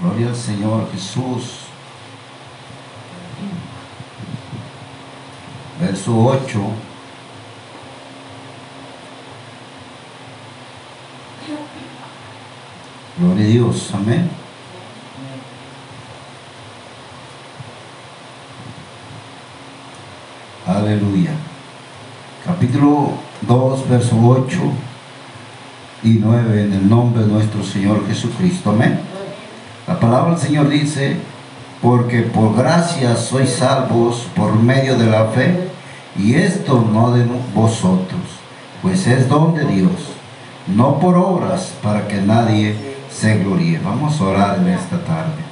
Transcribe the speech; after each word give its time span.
Gloria 0.00 0.28
al 0.28 0.36
Señor 0.36 0.88
Jesús. 0.92 1.64
Verso 5.80 6.16
8. 6.16 6.60
Gloria 13.18 13.44
a 13.44 13.48
Dios. 13.48 13.90
Amén. 13.92 14.30
Aleluya. 20.64 21.32
Capítulo 22.44 23.14
2, 23.42 23.88
verso 23.88 24.16
8 24.22 24.58
y 26.04 26.18
9 26.20 26.64
en 26.64 26.72
el 26.72 26.88
nombre 26.88 27.22
de 27.22 27.32
nuestro 27.32 27.64
Señor 27.64 28.06
Jesucristo. 28.06 28.70
Amén. 28.70 29.17
La 30.08 30.14
palabra 30.14 30.36
del 30.36 30.46
Señor 30.48 30.68
dice, 30.70 31.16
porque 31.82 32.22
por 32.22 32.56
gracia 32.56 33.14
sois 33.14 33.50
salvos 33.50 34.26
por 34.34 34.54
medio 34.54 34.96
de 34.96 35.04
la 35.04 35.26
fe, 35.26 35.68
y 36.16 36.32
esto 36.32 36.82
no 36.90 37.10
de 37.10 37.26
vosotros, 37.54 38.22
pues 38.80 39.06
es 39.06 39.28
don 39.28 39.54
de 39.54 39.66
Dios, 39.66 40.14
no 40.66 40.98
por 40.98 41.14
obras 41.18 41.74
para 41.82 42.08
que 42.08 42.22
nadie 42.22 42.74
se 43.10 43.36
gloríe. 43.36 43.80
Vamos 43.84 44.18
a 44.18 44.24
orar 44.24 44.58
en 44.60 44.68
esta 44.68 44.96
tarde. 44.96 45.42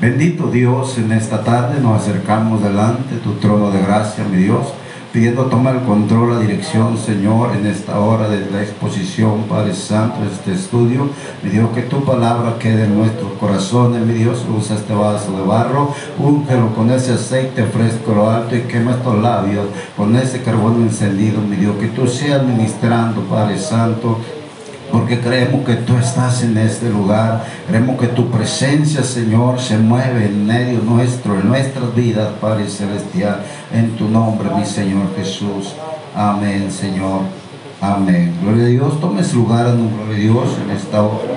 Bendito 0.00 0.46
Dios, 0.46 0.96
en 0.98 1.10
esta 1.10 1.42
tarde 1.42 1.80
nos 1.80 2.00
acercamos 2.00 2.62
delante 2.62 3.16
de 3.16 3.20
tu 3.20 3.32
trono 3.32 3.72
de 3.72 3.82
gracia, 3.82 4.22
mi 4.30 4.36
Dios 4.36 4.68
pidiendo 5.12 5.46
toma 5.46 5.70
el 5.70 5.80
control, 5.80 6.34
la 6.34 6.40
dirección, 6.40 6.98
Señor, 6.98 7.56
en 7.56 7.66
esta 7.66 7.98
hora 8.00 8.28
de 8.28 8.50
la 8.50 8.62
exposición, 8.62 9.44
Padre 9.48 9.74
Santo, 9.74 10.18
este 10.30 10.52
estudio. 10.52 11.08
Mi 11.42 11.50
que 11.74 11.82
tu 11.82 12.04
palabra 12.04 12.56
quede 12.58 12.84
en 12.84 12.98
nuestros 12.98 13.32
corazones, 13.32 14.02
mi 14.02 14.14
Dios, 14.14 14.44
usa 14.54 14.76
este 14.76 14.94
vaso 14.94 15.32
de 15.32 15.42
barro, 15.42 15.94
úngelo 16.18 16.74
con 16.74 16.90
ese 16.90 17.12
aceite 17.12 17.64
fresco 17.64 18.12
lo 18.14 18.30
alto 18.30 18.56
y 18.56 18.62
quema 18.62 18.92
estos 18.92 19.20
labios 19.20 19.66
con 19.96 20.14
ese 20.16 20.42
carbón 20.42 20.82
encendido, 20.82 21.40
mi 21.40 21.56
Dios, 21.56 21.76
que 21.76 21.88
tú 21.88 22.06
seas 22.06 22.42
ministrando, 22.44 23.22
Padre 23.22 23.58
Santo, 23.58 24.18
porque 24.90 25.20
creemos 25.20 25.64
que 25.64 25.74
tú 25.74 25.96
estás 25.96 26.42
en 26.42 26.56
este 26.56 26.88
lugar, 26.88 27.44
creemos 27.66 27.98
que 27.98 28.08
tu 28.08 28.30
presencia, 28.30 29.02
Señor, 29.02 29.60
se 29.60 29.76
mueve 29.76 30.26
en 30.26 30.46
medio 30.46 30.80
nuestro, 30.80 31.38
en 31.38 31.48
nuestras 31.48 31.94
vidas, 31.94 32.30
Padre 32.40 32.68
Celestial, 32.68 33.42
en 33.72 33.96
tu 33.96 34.08
nombre, 34.08 34.48
mi 34.56 34.64
Señor 34.64 35.14
Jesús. 35.16 35.74
Amén, 36.14 36.70
Señor. 36.70 37.22
Amén. 37.80 38.34
Gloria 38.42 38.64
a 38.64 38.68
Dios. 38.68 39.00
Tomes 39.00 39.32
lugar 39.34 39.66
en 39.68 39.80
un 39.80 39.96
gloria 39.96 40.16
a 40.16 40.18
Dios 40.18 40.48
en 40.64 40.70
esta 40.76 41.02
hora. 41.02 41.34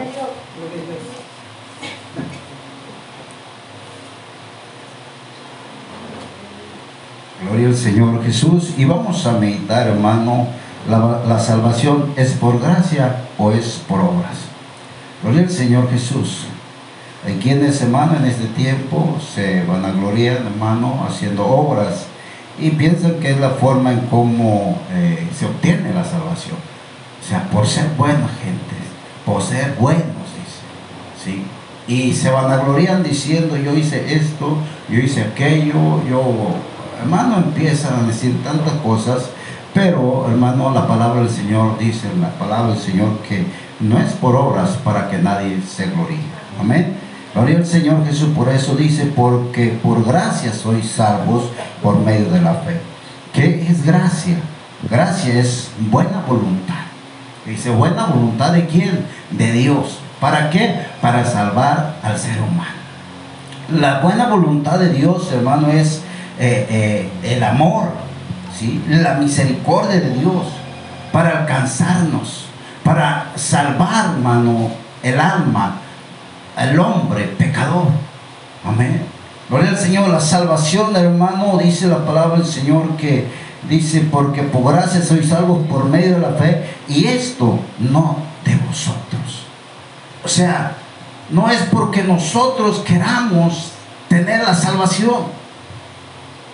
Gloria 7.44 7.68
al 7.68 7.76
Señor 7.76 8.24
Jesús. 8.24 8.74
Y 8.78 8.86
vamos 8.86 9.26
a 9.28 9.34
meditar, 9.34 9.88
hermano 9.88 10.61
la, 10.90 11.40
salvación 11.40 12.14
es 12.16 12.32
por 12.34 12.60
gracia 12.60 13.24
o 13.38 13.52
es 13.52 13.82
por 13.88 14.00
obras. 14.00 14.38
Gloria 15.22 15.42
al 15.42 15.50
Señor 15.50 15.90
Jesús. 15.92 16.46
Hay 17.26 17.36
quienes, 17.36 17.82
hermano, 17.82 18.18
en 18.18 18.26
este 18.26 18.48
tiempo 18.48 19.18
se 19.34 19.64
van 19.66 19.86
a 19.86 19.92
gloria, 19.92 20.34
hermano, 20.34 21.06
haciendo 21.08 21.46
obras 21.46 22.06
y 22.60 22.72
piensan 22.72 23.20
que 23.20 23.32
es 23.32 23.40
la 23.40 23.52
forma 23.52 23.92
en 23.92 24.00
cómo 24.02 24.80
eh, 24.92 25.28
se 25.38 25.46
obtiene 25.46 25.94
la 25.94 26.04
salvación. 26.04 26.58
O 27.22 27.28
sea, 27.28 27.44
por 27.50 27.68
ser 27.68 27.90
buena 27.98 28.28
gente, 28.42 28.76
por 29.26 29.42
ser 29.42 29.76
buenos, 29.80 30.04
dice. 30.04 31.24
¿sí? 31.24 31.46
Y 31.88 32.14
se 32.14 32.32
van 32.32 32.52
a 32.52 32.58
gloriar 32.58 33.04
diciendo, 33.04 33.56
yo 33.56 33.76
hice 33.76 34.16
esto, 34.16 34.58
yo 34.90 35.00
hice 35.00 35.22
aquello, 35.22 36.04
yo, 36.10 36.24
hermano, 37.00 37.38
empiezan 37.38 38.00
a 38.00 38.08
decir 38.08 38.44
tantas 38.44 38.74
cosas 38.84 39.30
pero, 39.74 40.28
hermano, 40.30 40.72
la 40.72 40.88
palabra 40.88 41.22
del 41.22 41.30
Señor 41.30 41.78
dice, 41.78 42.08
la 42.20 42.30
palabra 42.30 42.74
del 42.74 42.82
Señor 42.82 43.20
que 43.28 43.46
no 43.80 44.00
es 44.00 44.12
por 44.14 44.36
obras 44.36 44.72
para 44.84 45.10
que 45.10 45.18
nadie 45.18 45.62
se 45.62 45.86
gloríe. 45.86 46.20
Amén. 46.60 46.98
Gloria 47.34 47.58
al 47.58 47.66
Señor 47.66 48.06
Jesús, 48.06 48.30
por 48.36 48.50
eso 48.50 48.76
dice, 48.76 49.06
porque 49.16 49.80
por 49.82 50.04
gracia 50.06 50.52
sois 50.52 50.92
salvos 50.92 51.46
por 51.82 51.98
medio 52.00 52.30
de 52.30 52.42
la 52.42 52.56
fe. 52.56 52.82
¿Qué 53.34 53.66
es 53.70 53.86
gracia? 53.86 54.36
Gracia 54.90 55.40
es 55.40 55.72
buena 55.80 56.24
voluntad. 56.28 56.76
Dice, 57.46 57.70
buena 57.70 58.08
voluntad 58.08 58.52
de 58.52 58.66
quién? 58.66 59.06
De 59.32 59.54
Dios. 59.54 60.00
¿Para 60.20 60.50
qué? 60.50 60.76
Para 61.02 61.26
salvar 61.26 61.96
al 62.04 62.18
ser 62.18 62.38
humano. 62.42 62.82
La 63.74 64.02
buena 64.02 64.28
voluntad 64.28 64.80
de 64.80 64.90
Dios, 64.90 65.32
hermano, 65.32 65.70
es 65.70 66.02
eh, 66.38 66.68
eh, 66.70 67.10
el 67.36 67.44
amor, 67.44 67.90
la 68.88 69.16
misericordia 69.16 70.00
de 70.00 70.14
Dios 70.14 70.48
para 71.12 71.42
alcanzarnos, 71.42 72.46
para 72.84 73.32
salvar, 73.36 74.12
hermano, 74.16 74.70
el 75.04 75.20
alma, 75.20 75.78
el 76.58 76.80
hombre 76.80 77.26
pecador. 77.38 77.88
Amén. 78.66 79.04
Gloria 79.50 79.72
al 79.72 79.78
Señor, 79.78 80.10
la 80.10 80.20
salvación, 80.20 80.96
hermano, 80.96 81.58
dice 81.62 81.88
la 81.88 82.06
palabra 82.06 82.38
del 82.38 82.46
Señor 82.46 82.96
que 82.98 83.28
dice, 83.68 84.08
porque 84.12 84.44
por 84.44 84.74
gracia 84.74 85.02
sois 85.02 85.28
salvos 85.28 85.68
por 85.68 85.86
medio 85.86 86.16
de 86.16 86.22
la 86.22 86.34
fe, 86.34 86.76
y 86.88 87.06
esto 87.06 87.60
no 87.80 88.18
de 88.46 88.56
vosotros. 88.56 89.46
O 90.24 90.28
sea, 90.28 90.74
no 91.30 91.50
es 91.50 91.62
porque 91.72 92.04
nosotros 92.04 92.80
queramos 92.80 93.72
tener 94.08 94.44
la 94.44 94.54
salvación. 94.54 95.42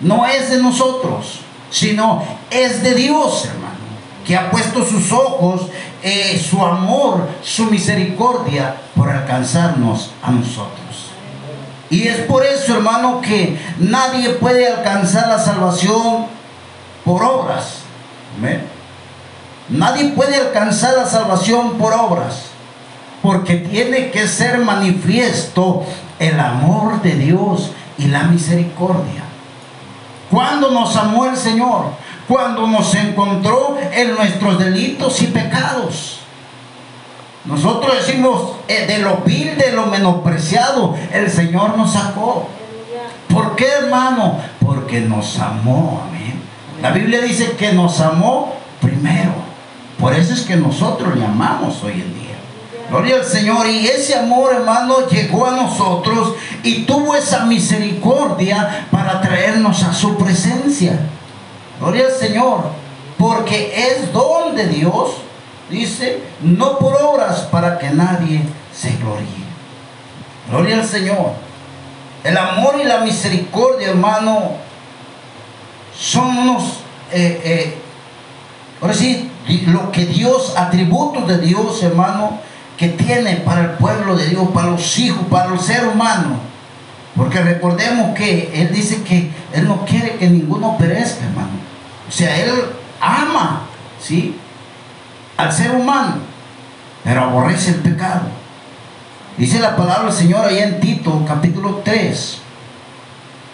No 0.00 0.26
es 0.26 0.50
de 0.50 0.62
nosotros 0.62 1.40
sino 1.70 2.22
es 2.50 2.82
de 2.82 2.94
Dios, 2.94 3.46
hermano, 3.46 3.76
que 4.26 4.36
ha 4.36 4.50
puesto 4.50 4.84
sus 4.84 5.12
ojos, 5.12 5.68
eh, 6.02 6.38
su 6.38 6.64
amor, 6.64 7.26
su 7.42 7.66
misericordia 7.66 8.76
por 8.94 9.10
alcanzarnos 9.10 10.10
a 10.22 10.30
nosotros. 10.30 10.78
Y 11.90 12.06
es 12.06 12.18
por 12.20 12.44
eso, 12.44 12.74
hermano, 12.74 13.20
que 13.20 13.58
nadie 13.78 14.30
puede 14.30 14.68
alcanzar 14.68 15.28
la 15.28 15.38
salvación 15.38 16.26
por 17.04 17.22
obras. 17.22 17.78
Nadie 19.70 20.10
puede 20.10 20.36
alcanzar 20.36 20.96
la 20.96 21.06
salvación 21.06 21.78
por 21.78 21.92
obras, 21.92 22.46
porque 23.22 23.56
tiene 23.56 24.10
que 24.10 24.28
ser 24.28 24.58
manifiesto 24.58 25.84
el 26.18 26.38
amor 26.38 27.02
de 27.02 27.14
Dios 27.14 27.72
y 27.96 28.06
la 28.06 28.24
misericordia. 28.24 29.27
Cuando 30.30 30.70
nos 30.70 30.94
amó 30.96 31.26
el 31.26 31.36
Señor, 31.36 31.86
cuando 32.28 32.66
nos 32.66 32.94
encontró 32.94 33.78
en 33.92 34.14
nuestros 34.14 34.58
delitos 34.58 35.22
y 35.22 35.28
pecados. 35.28 36.20
Nosotros 37.46 37.94
decimos, 37.96 38.56
eh, 38.68 38.86
de 38.86 38.98
lo 38.98 39.18
vil, 39.24 39.56
de 39.56 39.72
lo 39.72 39.86
menospreciado, 39.86 40.94
el 41.12 41.30
Señor 41.30 41.78
nos 41.78 41.92
sacó. 41.92 42.46
¿Por 43.28 43.56
qué, 43.56 43.66
hermano? 43.66 44.38
Porque 44.60 45.00
nos 45.00 45.38
amó, 45.38 46.02
amén. 46.06 46.42
La 46.82 46.90
Biblia 46.90 47.20
dice 47.22 47.52
que 47.52 47.72
nos 47.72 48.00
amó 48.00 48.54
primero. 48.82 49.32
Por 49.98 50.14
eso 50.14 50.34
es 50.34 50.42
que 50.42 50.56
nosotros 50.56 51.16
le 51.16 51.24
amamos 51.24 51.82
hoy 51.82 51.92
en 51.92 52.14
día. 52.14 52.37
Gloria 52.90 53.16
al 53.16 53.24
Señor. 53.24 53.68
Y 53.68 53.86
ese 53.86 54.16
amor, 54.16 54.54
hermano, 54.54 55.06
llegó 55.08 55.46
a 55.46 55.52
nosotros 55.52 56.34
y 56.62 56.84
tuvo 56.84 57.14
esa 57.14 57.44
misericordia 57.44 58.86
para 58.90 59.20
traernos 59.20 59.82
a 59.82 59.92
su 59.92 60.16
presencia. 60.16 60.98
Gloria 61.80 62.06
al 62.06 62.12
Señor. 62.12 62.64
Porque 63.18 63.74
es 63.74 64.12
don 64.12 64.54
de 64.54 64.68
Dios, 64.68 65.10
dice, 65.68 66.22
no 66.40 66.78
por 66.78 66.94
obras 67.02 67.40
para 67.50 67.78
que 67.78 67.90
nadie 67.90 68.42
se 68.72 68.92
gloríe. 68.96 69.48
Gloria 70.48 70.76
al 70.76 70.86
Señor. 70.86 71.32
El 72.22 72.36
amor 72.36 72.76
y 72.80 72.84
la 72.84 72.98
misericordia, 73.00 73.88
hermano, 73.88 74.52
son 75.98 76.38
unos, 76.38 76.80
eh, 77.12 77.40
eh, 77.44 77.78
ahora 78.80 78.94
sí, 78.94 79.30
lo 79.66 79.90
que 79.90 80.06
Dios, 80.06 80.54
atributos 80.56 81.26
de 81.26 81.38
Dios, 81.38 81.82
hermano, 81.82 82.38
que 82.78 82.88
tiene 82.90 83.38
para 83.38 83.62
el 83.62 83.70
pueblo 83.72 84.16
de 84.16 84.28
Dios, 84.28 84.48
para 84.54 84.70
los 84.70 84.98
hijos, 84.98 85.26
para 85.28 85.52
el 85.52 85.58
ser 85.58 85.86
humano. 85.86 86.36
Porque 87.16 87.40
recordemos 87.40 88.16
que 88.16 88.52
Él 88.54 88.72
dice 88.72 89.02
que 89.02 89.30
Él 89.52 89.66
no 89.66 89.84
quiere 89.84 90.14
que 90.14 90.30
ninguno 90.30 90.78
perezca, 90.78 91.26
hermano. 91.26 91.58
O 92.08 92.12
sea, 92.12 92.38
Él 92.38 92.52
ama, 93.00 93.62
¿sí? 94.00 94.36
Al 95.36 95.52
ser 95.52 95.72
humano, 95.72 96.18
pero 97.02 97.24
aborrece 97.24 97.70
el 97.70 97.80
pecado. 97.80 98.22
Dice 99.36 99.58
la 99.58 99.76
palabra 99.76 100.04
del 100.04 100.12
Señor 100.12 100.46
allá 100.46 100.64
en 100.64 100.80
Tito, 100.80 101.24
capítulo 101.26 101.82
3. 101.84 102.38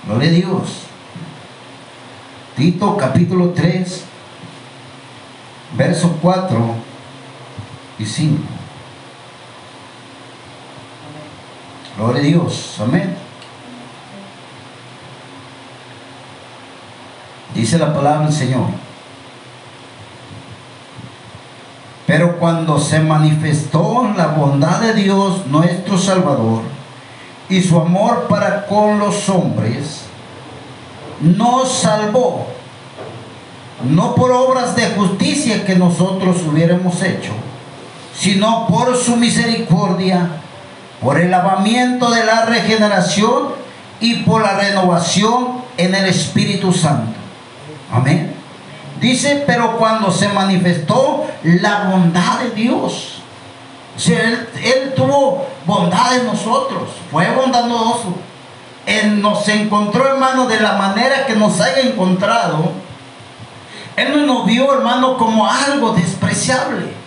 Gloria 0.06 0.28
a 0.28 0.32
Dios. 0.32 0.82
Tito, 2.56 2.96
capítulo 2.98 3.50
3, 3.50 4.04
verso 5.76 6.18
4 6.20 6.74
y 7.98 8.04
5. 8.04 8.63
Gloria 11.96 12.20
a 12.20 12.24
Dios. 12.24 12.76
Amén. 12.80 13.16
Dice 17.54 17.78
la 17.78 17.94
palabra 17.94 18.26
del 18.26 18.34
Señor. 18.34 18.66
Pero 22.06 22.38
cuando 22.38 22.78
se 22.78 23.00
manifestó 23.00 24.12
la 24.16 24.26
bondad 24.28 24.80
de 24.80 24.94
Dios, 24.94 25.46
nuestro 25.46 25.96
Salvador, 25.96 26.62
y 27.48 27.62
su 27.62 27.78
amor 27.78 28.26
para 28.28 28.66
con 28.66 28.98
los 28.98 29.28
hombres, 29.28 30.02
nos 31.20 31.72
salvó, 31.72 32.46
no 33.88 34.14
por 34.14 34.32
obras 34.32 34.74
de 34.74 34.88
justicia 34.90 35.64
que 35.64 35.76
nosotros 35.76 36.42
hubiéramos 36.42 37.00
hecho, 37.02 37.32
sino 38.14 38.66
por 38.66 38.96
su 38.96 39.16
misericordia, 39.16 40.43
por 41.04 41.20
el 41.20 41.30
lavamiento 41.30 42.10
de 42.10 42.24
la 42.24 42.46
regeneración 42.46 43.48
y 44.00 44.22
por 44.22 44.40
la 44.40 44.54
renovación 44.54 45.62
en 45.76 45.94
el 45.94 46.06
Espíritu 46.06 46.72
Santo. 46.72 47.12
Amén. 47.92 48.34
Dice, 49.00 49.44
pero 49.46 49.76
cuando 49.76 50.10
se 50.10 50.28
manifestó 50.28 51.26
la 51.42 51.90
bondad 51.90 52.40
de 52.40 52.50
Dios, 52.52 53.20
él, 54.06 54.94
tuvo 54.96 55.46
bondad 55.66 56.16
en 56.16 56.26
nosotros, 56.26 56.88
fue 57.10 57.30
bondadoso. 57.34 58.14
Él 58.86 59.20
nos 59.20 59.46
encontró, 59.48 60.08
hermano, 60.08 60.46
de 60.46 60.58
la 60.58 60.72
manera 60.72 61.26
que 61.26 61.34
nos 61.34 61.60
haya 61.60 61.80
encontrado. 61.80 62.72
Él 63.96 64.26
no 64.26 64.34
nos 64.34 64.46
vio, 64.46 64.72
hermano, 64.72 65.18
como 65.18 65.46
algo 65.46 65.92
despreciable. 65.92 67.03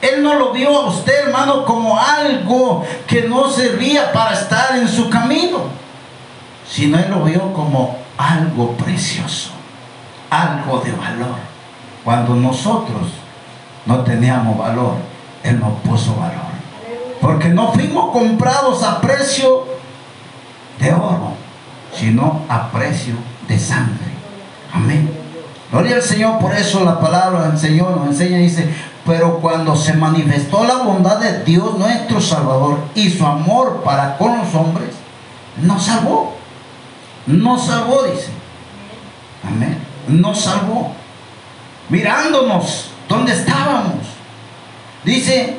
Él 0.00 0.22
no 0.22 0.34
lo 0.34 0.52
vio 0.52 0.76
a 0.76 0.86
usted, 0.86 1.26
hermano, 1.26 1.64
como 1.64 1.98
algo 1.98 2.84
que 3.06 3.22
no 3.22 3.50
servía 3.50 4.12
para 4.12 4.34
estar 4.34 4.76
en 4.76 4.88
su 4.88 5.10
camino, 5.10 5.58
sino 6.68 6.98
Él 6.98 7.10
lo 7.10 7.24
vio 7.24 7.52
como 7.52 7.98
algo 8.16 8.72
precioso, 8.72 9.50
algo 10.30 10.78
de 10.80 10.92
valor. 10.92 11.36
Cuando 12.04 12.34
nosotros 12.34 13.08
no 13.86 14.00
teníamos 14.00 14.56
valor, 14.56 14.94
Él 15.42 15.58
nos 15.58 15.72
puso 15.80 16.14
valor. 16.14 16.48
Porque 17.20 17.48
no 17.48 17.72
fuimos 17.72 18.12
comprados 18.12 18.82
a 18.84 19.00
precio 19.00 19.66
de 20.78 20.92
oro, 20.92 21.32
sino 21.92 22.42
a 22.48 22.70
precio 22.70 23.14
de 23.48 23.58
sangre. 23.58 24.12
Amén. 24.72 25.10
Gloria 25.70 25.96
al 25.96 26.02
Señor, 26.02 26.38
por 26.38 26.54
eso 26.54 26.84
la 26.84 26.98
palabra 26.98 27.48
del 27.48 27.58
Señor 27.58 27.96
nos 27.96 28.08
enseña, 28.08 28.38
dice, 28.38 28.72
pero 29.08 29.40
cuando 29.40 29.74
se 29.74 29.94
manifestó 29.94 30.64
la 30.64 30.82
bondad 30.82 31.18
de 31.18 31.42
Dios 31.42 31.78
nuestro 31.78 32.20
Salvador 32.20 32.78
y 32.94 33.08
su 33.08 33.24
amor 33.24 33.80
para 33.82 34.18
con 34.18 34.36
los 34.36 34.54
hombres, 34.54 34.90
nos 35.62 35.82
salvó. 35.82 36.34
Nos 37.26 37.66
salvó, 37.66 38.02
dice. 38.02 38.28
Amén. 39.42 39.78
Nos 40.08 40.42
salvó. 40.42 40.92
Mirándonos 41.88 42.90
donde 43.08 43.32
estábamos. 43.32 44.06
Dice, 45.04 45.58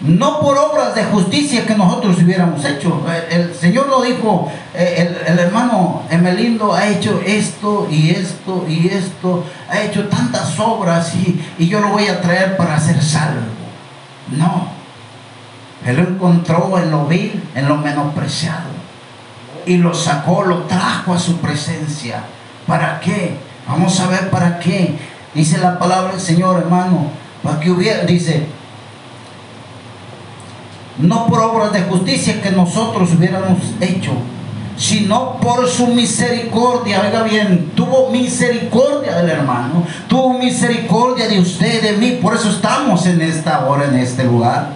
no 0.00 0.40
por 0.40 0.56
obras 0.56 0.94
de 0.94 1.04
justicia 1.04 1.66
que 1.66 1.74
nosotros 1.74 2.16
hubiéramos 2.22 2.64
hecho. 2.64 3.04
El, 3.30 3.54
Señor 3.54 3.88
lo 3.88 4.02
dijo, 4.02 4.50
eh, 4.74 5.16
el, 5.26 5.38
hermano 5.38 6.02
Emelindo 6.10 6.72
ha 6.72 6.88
hecho 6.88 7.20
esto 7.24 7.86
y 7.90 8.10
esto 8.10 8.64
y 8.68 8.88
esto, 8.88 9.44
ha 9.68 9.80
hecho 9.80 10.08
tantas 10.08 10.58
obras 10.58 11.14
y, 11.14 11.40
y 11.58 11.68
yo 11.68 11.80
lo 11.80 11.88
voy 11.88 12.06
a 12.06 12.20
traer 12.20 12.56
para 12.56 12.78
ser 12.80 13.02
salvo. 13.02 13.40
No, 14.36 14.68
Él 15.84 15.96
lo 15.96 16.02
encontró 16.02 16.78
en 16.78 16.90
lo 16.90 17.06
vil, 17.06 17.42
en 17.54 17.68
lo 17.68 17.76
menospreciado 17.76 18.80
y 19.66 19.76
lo 19.76 19.94
sacó, 19.94 20.44
lo 20.44 20.62
trajo 20.64 21.14
a 21.14 21.18
su 21.18 21.36
presencia. 21.38 22.22
¿Para 22.66 23.00
qué? 23.00 23.36
Vamos 23.68 23.98
a 24.00 24.08
ver 24.08 24.30
para 24.30 24.58
qué. 24.58 24.96
Dice 25.34 25.58
la 25.58 25.78
palabra 25.78 26.12
del 26.12 26.20
Señor, 26.20 26.60
hermano, 26.60 27.10
para 27.42 27.60
que 27.60 27.70
hubiera, 27.70 28.04
dice, 28.04 28.46
no 30.98 31.26
por 31.26 31.40
obras 31.40 31.72
de 31.72 31.82
justicia 31.82 32.42
que 32.42 32.50
nosotros 32.50 33.10
hubiéramos 33.16 33.58
hecho, 33.80 34.12
sino 34.76 35.36
por 35.36 35.68
su 35.68 35.88
misericordia. 35.88 37.02
Oiga 37.02 37.22
bien, 37.22 37.72
tuvo 37.74 38.10
misericordia 38.10 39.16
del 39.16 39.30
hermano, 39.30 39.84
tuvo 40.08 40.38
misericordia 40.38 41.28
de 41.28 41.40
usted, 41.40 41.82
de 41.82 41.96
mí. 41.98 42.18
Por 42.20 42.34
eso 42.34 42.50
estamos 42.50 43.06
en 43.06 43.20
esta 43.20 43.66
hora, 43.66 43.86
en 43.86 43.96
este 43.96 44.24
lugar. 44.24 44.70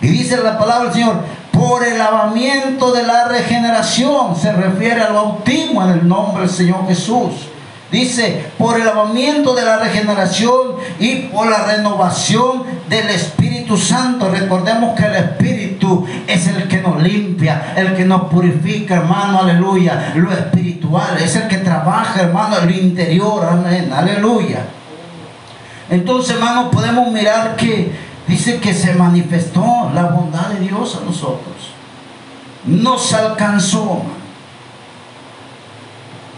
Y 0.00 0.08
dice 0.08 0.38
la 0.38 0.58
palabra 0.58 0.84
del 0.84 0.94
Señor, 0.94 1.16
por 1.52 1.84
el 1.84 1.98
lavamiento 1.98 2.92
de 2.92 3.02
la 3.02 3.28
regeneración, 3.28 4.34
se 4.34 4.50
refiere 4.52 5.02
al 5.02 5.12
bautismo 5.12 5.82
en 5.82 5.90
el 5.90 6.08
nombre 6.08 6.42
del 6.42 6.50
Señor 6.50 6.86
Jesús. 6.88 7.50
Dice, 7.90 8.46
por 8.56 8.78
el 8.78 8.86
lavamiento 8.86 9.54
de 9.54 9.64
la 9.64 9.78
regeneración 9.78 10.76
y 11.00 11.22
por 11.22 11.48
la 11.50 11.66
renovación 11.66 12.62
del 12.88 13.08
Espíritu 13.10 13.76
Santo. 13.76 14.30
Recordemos 14.30 14.94
que 14.96 15.06
el 15.06 15.16
Espíritu 15.16 16.06
es 16.26 16.46
el 16.46 16.68
que 16.68 16.78
nos 16.78 17.02
limpia, 17.02 17.72
el 17.76 17.94
que 17.94 18.04
nos 18.04 18.22
purifica, 18.30 18.96
hermano, 18.96 19.40
aleluya. 19.40 20.12
Lo 20.14 20.30
espiritual 20.32 21.18
es 21.20 21.34
el 21.36 21.48
que 21.48 21.58
trabaja, 21.58 22.22
hermano, 22.22 22.58
en 22.58 22.66
lo 22.66 22.72
interior, 22.72 23.44
amén, 23.44 23.92
aleluya. 23.92 24.64
Entonces, 25.88 26.36
hermano, 26.36 26.70
podemos 26.70 27.10
mirar 27.10 27.56
que 27.56 27.90
dice 28.28 28.60
que 28.60 28.72
se 28.72 28.94
manifestó 28.94 29.90
la 29.94 30.04
bondad 30.04 30.46
de 30.48 30.60
Dios 30.60 30.98
a 31.00 31.04
nosotros. 31.04 31.72
Nos 32.64 33.12
alcanzó, 33.12 34.02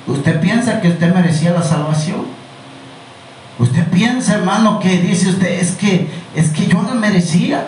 Usted 0.07 0.41
piensa 0.41 0.81
que 0.81 0.89
usted 0.89 1.15
merecía 1.15 1.53
la 1.53 1.63
salvación. 1.63 2.27
Usted 3.59 3.87
piensa, 3.89 4.35
hermano, 4.35 4.81
que 4.81 4.99
dice 4.99 5.29
usted, 5.29 5.61
es 5.61 5.73
que, 5.73 6.09
es 6.35 6.51
que 6.51 6.67
yo 6.67 6.83
no 6.83 6.95
merecía. 6.95 7.67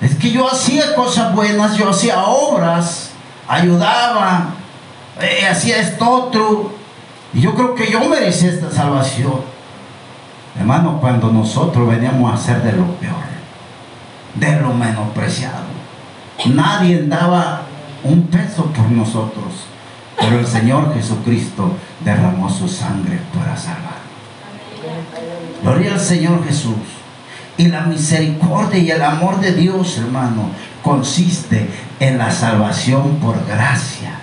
Es 0.00 0.14
que 0.14 0.30
yo 0.30 0.50
hacía 0.50 0.94
cosas 0.94 1.34
buenas, 1.34 1.76
yo 1.76 1.90
hacía 1.90 2.22
obras, 2.24 3.10
ayudaba, 3.46 4.54
eh, 5.20 5.46
hacía 5.46 5.78
esto 5.78 6.08
otro. 6.08 6.72
Y 7.34 7.42
yo 7.42 7.54
creo 7.54 7.74
que 7.74 7.90
yo 7.90 8.08
merecía 8.08 8.50
esta 8.50 8.70
salvación. 8.70 9.42
Hermano, 10.58 10.98
cuando 11.00 11.30
nosotros 11.30 11.88
veníamos 11.88 12.32
a 12.32 12.34
hacer 12.34 12.62
de 12.62 12.72
lo 12.72 12.86
peor, 12.94 13.14
de 14.34 14.60
lo 14.60 14.72
menospreciado, 14.72 15.64
nadie 16.46 17.02
daba 17.02 17.62
un 18.02 18.26
peso 18.28 18.64
por 18.66 18.90
nosotros. 18.90 19.69
Pero 20.20 20.38
el 20.38 20.46
Señor 20.46 20.94
Jesucristo 20.94 21.76
derramó 22.04 22.50
su 22.50 22.68
sangre 22.68 23.18
para 23.34 23.56
salvar. 23.56 24.00
Gloria 25.62 25.94
al 25.94 26.00
Señor 26.00 26.44
Jesús. 26.44 26.76
Y 27.56 27.68
la 27.68 27.82
misericordia 27.82 28.78
y 28.78 28.90
el 28.90 29.02
amor 29.02 29.40
de 29.40 29.52
Dios, 29.52 29.98
hermano, 29.98 30.50
consiste 30.82 31.68
en 31.98 32.16
la 32.16 32.30
salvación 32.30 33.16
por 33.16 33.46
gracia. 33.46 34.18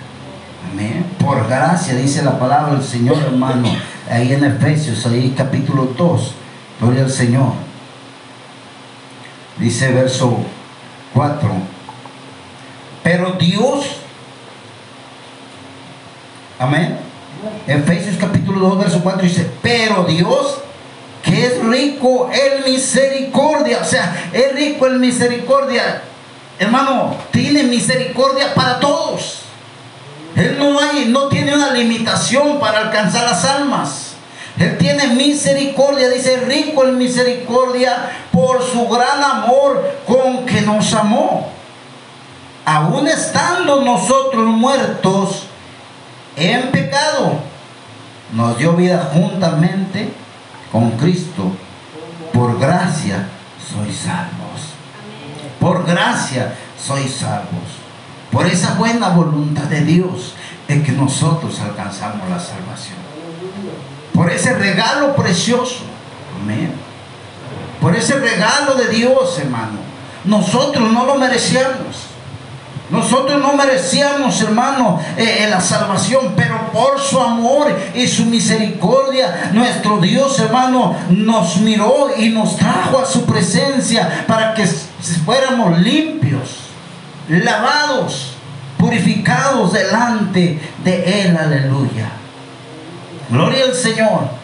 Amén. 0.72 1.04
Por 1.18 1.46
gracia, 1.48 1.94
dice 1.94 2.22
la 2.22 2.38
palabra 2.38 2.74
del 2.74 2.82
Señor, 2.82 3.18
hermano, 3.18 3.68
ahí 4.10 4.32
en 4.32 4.44
Efesios, 4.44 5.06
ahí 5.06 5.34
capítulo 5.36 5.92
2. 5.96 6.34
Gloria 6.80 7.04
al 7.04 7.10
Señor. 7.10 7.52
Dice 9.58 9.92
verso 9.92 10.38
4. 11.14 11.48
Pero 13.02 13.32
Dios 13.32 13.98
Amén. 16.58 16.98
Efesios 17.68 18.16
capítulo 18.18 18.68
2, 18.70 18.78
verso 18.78 19.00
4 19.00 19.22
dice, 19.22 19.48
pero 19.62 20.04
Dios 20.04 20.58
que 21.22 21.46
es 21.46 21.64
rico 21.64 22.30
en 22.32 22.72
misericordia, 22.72 23.78
o 23.82 23.84
sea, 23.84 24.30
es 24.32 24.54
rico 24.54 24.86
en 24.86 25.00
misericordia, 25.00 26.02
hermano, 26.58 27.14
tiene 27.30 27.64
misericordia 27.64 28.54
para 28.54 28.80
todos. 28.80 29.40
Él 30.34 30.56
no, 30.58 30.78
hay, 30.80 31.06
no 31.06 31.28
tiene 31.28 31.54
una 31.54 31.72
limitación 31.72 32.58
para 32.58 32.80
alcanzar 32.80 33.24
las 33.24 33.44
almas. 33.44 34.12
Él 34.58 34.78
tiene 34.78 35.08
misericordia, 35.08 36.08
dice 36.08 36.38
rico 36.38 36.84
en 36.84 36.98
misericordia 36.98 38.10
por 38.32 38.62
su 38.64 38.88
gran 38.88 39.22
amor 39.22 39.96
con 40.06 40.46
que 40.46 40.60
nos 40.62 40.92
amó. 40.94 41.50
Aún 42.64 43.06
estando 43.06 43.82
nosotros 43.82 44.44
muertos 44.44 45.44
en 46.38 46.70
pecado, 46.70 47.40
nos 48.32 48.58
dio 48.58 48.74
vida 48.74 49.10
juntamente 49.12 50.12
con 50.70 50.92
Cristo. 50.92 51.52
Por 52.32 52.58
gracia 52.58 53.28
sois 53.58 53.96
salvos. 53.96 54.74
Por 55.58 55.84
gracia 55.84 56.54
sois 56.78 57.12
salvos. 57.12 57.78
Por 58.30 58.46
esa 58.46 58.74
buena 58.74 59.08
voluntad 59.08 59.64
de 59.64 59.80
Dios 59.82 60.34
es 60.68 60.82
que 60.82 60.92
nosotros 60.92 61.58
alcanzamos 61.60 62.28
la 62.28 62.38
salvación. 62.38 62.98
Por 64.12 64.30
ese 64.30 64.54
regalo 64.54 65.16
precioso. 65.16 65.80
Amén. 66.40 66.72
Por 67.80 67.96
ese 67.96 68.18
regalo 68.18 68.74
de 68.74 68.88
Dios, 68.88 69.38
hermano. 69.38 69.78
Nosotros 70.24 70.92
no 70.92 71.06
lo 71.06 71.14
merecíamos. 71.14 72.07
Nosotros 72.90 73.40
no 73.40 73.52
merecíamos, 73.52 74.40
hermano, 74.40 74.98
eh, 75.16 75.40
eh, 75.40 75.50
la 75.50 75.60
salvación, 75.60 76.32
pero 76.34 76.72
por 76.72 76.98
su 76.98 77.20
amor 77.20 77.70
y 77.94 78.08
su 78.08 78.24
misericordia, 78.24 79.50
nuestro 79.52 79.98
Dios, 79.98 80.38
hermano, 80.38 80.96
nos 81.10 81.58
miró 81.58 82.08
y 82.16 82.30
nos 82.30 82.56
trajo 82.56 82.98
a 82.98 83.04
su 83.04 83.26
presencia 83.26 84.24
para 84.26 84.54
que 84.54 84.66
fuéramos 84.66 85.78
limpios, 85.80 86.60
lavados, 87.28 88.32
purificados 88.78 89.74
delante 89.74 90.58
de 90.82 91.22
Él. 91.22 91.36
Aleluya. 91.36 92.08
Gloria 93.28 93.64
al 93.64 93.74
Señor. 93.74 94.38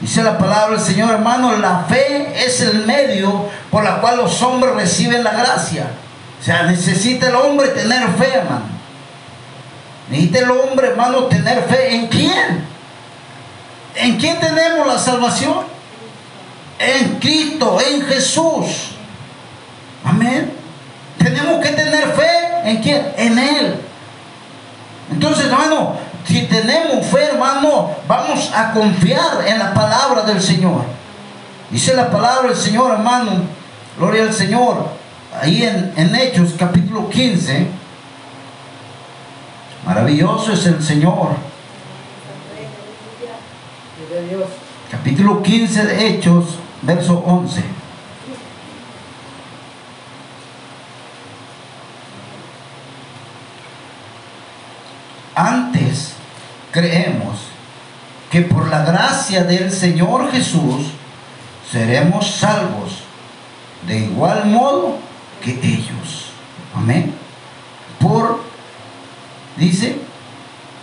Dice 0.00 0.22
la 0.22 0.38
palabra 0.38 0.76
del 0.76 0.84
Señor, 0.84 1.10
hermano, 1.10 1.56
la 1.58 1.84
fe 1.84 2.32
es 2.46 2.62
el 2.62 2.86
medio 2.86 3.48
por 3.70 3.84
la 3.84 4.00
cual 4.00 4.16
los 4.16 4.40
hombres 4.42 4.74
reciben 4.74 5.22
la 5.22 5.32
gracia. 5.32 5.86
O 6.42 6.44
sea, 6.44 6.64
necesita 6.64 7.28
el 7.28 7.36
hombre 7.36 7.68
tener 7.68 8.08
fe, 8.18 8.34
hermano. 8.34 8.64
Necesita 10.10 10.40
el 10.40 10.50
hombre, 10.50 10.88
hermano, 10.88 11.26
tener 11.26 11.62
fe. 11.68 11.94
¿En 11.94 12.08
quién? 12.08 12.66
¿En 13.94 14.16
quién 14.16 14.40
tenemos 14.40 14.84
la 14.84 14.98
salvación? 14.98 15.58
En 16.80 17.20
Cristo, 17.20 17.78
en 17.80 18.02
Jesús. 18.06 18.96
Amén. 20.04 20.52
Tenemos 21.16 21.64
que 21.64 21.68
tener 21.68 22.08
fe. 22.08 22.68
¿En 22.70 22.82
quién? 22.82 23.12
En 23.16 23.38
Él. 23.38 23.80
Entonces, 25.12 25.44
hermano, 25.44 25.94
si 26.26 26.42
tenemos 26.48 27.06
fe, 27.06 27.22
hermano, 27.22 27.94
vamos 28.08 28.50
a 28.52 28.72
confiar 28.72 29.46
en 29.46 29.60
la 29.60 29.72
palabra 29.72 30.22
del 30.22 30.42
Señor. 30.42 30.82
Dice 31.70 31.94
la 31.94 32.10
palabra 32.10 32.48
del 32.48 32.58
Señor, 32.58 32.90
hermano. 32.94 33.30
Gloria 33.96 34.24
al 34.24 34.34
Señor 34.34 35.01
ahí 35.40 35.64
en, 35.64 36.14
Hechos 36.14 36.54
capítulo 36.58 37.08
15, 37.08 37.66
maravilloso 39.86 40.52
es 40.52 40.66
el 40.66 40.82
Señor. 40.82 41.36
Capítulo 44.90 45.42
15 45.42 45.86
de 45.86 46.08
Hechos, 46.08 46.58
verso 46.82 47.22
11. 47.26 47.62
Antes 55.34 56.12
creemos 56.70 57.38
que 58.30 58.42
por 58.42 58.68
la 58.68 58.84
gracia 58.84 59.44
del 59.44 59.70
Señor 59.72 60.30
Jesús 60.30 60.88
seremos 61.70 62.30
salvos 62.36 63.02
de 63.86 63.98
igual 63.98 64.46
modo 64.46 64.98
que 65.42 65.50
ellos. 65.62 66.30
Amén. 66.74 67.14
Por, 68.00 68.40
dice, 69.56 69.98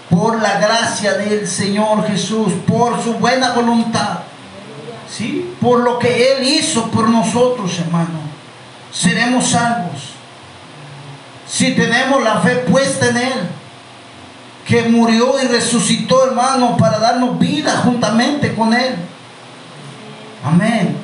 por 0.09 0.41
la 0.41 0.59
gracia 0.59 1.13
del 1.13 1.47
Señor 1.47 2.07
Jesús, 2.07 2.53
por 2.67 3.01
su 3.01 3.13
buena 3.13 3.53
voluntad. 3.53 4.19
¿Sí? 5.09 5.55
Por 5.59 5.79
lo 5.79 5.97
que 5.97 6.33
Él 6.33 6.47
hizo 6.47 6.91
por 6.91 7.09
nosotros, 7.09 7.79
hermano. 7.79 8.19
Seremos 8.91 9.49
salvos. 9.49 10.13
Si 11.47 11.73
tenemos 11.73 12.23
la 12.23 12.41
fe 12.41 12.57
puesta 12.57 13.07
en 13.07 13.17
Él. 13.17 13.49
Que 14.67 14.83
murió 14.83 15.41
y 15.41 15.47
resucitó, 15.47 16.27
hermano, 16.27 16.77
para 16.77 16.99
darnos 16.99 17.39
vida 17.39 17.77
juntamente 17.77 18.53
con 18.53 18.71
Él. 18.71 18.95
Amén. 20.45 20.95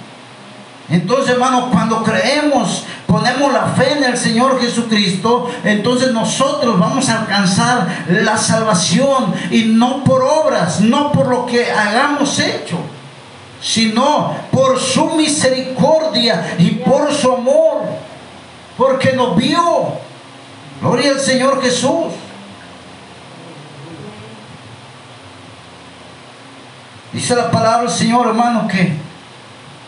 Entonces, 0.88 1.32
hermano, 1.32 1.72
cuando 1.72 2.04
creemos, 2.04 2.84
ponemos 3.16 3.54
la 3.54 3.68
fe 3.68 3.94
en 3.94 4.04
el 4.04 4.18
Señor 4.18 4.60
Jesucristo, 4.60 5.50
entonces 5.64 6.12
nosotros 6.12 6.78
vamos 6.78 7.08
a 7.08 7.22
alcanzar 7.22 7.88
la 8.10 8.38
salvación 8.38 9.34
y 9.52 9.64
no 9.74 10.04
por 10.04 10.22
obras, 10.22 10.82
no 10.82 11.14
por 11.14 11.28
lo 11.28 11.46
que 11.46 11.72
hagamos 11.72 12.38
hecho, 12.40 12.78
sino 13.62 14.36
por 14.52 14.78
su 14.82 15.12
misericordia 15.12 16.56
y 16.58 16.72
por 16.72 17.14
su 17.14 17.32
amor, 17.32 17.84
porque 18.76 19.14
nos 19.14 19.38
vio. 19.38 19.94
Gloria 20.82 21.12
al 21.12 21.20
Señor 21.22 21.62
Jesús. 21.62 22.08
Dice 27.14 27.34
la 27.34 27.50
palabra 27.50 27.84
del 27.84 27.92
Señor, 27.92 28.28
hermano, 28.28 28.68
que 28.68 29.05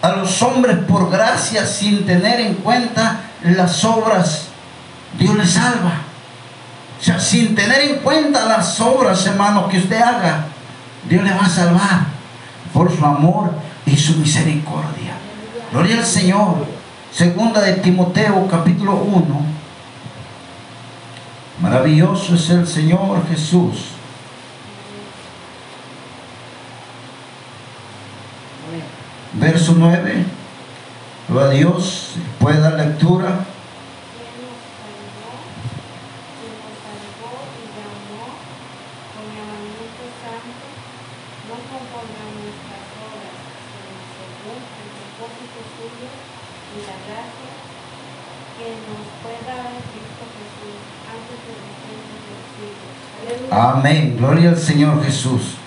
a 0.02 0.12
los 0.12 0.42
hombres 0.42 0.78
por 0.88 1.10
gracia 1.10 1.66
sin 1.66 2.06
tener 2.06 2.40
en 2.40 2.56
cuenta 2.56 3.22
las 3.44 3.84
obras, 3.84 4.48
Dios 5.18 5.36
les 5.36 5.52
salva. 5.52 6.02
O 7.00 7.04
sea, 7.04 7.20
sin 7.20 7.56
tener 7.56 7.82
en 7.82 7.98
cuenta 7.98 8.46
las 8.46 8.80
obras, 8.80 9.26
hermano, 9.26 9.68
que 9.68 9.78
usted 9.78 10.02
haga, 10.02 10.46
Dios 11.08 11.24
le 11.24 11.32
va 11.32 11.46
a 11.46 11.50
salvar 11.50 12.06
por 12.74 12.96
su 12.96 13.06
amor 13.06 13.54
y 13.86 13.96
su 13.96 14.18
misericordia. 14.18 15.14
Gloria 15.72 15.98
al 15.98 16.06
Señor. 16.06 16.66
Segunda 17.12 17.62
de 17.62 17.74
Timoteo, 17.74 18.48
capítulo 18.48 18.96
1. 18.96 19.42
Maravilloso 21.62 22.36
es 22.36 22.50
el 22.50 22.68
Señor 22.68 23.28
Jesús. 23.30 23.97
Verso 29.40 29.74
9. 29.74 30.26
Gloria 31.30 31.50
a 31.50 31.54
Dios. 31.54 32.16
Puede 32.40 32.60
dar 32.60 32.74
lectura. 32.74 33.46
Amén. 53.52 54.16
Gloria 54.18 54.50
al 54.50 54.58
Señor 54.58 55.04
Jesús. 55.04 55.58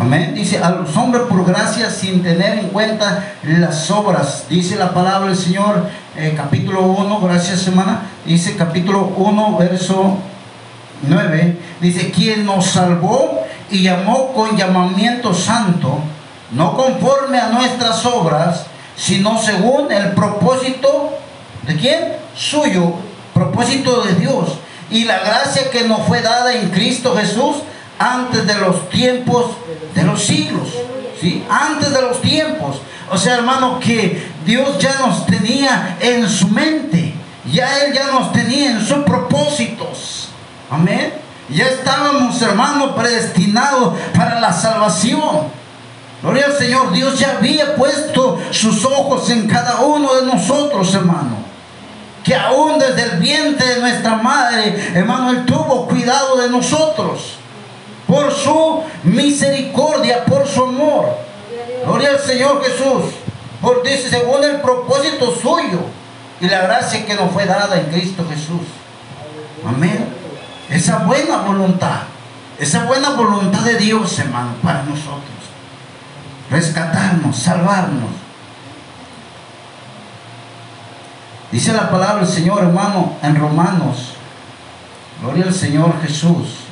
Amén. 0.00 0.32
Dice 0.34 0.56
a 0.56 0.70
los 0.70 0.96
hombres 0.96 1.24
por 1.28 1.44
gracia 1.44 1.90
sin 1.90 2.22
tener 2.22 2.58
en 2.58 2.68
cuenta 2.68 3.34
las 3.42 3.90
obras. 3.90 4.46
Dice 4.48 4.76
la 4.76 4.94
palabra 4.94 5.28
del 5.28 5.36
Señor, 5.36 5.90
eh, 6.16 6.32
capítulo 6.34 6.84
1, 6.84 7.20
gracias 7.20 7.60
semana. 7.60 8.00
Dice 8.24 8.56
capítulo 8.56 9.12
1, 9.14 9.58
verso 9.58 10.16
9. 11.02 11.58
Dice, 11.82 12.10
quien 12.12 12.46
nos 12.46 12.64
salvó 12.64 13.42
y 13.70 13.82
llamó 13.82 14.32
con 14.32 14.56
llamamiento 14.56 15.34
santo, 15.34 15.98
no 16.52 16.78
conforme 16.78 17.38
a 17.38 17.50
nuestras 17.50 18.06
obras, 18.06 18.64
sino 18.96 19.38
según 19.38 19.92
el 19.92 20.12
propósito 20.12 21.18
de 21.66 21.76
quién? 21.76 22.16
Suyo, 22.34 22.94
propósito 23.34 24.00
de 24.04 24.14
Dios. 24.14 24.60
Y 24.90 25.04
la 25.04 25.18
gracia 25.18 25.70
que 25.70 25.84
nos 25.84 26.06
fue 26.06 26.22
dada 26.22 26.54
en 26.54 26.70
Cristo 26.70 27.14
Jesús 27.14 27.56
antes 28.00 28.46
de 28.46 28.54
los 28.54 28.88
tiempos 28.88 29.52
de 29.94 30.02
los 30.02 30.24
siglos. 30.24 30.68
¿sí? 31.20 31.44
Antes 31.48 31.92
de 31.92 32.00
los 32.00 32.20
tiempos. 32.22 32.80
O 33.10 33.18
sea, 33.18 33.34
hermano, 33.36 33.78
que 33.78 34.30
Dios 34.46 34.78
ya 34.78 34.94
nos 35.00 35.26
tenía 35.26 35.98
en 36.00 36.28
su 36.28 36.48
mente. 36.48 37.14
Ya 37.52 37.84
Él 37.84 37.92
ya 37.92 38.06
nos 38.06 38.32
tenía 38.32 38.70
en 38.70 38.80
sus 38.80 39.04
propósitos. 39.04 40.28
Amén. 40.70 41.12
Ya 41.50 41.66
estábamos, 41.66 42.40
hermano, 42.40 42.94
predestinados 42.94 43.98
para 44.16 44.40
la 44.40 44.52
salvación. 44.52 45.48
Gloria 46.22 46.46
al 46.46 46.56
Señor. 46.56 46.92
Dios 46.92 47.18
ya 47.18 47.36
había 47.36 47.74
puesto 47.74 48.40
sus 48.50 48.84
ojos 48.84 49.28
en 49.28 49.46
cada 49.46 49.80
uno 49.80 50.14
de 50.14 50.26
nosotros, 50.26 50.94
hermano. 50.94 51.36
Que 52.24 52.34
aún 52.34 52.78
desde 52.78 53.02
el 53.02 53.18
vientre 53.18 53.66
de 53.74 53.80
nuestra 53.80 54.16
madre, 54.16 54.92
hermano, 54.94 55.30
Él 55.30 55.44
tuvo 55.44 55.86
cuidado 55.86 56.36
de 56.36 56.48
nosotros 56.48 57.39
por 58.10 58.32
su 58.32 58.82
misericordia, 59.04 60.24
por 60.24 60.44
su 60.44 60.64
amor. 60.64 61.16
Gloria 61.84 62.10
al 62.10 62.18
Señor 62.18 62.60
Jesús. 62.64 63.14
Por 63.62 63.84
dice, 63.84 64.10
según 64.10 64.42
el 64.42 64.60
propósito 64.60 65.32
suyo 65.32 65.78
y 66.40 66.48
la 66.48 66.62
gracia 66.62 67.06
que 67.06 67.14
nos 67.14 67.30
fue 67.30 67.46
dada 67.46 67.78
en 67.80 67.86
Cristo 67.86 68.26
Jesús. 68.28 68.66
Amén. 69.64 70.08
Esa 70.68 70.98
buena 71.04 71.42
voluntad, 71.42 72.00
esa 72.58 72.84
buena 72.84 73.10
voluntad 73.10 73.60
de 73.60 73.76
Dios, 73.76 74.18
hermano, 74.18 74.54
para 74.60 74.82
nosotros. 74.82 75.22
Rescatarnos, 76.50 77.36
salvarnos. 77.36 78.10
Dice 81.52 81.72
la 81.72 81.88
palabra 81.90 82.24
del 82.24 82.34
Señor, 82.34 82.64
hermano, 82.64 83.12
en 83.22 83.36
Romanos. 83.36 84.14
Gloria 85.22 85.44
al 85.44 85.54
Señor 85.54 85.94
Jesús. 86.02 86.69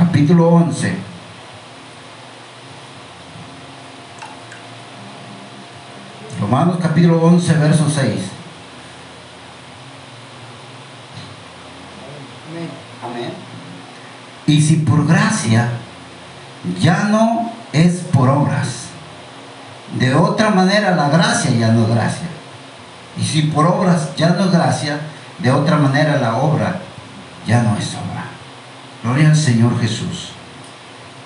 capítulo 0.00 0.48
11. 0.48 0.96
Romanos 6.40 6.78
capítulo 6.80 7.20
11, 7.20 7.52
verso 7.52 7.84
6. 7.86 8.04
Amén. 13.04 13.32
Y 14.46 14.62
si 14.62 14.76
por 14.76 15.06
gracia 15.06 15.68
ya 16.80 17.04
no 17.04 17.52
es 17.74 17.96
por 18.10 18.30
obras, 18.30 18.86
de 19.98 20.14
otra 20.14 20.48
manera 20.48 20.96
la 20.96 21.10
gracia 21.10 21.50
ya 21.50 21.72
no 21.72 21.82
es 21.82 21.90
gracia. 21.90 22.28
Y 23.18 23.22
si 23.22 23.42
por 23.42 23.66
obras 23.66 24.16
ya 24.16 24.30
no 24.30 24.46
es 24.46 24.50
gracia, 24.50 24.98
de 25.40 25.50
otra 25.52 25.76
manera 25.76 26.18
la 26.18 26.38
obra 26.38 26.80
ya 27.46 27.62
no 27.62 27.76
es 27.76 27.94
obra. 27.94 28.29
Gloria 29.02 29.30
al 29.30 29.36
Señor 29.36 29.78
Jesús. 29.80 30.30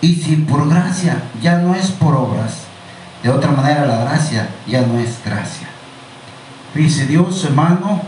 Y 0.01 0.15
si 0.17 0.37
por 0.37 0.69
gracia 0.69 1.23
ya 1.43 1.59
no 1.59 1.75
es 1.75 1.91
por 1.91 2.15
obras, 2.15 2.65
de 3.23 3.31
otra 3.31 3.51
manera 3.51 3.87
la 3.87 4.05
gracia 4.05 4.49
ya 4.67 4.83
no 4.83 4.99
es 4.99 5.19
gracia. 5.25 5.69
Dice 6.75 7.07
Dios, 7.07 7.45
hermano, 7.45 8.03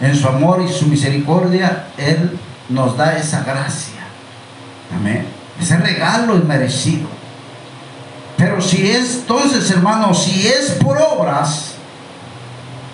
en 0.00 0.16
su 0.16 0.26
amor 0.26 0.62
y 0.62 0.72
su 0.72 0.86
misericordia, 0.86 1.88
Él 1.98 2.38
nos 2.68 2.96
da 2.96 3.16
esa 3.16 3.44
gracia. 3.44 4.00
Amén. 4.94 5.26
Ese 5.60 5.76
regalo 5.76 6.36
inmerecido. 6.36 7.08
Pero 8.36 8.60
si 8.60 8.90
es, 8.90 9.16
entonces, 9.16 9.70
hermano, 9.70 10.14
si 10.14 10.48
es 10.48 10.70
por 10.82 10.96
obras, 10.96 11.74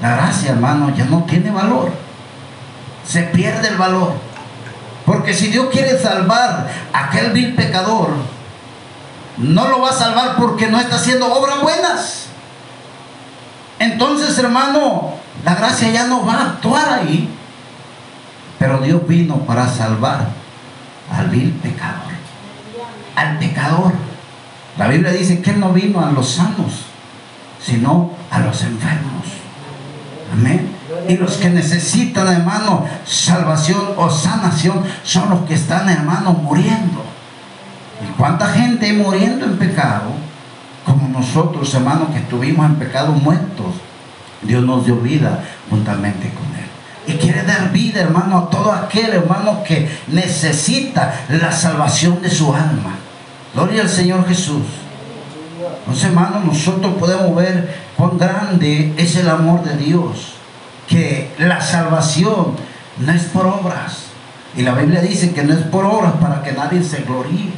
la 0.02 0.16
gracia, 0.16 0.50
hermano, 0.50 0.92
ya 0.94 1.04
no 1.04 1.22
tiene 1.25 1.50
valor. 1.50 1.90
Se 3.06 3.22
pierde 3.22 3.68
el 3.68 3.76
valor. 3.76 4.25
Porque 5.06 5.32
si 5.32 5.46
Dios 5.46 5.68
quiere 5.70 5.96
salvar 5.98 6.68
a 6.92 7.04
aquel 7.04 7.30
vil 7.30 7.54
pecador, 7.54 8.10
no 9.38 9.68
lo 9.68 9.80
va 9.80 9.90
a 9.90 9.92
salvar 9.92 10.36
porque 10.36 10.66
no 10.66 10.80
está 10.80 10.96
haciendo 10.96 11.32
obras 11.32 11.62
buenas. 11.62 12.26
Entonces, 13.78 14.36
hermano, 14.38 15.14
la 15.44 15.54
gracia 15.54 15.90
ya 15.90 16.08
no 16.08 16.26
va 16.26 16.34
a 16.34 16.46
actuar 16.50 16.92
ahí. 16.92 17.32
Pero 18.58 18.78
Dios 18.78 19.06
vino 19.06 19.36
para 19.40 19.68
salvar 19.68 20.26
al 21.10 21.28
vil 21.28 21.52
pecador. 21.52 22.12
Al 23.14 23.38
pecador. 23.38 23.92
La 24.76 24.88
Biblia 24.88 25.12
dice 25.12 25.40
que 25.40 25.50
Él 25.50 25.60
no 25.60 25.72
vino 25.72 26.04
a 26.04 26.10
los 26.10 26.30
sanos, 26.30 26.86
sino 27.62 28.10
a 28.30 28.40
los 28.40 28.60
enfermos. 28.62 29.25
Amén. 30.32 30.75
Y 31.08 31.16
los 31.16 31.36
que 31.36 31.50
necesitan, 31.50 32.28
hermano, 32.28 32.84
salvación 33.04 33.80
o 33.96 34.10
sanación 34.10 34.82
son 35.04 35.30
los 35.30 35.40
que 35.40 35.54
están, 35.54 35.88
hermano, 35.88 36.32
muriendo. 36.32 37.04
¿Y 38.02 38.12
cuánta 38.18 38.48
gente 38.48 38.92
muriendo 38.92 39.46
en 39.46 39.58
pecado? 39.58 40.10
Como 40.84 41.08
nosotros, 41.08 41.72
hermano, 41.74 42.12
que 42.12 42.18
estuvimos 42.18 42.66
en 42.66 42.76
pecado 42.76 43.12
muertos. 43.12 43.74
Dios 44.42 44.64
nos 44.64 44.84
dio 44.84 44.96
vida 44.96 45.42
juntamente 45.70 46.30
con 46.30 46.46
Él. 46.54 46.66
Y 47.06 47.18
quiere 47.18 47.42
dar 47.44 47.72
vida, 47.72 48.00
hermano, 48.00 48.38
a 48.38 48.50
todo 48.50 48.72
aquel 48.72 49.10
hermano 49.10 49.62
que 49.64 49.88
necesita 50.08 51.24
la 51.28 51.52
salvación 51.52 52.20
de 52.20 52.30
su 52.30 52.52
alma. 52.52 52.96
Gloria 53.54 53.82
al 53.82 53.88
Señor 53.88 54.26
Jesús. 54.26 54.64
Entonces, 55.80 56.04
hermano, 56.04 56.40
nosotros 56.44 56.94
podemos 56.98 57.34
ver 57.34 57.74
cuán 57.96 58.18
grande 58.18 58.92
es 58.96 59.16
el 59.16 59.28
amor 59.28 59.62
de 59.62 59.76
Dios. 59.76 60.35
Que 60.88 61.34
la 61.38 61.60
salvación 61.60 62.54
no 62.98 63.12
es 63.12 63.24
por 63.24 63.46
obras. 63.46 64.06
Y 64.56 64.62
la 64.62 64.72
Biblia 64.72 65.00
dice 65.00 65.32
que 65.32 65.42
no 65.42 65.52
es 65.52 65.64
por 65.64 65.84
obras 65.84 66.14
para 66.20 66.42
que 66.42 66.52
nadie 66.52 66.82
se 66.82 67.02
gloríe. 67.02 67.50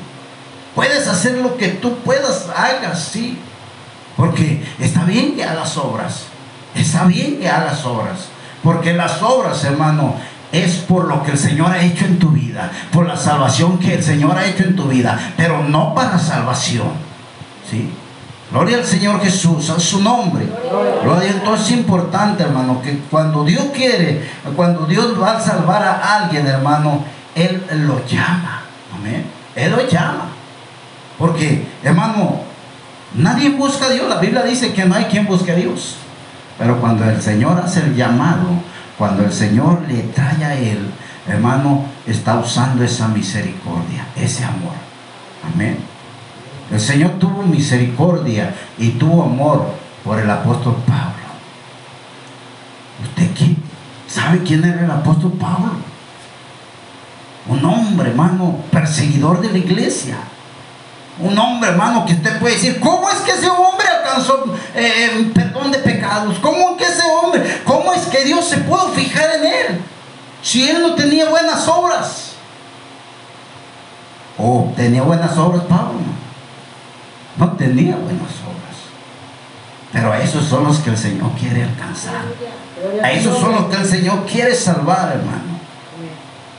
Puedes 0.75 1.06
hacer 1.08 1.38
lo 1.38 1.56
que 1.56 1.68
tú 1.68 1.99
puedas, 1.99 2.47
hagas, 2.56 3.02
sí. 3.02 3.38
Porque 4.16 4.64
está 4.78 5.04
bien 5.04 5.35
que 5.35 5.44
hagas 5.44 5.76
obras. 5.76 6.25
Está 6.75 7.04
bien 7.04 7.38
que 7.38 7.49
hagas 7.49 7.85
obras. 7.85 8.28
Porque 8.62 8.92
las 8.92 9.23
obras, 9.23 9.62
hermano, 9.64 10.14
es 10.52 10.76
por 10.76 11.06
lo 11.06 11.23
que 11.23 11.32
el 11.32 11.38
Señor 11.38 11.70
ha 11.73 11.82
hecho 11.82 12.04
en 12.04 12.19
tu 12.19 12.30
vida, 12.30 12.71
por 12.93 13.06
la 13.06 13.17
salvación 13.17 13.78
que 13.78 13.95
el 13.95 14.02
Señor 14.02 14.36
ha 14.36 14.47
hecho 14.47 14.64
en 14.64 14.76
tu 14.76 14.84
vida, 14.84 15.34
pero 15.36 15.62
no 15.62 15.95
para 15.95 16.19
salvación. 16.19 16.93
¿Sí? 17.71 17.91
Gloria 18.50 18.78
al 18.78 18.84
Señor 18.84 19.21
Jesús, 19.21 19.69
a 19.69 19.78
su 19.78 20.02
nombre. 20.02 20.47
Gloria, 21.02 21.30
entonces 21.30 21.67
es 21.67 21.73
importante, 21.73 22.43
hermano, 22.43 22.80
que 22.82 22.99
cuando 23.11 23.45
Dios 23.45 23.67
quiere, 23.75 24.26
cuando 24.56 24.87
Dios 24.87 25.21
va 25.21 25.37
a 25.37 25.41
salvar 25.41 25.82
a 25.82 26.17
alguien, 26.17 26.47
hermano, 26.47 27.04
Él 27.34 27.63
lo 27.87 28.04
llama. 28.06 28.63
Amén. 28.95 29.26
Él 29.54 29.73
lo 29.73 29.87
llama. 29.87 30.28
Porque, 31.19 31.67
hermano, 31.82 32.41
nadie 33.15 33.50
busca 33.50 33.87
a 33.87 33.91
Dios. 33.91 34.08
La 34.08 34.19
Biblia 34.19 34.43
dice 34.43 34.73
que 34.73 34.84
no 34.87 34.95
hay 34.95 35.04
quien 35.04 35.26
busque 35.26 35.52
a 35.52 35.56
Dios. 35.56 35.97
Pero 36.58 36.80
cuando 36.80 37.04
el 37.04 37.21
Señor 37.21 37.61
hace 37.63 37.80
el 37.80 37.95
llamado, 37.95 38.49
cuando 38.97 39.25
el 39.25 39.32
Señor 39.32 39.82
le 39.89 40.02
trae 40.04 40.45
a 40.45 40.54
Él, 40.54 40.91
hermano, 41.28 41.84
está 42.06 42.39
usando 42.39 42.82
esa 42.82 43.08
misericordia, 43.08 44.06
ese 44.17 44.45
amor. 44.45 44.73
Amén. 45.54 45.78
El 46.71 46.81
Señor 46.81 47.13
tuvo 47.13 47.43
misericordia 47.43 48.54
y 48.76 48.91
tuvo 48.91 49.23
amor 49.23 49.67
por 50.04 50.19
el 50.19 50.31
apóstol 50.31 50.76
Pablo. 50.87 51.28
¿Usted 53.02 53.31
quién? 53.37 53.57
¿Sabe 54.07 54.43
quién 54.43 54.65
era 54.65 54.85
el 54.85 54.91
apóstol 54.91 55.33
Pablo? 55.33 55.73
Un 57.49 57.65
hombre, 57.65 58.11
hermano, 58.11 58.59
perseguidor 58.71 59.41
de 59.41 59.50
la 59.50 59.59
iglesia. 59.59 60.19
Un 61.21 61.37
hombre, 61.39 61.71
hermano, 61.71 62.04
que 62.04 62.13
usted 62.13 62.39
puede 62.39 62.54
decir, 62.54 62.78
¿cómo 62.81 63.09
es 63.09 63.17
que 63.17 63.33
ese 63.33 63.49
hombre 63.49 63.89
alcanzó 63.89 64.54
eh, 64.75 65.31
perdón 65.35 65.73
de 65.73 65.78
pecados? 65.78 66.39
¿Cómo 66.41 66.71
es 66.71 66.76
que 66.76 66.93
ese 66.93 67.02
hombre, 67.02 67.63
cómo 67.65 67.93
es 67.95 68.02
que 68.07 68.25
Dios 68.25 68.45
se 68.47 68.59
pudo 68.59 68.89
fijar 68.91 69.37
en 69.37 69.45
él? 69.45 69.81
Si 70.43 70.69
él 70.69 70.83
no 70.83 70.95
tenía 70.95 71.28
buenas 71.28 71.67
obras. 71.67 72.33
Oh, 74.37 74.73
tenía 74.76 75.02
buenas 75.02 75.37
obras, 75.37 75.65
Pablo. 75.65 75.99
No 77.39 77.53
tenía 77.53 77.97
buenas 77.97 78.33
obras. 78.45 78.59
Pero 79.93 80.13
a 80.13 80.19
esos 80.19 80.45
son 80.45 80.65
los 80.65 80.79
que 80.79 80.91
el 80.91 80.99
Señor 80.99 81.31
quiere 81.33 81.65
alcanzar. 81.65 82.25
A 83.03 83.13
esos 83.13 83.39
son 83.39 83.55
los 83.55 83.65
que 83.67 83.77
el 83.77 83.87
Señor 83.87 84.27
quiere 84.27 84.55
salvar, 84.55 85.13
hermano. 85.13 85.59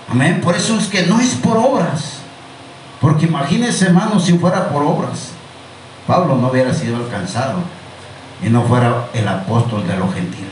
Amén. 0.10 0.42
Por 0.42 0.56
eso 0.56 0.78
es 0.80 0.88
que 0.88 1.06
no 1.06 1.20
es 1.20 1.36
por 1.36 1.58
obras. 1.58 2.20
Porque 3.00 3.26
imagínense, 3.26 3.86
hermano, 3.86 4.20
si 4.20 4.38
fuera 4.38 4.70
por 4.70 4.84
obras, 4.84 5.30
Pablo 6.08 6.36
no 6.36 6.48
hubiera 6.48 6.74
sido 6.74 6.98
alcanzado 6.98 7.60
y 8.44 8.50
no 8.50 8.64
fuera 8.64 9.08
el 9.14 9.28
apóstol 9.28 9.88
de 9.88 9.96
los 9.98 10.14
gentiles. 10.14 10.50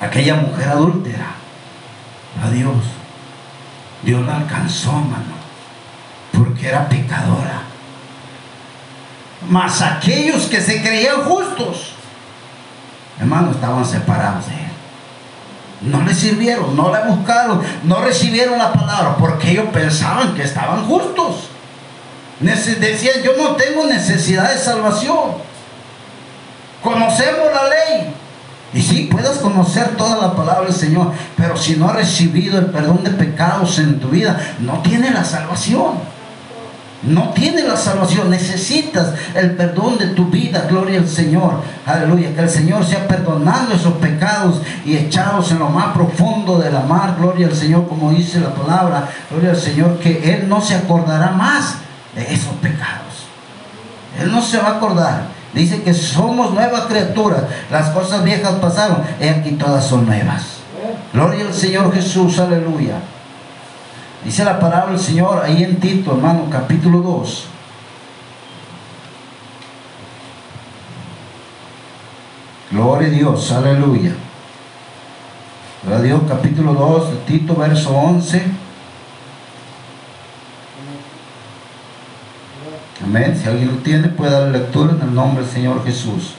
Aquella 0.00 0.36
mujer 0.36 0.68
adúltera, 0.68 1.34
a 2.42 2.50
Dios, 2.50 2.76
Dios 4.02 4.24
la 4.24 4.38
alcanzó, 4.38 4.90
hermano, 4.90 5.36
porque 6.32 6.68
era 6.68 6.88
pecadora. 6.88 7.67
Mas 9.48 9.82
aquellos 9.82 10.46
que 10.46 10.60
se 10.60 10.82
creían 10.82 11.22
justos, 11.22 11.92
hermano, 13.20 13.52
estaban 13.52 13.84
separados 13.84 14.46
de 14.48 14.54
él. 14.54 14.68
No 15.80 16.02
le 16.02 16.12
sirvieron, 16.12 16.74
no 16.74 16.92
le 16.92 17.04
buscaron, 17.04 17.62
no 17.84 18.00
recibieron 18.00 18.58
la 18.58 18.72
palabra 18.72 19.16
porque 19.16 19.52
ellos 19.52 19.66
pensaban 19.72 20.34
que 20.34 20.42
estaban 20.42 20.84
justos. 20.86 21.50
Decían, 22.40 23.22
yo 23.24 23.32
no 23.36 23.56
tengo 23.56 23.86
necesidad 23.86 24.52
de 24.52 24.58
salvación. 24.58 25.48
Conocemos 26.82 27.46
la 27.52 27.68
ley. 27.68 28.14
Y 28.74 28.82
sí, 28.82 29.08
puedes 29.10 29.38
conocer 29.38 29.96
toda 29.96 30.16
la 30.16 30.34
palabra 30.34 30.66
del 30.66 30.74
Señor, 30.74 31.12
pero 31.36 31.56
si 31.56 31.76
no 31.76 31.88
has 31.88 31.96
recibido 31.96 32.58
el 32.58 32.66
perdón 32.66 33.02
de 33.02 33.10
pecados 33.10 33.78
en 33.78 33.98
tu 33.98 34.08
vida, 34.08 34.38
no 34.60 34.82
tiene 34.82 35.10
la 35.10 35.24
salvación. 35.24 35.94
No 37.02 37.30
tiene 37.30 37.62
la 37.62 37.76
salvación, 37.76 38.28
necesitas 38.28 39.14
el 39.34 39.52
perdón 39.52 39.98
de 39.98 40.08
tu 40.08 40.26
vida, 40.26 40.66
gloria 40.68 40.98
al 40.98 41.08
Señor, 41.08 41.62
aleluya, 41.86 42.34
que 42.34 42.40
el 42.40 42.50
Señor 42.50 42.84
sea 42.84 43.06
perdonando 43.06 43.74
esos 43.74 43.94
pecados 43.94 44.62
y 44.84 44.96
echados 44.96 45.52
en 45.52 45.60
lo 45.60 45.68
más 45.68 45.94
profundo 45.94 46.58
de 46.58 46.72
la 46.72 46.80
mar, 46.80 47.14
gloria 47.16 47.46
al 47.46 47.54
Señor, 47.54 47.86
como 47.88 48.10
dice 48.10 48.40
la 48.40 48.52
palabra, 48.52 49.08
gloria 49.30 49.50
al 49.50 49.56
Señor, 49.56 49.98
que 50.00 50.34
Él 50.34 50.48
no 50.48 50.60
se 50.60 50.74
acordará 50.74 51.30
más 51.30 51.76
de 52.16 52.34
esos 52.34 52.54
pecados. 52.54 53.28
Él 54.20 54.32
no 54.32 54.42
se 54.42 54.58
va 54.58 54.68
a 54.68 54.76
acordar. 54.78 55.22
Dice 55.54 55.82
que 55.82 55.94
somos 55.94 56.52
nuevas 56.52 56.82
criaturas, 56.82 57.42
las 57.70 57.90
cosas 57.90 58.24
viejas 58.24 58.54
pasaron, 58.54 59.02
y 59.20 59.28
aquí 59.28 59.52
todas 59.52 59.86
son 59.86 60.04
nuevas. 60.04 60.58
Gloria 61.12 61.46
al 61.46 61.54
Señor 61.54 61.94
Jesús, 61.94 62.40
aleluya. 62.40 62.96
Dice 64.24 64.44
la 64.44 64.58
palabra 64.58 64.90
del 64.92 65.00
Señor 65.00 65.42
ahí 65.44 65.62
en 65.62 65.78
Tito, 65.78 66.12
hermano, 66.12 66.48
capítulo 66.50 67.00
2. 67.00 67.46
Gloria 72.72 73.08
a 73.08 73.10
Dios, 73.10 73.52
aleluya. 73.52 74.12
Gloria 75.82 75.98
a 75.98 76.02
Dios, 76.02 76.20
capítulo 76.28 76.74
2, 76.74 77.10
de 77.10 77.16
Tito, 77.18 77.54
verso 77.54 77.96
11. 77.96 78.42
Amén. 83.04 83.40
Si 83.40 83.48
alguien 83.48 83.68
lo 83.68 83.82
tiene, 83.82 84.08
puede 84.08 84.32
dar 84.32 84.48
lectura 84.48 84.92
en 84.92 85.00
el 85.00 85.14
nombre 85.14 85.44
del 85.44 85.52
Señor 85.52 85.84
Jesús. 85.84 86.34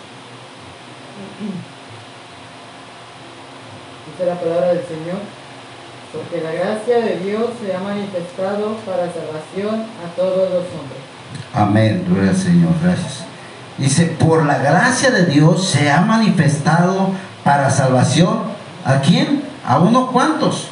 Dice 4.06 4.26
la 4.26 4.40
palabra 4.40 4.68
del 4.68 4.86
Señor. 4.86 5.39
Porque 6.12 6.42
la 6.42 6.52
gracia 6.52 7.00
de 7.00 7.18
Dios 7.20 7.46
se 7.64 7.76
ha 7.76 7.80
manifestado 7.80 8.76
para 8.86 9.12
salvación 9.12 9.86
a 10.04 10.16
todos 10.16 10.50
los 10.50 10.64
hombres. 10.74 11.00
Amén, 11.54 12.06
gloria 12.08 12.32
al 12.32 12.36
Señor, 12.36 12.72
gracias. 12.84 13.26
Dice, 13.78 14.06
por 14.20 14.46
la 14.46 14.58
gracia 14.58 15.12
de 15.12 15.26
Dios 15.26 15.70
se 15.70 15.92
ha 15.92 16.02
manifestado 16.02 17.12
para 17.44 17.70
salvación. 17.70 18.42
¿A 18.84 19.00
quién? 19.00 19.44
¿A 19.66 19.80
unos 19.80 20.12
cuantos? 20.12 20.68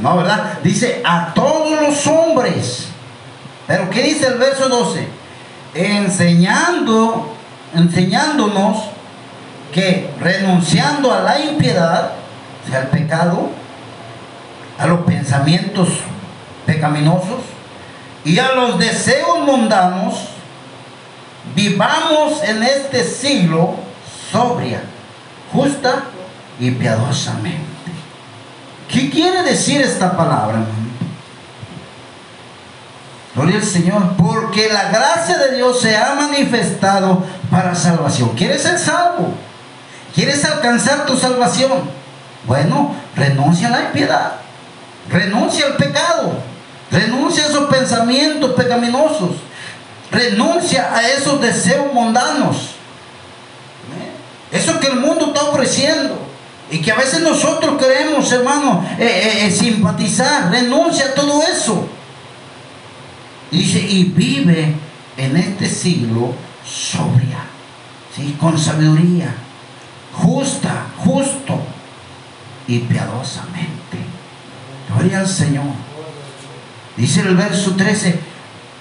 No, 0.00 0.16
¿verdad? 0.16 0.58
Dice, 0.62 1.02
a 1.04 1.32
todos 1.34 1.80
los 1.80 2.06
hombres. 2.06 2.88
Pero 3.66 3.88
¿qué 3.90 4.02
dice 4.02 4.26
el 4.26 4.38
verso 4.38 4.68
12? 4.68 5.08
Enseñando, 5.74 7.32
enseñándonos 7.74 8.84
que 9.72 10.10
renunciando 10.20 11.12
a 11.12 11.22
la 11.22 11.40
impiedad, 11.40 12.12
o 12.64 12.70
sea, 12.70 12.80
al 12.80 12.88
pecado, 12.88 13.50
a 14.82 14.86
los 14.86 15.00
pensamientos 15.00 15.88
pecaminosos 16.66 17.40
y 18.24 18.38
a 18.38 18.52
los 18.52 18.78
deseos 18.78 19.38
mundanos, 19.46 20.14
vivamos 21.54 22.42
en 22.42 22.62
este 22.62 23.04
siglo 23.04 23.76
sobria, 24.30 24.82
justa 25.52 26.04
y 26.58 26.72
piadosamente. 26.72 27.60
¿Qué 28.88 29.08
quiere 29.08 29.42
decir 29.42 29.80
esta 29.80 30.16
palabra? 30.16 30.64
Gloria 33.34 33.56
al 33.56 33.64
Señor, 33.64 34.16
porque 34.16 34.68
la 34.72 34.90
gracia 34.90 35.38
de 35.38 35.56
Dios 35.56 35.80
se 35.80 35.96
ha 35.96 36.14
manifestado 36.14 37.24
para 37.50 37.74
salvación. 37.74 38.30
¿Quieres 38.36 38.62
ser 38.62 38.78
salvo? 38.78 39.32
¿Quieres 40.14 40.44
alcanzar 40.44 41.06
tu 41.06 41.16
salvación? 41.16 41.72
Bueno, 42.46 42.94
renuncia 43.16 43.68
a 43.68 43.70
la 43.70 43.80
impiedad, 43.82 44.32
renuncia 45.12 45.66
al 45.66 45.76
pecado, 45.76 46.32
renuncia 46.90 47.44
a 47.44 47.48
esos 47.48 47.68
pensamientos 47.68 48.52
pecaminosos, 48.54 49.30
renuncia 50.10 50.94
a 50.94 51.08
esos 51.08 51.40
deseos 51.40 51.92
mundanos. 51.92 52.70
Eso 54.50 54.78
que 54.80 54.88
el 54.88 55.00
mundo 55.00 55.28
está 55.28 55.44
ofreciendo 55.44 56.18
y 56.70 56.80
que 56.80 56.92
a 56.92 56.96
veces 56.96 57.20
nosotros 57.20 57.78
queremos, 57.78 58.30
hermano, 58.32 58.84
eh, 58.98 59.04
eh, 59.04 59.46
eh, 59.46 59.50
simpatizar, 59.50 60.50
renuncia 60.50 61.06
a 61.06 61.14
todo 61.14 61.42
eso. 61.42 61.86
Dice, 63.50 63.80
y 63.80 64.04
vive 64.04 64.74
en 65.16 65.36
este 65.36 65.68
siglo 65.68 66.34
sobria, 66.66 67.44
¿sí? 68.14 68.36
con 68.40 68.58
sabiduría, 68.58 69.34
justa, 70.14 70.86
justo 70.98 71.58
y 72.66 72.78
piadosamente. 72.78 74.11
Gloria 74.94 75.20
al 75.20 75.28
Señor. 75.28 75.64
Dice 76.96 77.20
el 77.20 77.36
verso 77.36 77.74
13, 77.74 78.18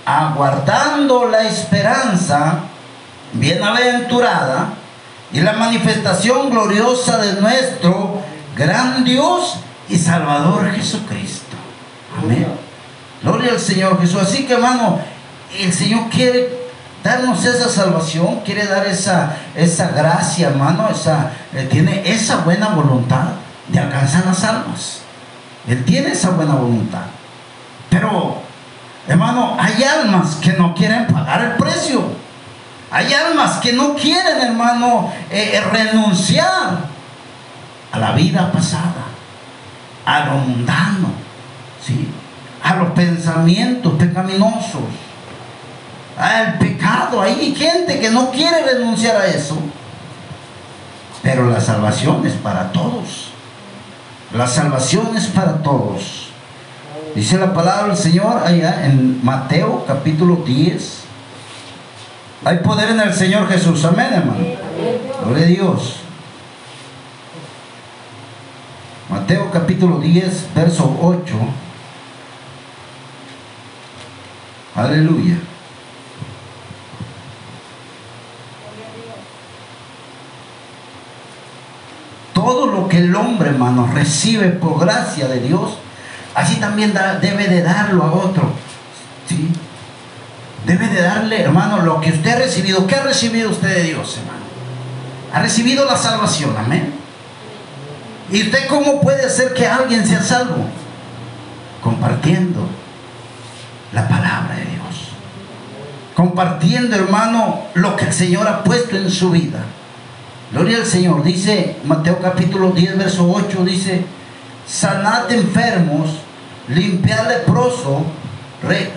aguardando 0.06 1.28
la 1.28 1.43
esperanza 1.47 2.60
bienaventurada 3.34 4.74
y 5.32 5.39
la 5.39 5.54
manifestación 5.54 6.50
gloriosa 6.50 7.17
de 7.19 7.39
nuestro 7.39 8.21
gran 8.56 9.04
Dios 9.04 9.58
y 9.88 9.97
Salvador 9.97 10.71
Jesucristo. 10.71 11.56
Amén. 12.21 12.47
Gloria 13.24 13.52
al 13.52 13.60
Señor 13.60 14.00
Jesús. 14.02 14.21
Así 14.21 14.45
que 14.45 14.54
hermano, 14.54 15.00
el 15.58 15.71
Señor 15.71 16.10
quiere 16.10 16.62
darnos 17.04 17.45
esa 17.45 17.69
salvación, 17.69 18.41
quiere 18.41 18.65
dar 18.67 18.86
esa, 18.86 19.38
esa 19.56 19.89
gracia, 19.89 20.50
hermano, 20.50 20.89
esa, 20.89 21.32
Él 21.54 21.69
tiene 21.69 22.04
esa 22.06 22.38
buena 22.38 22.69
voluntad 22.69 23.26
de 23.69 23.80
alcanzar 23.80 24.26
las 24.26 24.43
almas. 24.43 25.00
Él 25.67 25.86
tiene 25.86 26.12
esa 26.12 26.32
buena 26.32 26.56
voluntad. 26.56 27.06
Pero, 27.89 28.41
hermano, 29.08 29.56
hay 29.60 29.84
almas 29.84 30.36
que 30.36 30.54
no 30.54 30.74
quieren 30.74 31.08
pagar 31.08 31.41
el 31.43 31.52
precio. 31.52 32.04
Hay 32.91 33.13
almas 33.13 33.58
que 33.58 33.74
no 33.74 33.95
quieren, 33.95 34.41
hermano, 34.41 35.12
eh, 35.30 35.52
eh, 35.54 35.62
renunciar 35.62 36.80
a 37.91 38.00
la 38.00 38.12
vida 38.13 38.52
pasada, 38.52 39.06
a 40.06 40.26
lo 40.26 40.34
mundano, 40.34 41.10
¿sí? 41.86 42.10
a 42.63 42.76
los 42.76 42.91
pensamientos 42.91 43.93
pecaminosos, 43.93 44.82
al 46.17 46.58
pecado. 46.58 47.21
Hay 47.21 47.56
gente 47.56 48.00
que 48.00 48.10
no 48.10 48.30
quiere 48.32 48.63
renunciar 48.63 49.17
a 49.17 49.28
eso. 49.28 49.58
Pero 51.21 51.50
la 51.50 51.62
salvación 51.62 52.26
es 52.26 52.34
para 52.34 52.71
todos. 52.71 53.30
La 54.33 54.47
salvación 54.47 55.15
es 55.17 55.27
para 55.27 55.61
todos. 55.61 56.29
Dice 57.15 57.37
la 57.37 57.53
palabra 57.53 57.87
del 57.87 57.97
Señor 57.97 58.41
allá 58.45 58.85
en 58.85 59.23
Mateo 59.23 59.83
capítulo 59.85 60.37
10. 60.37 61.01
Hay 62.45 62.57
poder 62.59 62.91
en 62.91 63.01
el 63.01 63.13
Señor 63.13 63.47
Jesús. 63.49 63.83
Amén, 63.83 64.13
hermano. 64.13 64.45
Gloria 65.25 65.45
a 65.45 65.47
Dios. 65.47 65.97
Mateo 69.09 69.51
capítulo 69.51 69.99
10, 69.99 70.47
verso 70.55 70.97
8. 71.01 71.35
Aleluya. 74.75 75.35
Todo 82.51 82.65
lo 82.65 82.89
que 82.89 82.97
el 82.97 83.15
hombre, 83.15 83.51
hermano, 83.51 83.89
recibe 83.93 84.49
por 84.49 84.77
gracia 84.77 85.29
de 85.29 85.39
Dios, 85.39 85.77
así 86.35 86.57
también 86.57 86.93
debe 87.21 87.47
de 87.47 87.61
darlo 87.61 88.03
a 88.03 88.11
otro. 88.11 88.51
¿Sí? 89.25 89.47
Debe 90.65 90.89
de 90.89 91.01
darle, 91.01 91.43
hermano, 91.43 91.77
lo 91.77 92.01
que 92.01 92.09
usted 92.09 92.29
ha 92.29 92.39
recibido. 92.39 92.85
¿Qué 92.87 92.95
ha 92.95 93.03
recibido 93.03 93.51
usted 93.51 93.73
de 93.73 93.83
Dios, 93.83 94.17
hermano? 94.17 94.43
Ha 95.33 95.41
recibido 95.41 95.85
la 95.85 95.95
salvación, 95.95 96.53
amén. 96.57 96.93
¿Y 98.29 98.41
usted 98.41 98.67
cómo 98.67 98.99
puede 98.99 99.25
hacer 99.25 99.53
que 99.53 99.65
alguien 99.65 100.05
sea 100.05 100.21
salvo? 100.21 100.65
Compartiendo 101.81 102.67
la 103.93 104.09
palabra 104.09 104.55
de 104.55 104.65
Dios. 104.65 105.13
Compartiendo, 106.17 106.97
hermano, 106.97 107.61
lo 107.75 107.95
que 107.95 108.07
el 108.07 108.13
Señor 108.13 108.45
ha 108.45 108.61
puesto 108.65 108.97
en 108.97 109.09
su 109.09 109.29
vida. 109.29 109.63
Gloria 110.51 110.77
al 110.77 110.85
Señor. 110.85 111.23
Dice 111.23 111.77
Mateo 111.85 112.19
capítulo 112.19 112.71
10, 112.71 112.97
verso 112.97 113.29
8, 113.31 113.63
dice, 113.63 114.03
sanad 114.67 115.31
enfermos, 115.31 116.09
limpiad 116.67 117.27
leproso, 117.27 118.03
re- 118.63 118.91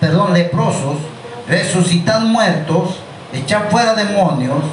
perdón, 0.00 0.32
leprosos, 0.32 0.96
resucitad 1.48 2.20
muertos, 2.22 2.96
echad 3.32 3.68
fuera 3.70 3.94
demonios, 3.94 4.64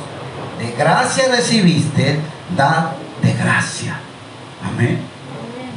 de 0.59 0.71
gracia 0.77 1.25
recibiste, 1.29 2.19
dad 2.55 2.91
de 3.21 3.33
gracia. 3.33 3.99
Amén. 4.65 4.99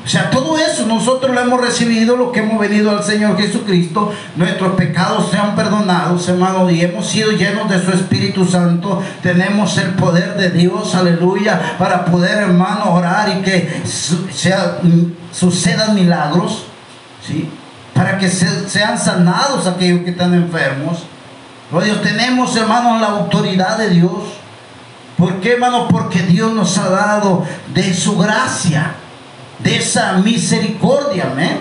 O 0.04 0.08
sea, 0.08 0.30
todo 0.30 0.58
eso 0.58 0.84
nosotros 0.86 1.32
lo 1.32 1.40
hemos 1.40 1.60
recibido, 1.60 2.16
lo 2.16 2.32
que 2.32 2.40
hemos 2.40 2.58
venido 2.58 2.90
al 2.90 3.04
Señor 3.04 3.38
Jesucristo, 3.38 4.12
nuestros 4.34 4.74
pecados 4.74 5.30
sean 5.30 5.54
perdonados, 5.54 6.28
hermano, 6.28 6.68
y 6.68 6.80
hemos 6.80 7.06
sido 7.06 7.30
llenos 7.30 7.70
de 7.70 7.80
su 7.80 7.92
Espíritu 7.92 8.44
Santo. 8.44 9.00
Tenemos 9.22 9.78
el 9.78 9.90
poder 9.90 10.34
de 10.36 10.50
Dios, 10.50 10.96
aleluya, 10.96 11.76
para 11.78 12.04
poder, 12.04 12.38
hermano, 12.38 12.92
orar 12.94 13.28
y 13.28 13.42
que 13.42 13.80
mm, 14.82 15.32
sucedan 15.32 15.94
milagros, 15.94 16.64
¿sí? 17.24 17.48
Para 17.94 18.18
que 18.18 18.28
se- 18.28 18.68
sean 18.68 18.98
sanados 18.98 19.68
aquellos 19.68 20.02
que 20.02 20.10
están 20.10 20.34
enfermos. 20.34 21.04
Dios, 21.84 22.02
tenemos, 22.02 22.54
hermano, 22.56 22.98
la 22.98 23.06
autoridad 23.06 23.78
de 23.78 23.90
Dios. 23.90 24.10
¿Por 25.16 25.34
qué, 25.40 25.52
hermano? 25.52 25.86
Porque 25.88 26.22
Dios 26.22 26.52
nos 26.52 26.76
ha 26.78 26.88
dado 26.90 27.44
de 27.72 27.94
su 27.94 28.18
gracia, 28.18 28.94
de 29.58 29.76
esa 29.76 30.14
misericordia, 30.14 31.28
amén. 31.32 31.60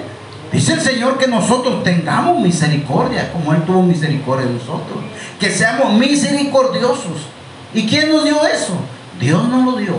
Dice 0.52 0.74
el 0.74 0.82
Señor 0.82 1.18
que 1.18 1.28
nosotros 1.28 1.84
tengamos 1.84 2.42
misericordia, 2.42 3.32
como 3.32 3.54
Él 3.54 3.64
tuvo 3.64 3.82
misericordia 3.84 4.46
de 4.46 4.54
nosotros. 4.54 4.98
Que 5.40 5.50
seamos 5.50 5.94
misericordiosos. 5.94 7.28
¿Y 7.74 7.88
quién 7.88 8.10
nos 8.10 8.26
dio 8.26 8.46
eso? 8.46 8.74
Dios 9.20 9.48
nos 9.48 9.66
lo 9.66 9.78
dio. 9.78 9.96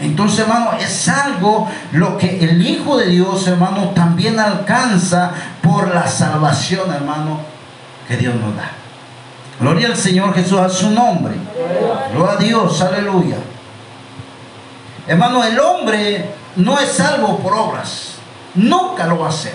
Entonces, 0.00 0.40
hermano, 0.40 0.70
es 0.78 1.08
algo 1.08 1.68
lo 1.92 2.16
que 2.16 2.38
el 2.44 2.64
Hijo 2.64 2.96
de 2.96 3.06
Dios, 3.06 3.48
hermano, 3.48 3.90
también 3.90 4.38
alcanza 4.38 5.32
por 5.60 5.92
la 5.92 6.06
salvación, 6.06 6.92
hermano, 6.94 7.40
que 8.06 8.16
Dios 8.16 8.36
nos 8.36 8.54
da. 8.54 8.70
Gloria 9.58 9.88
al 9.88 9.96
Señor 9.96 10.32
Jesús 10.34 10.60
a 10.60 10.68
su 10.68 10.90
nombre. 10.90 11.34
Gloria 12.14 12.34
a 12.34 12.36
Dios, 12.36 12.80
aleluya. 12.80 13.36
Hermano, 15.08 15.42
el 15.42 15.58
hombre 15.58 16.37
no 16.58 16.78
es 16.78 16.90
salvo 16.92 17.38
por 17.38 17.54
obras. 17.54 18.16
Nunca 18.54 19.06
lo 19.06 19.20
va 19.20 19.26
a 19.26 19.30
hacer. 19.30 19.54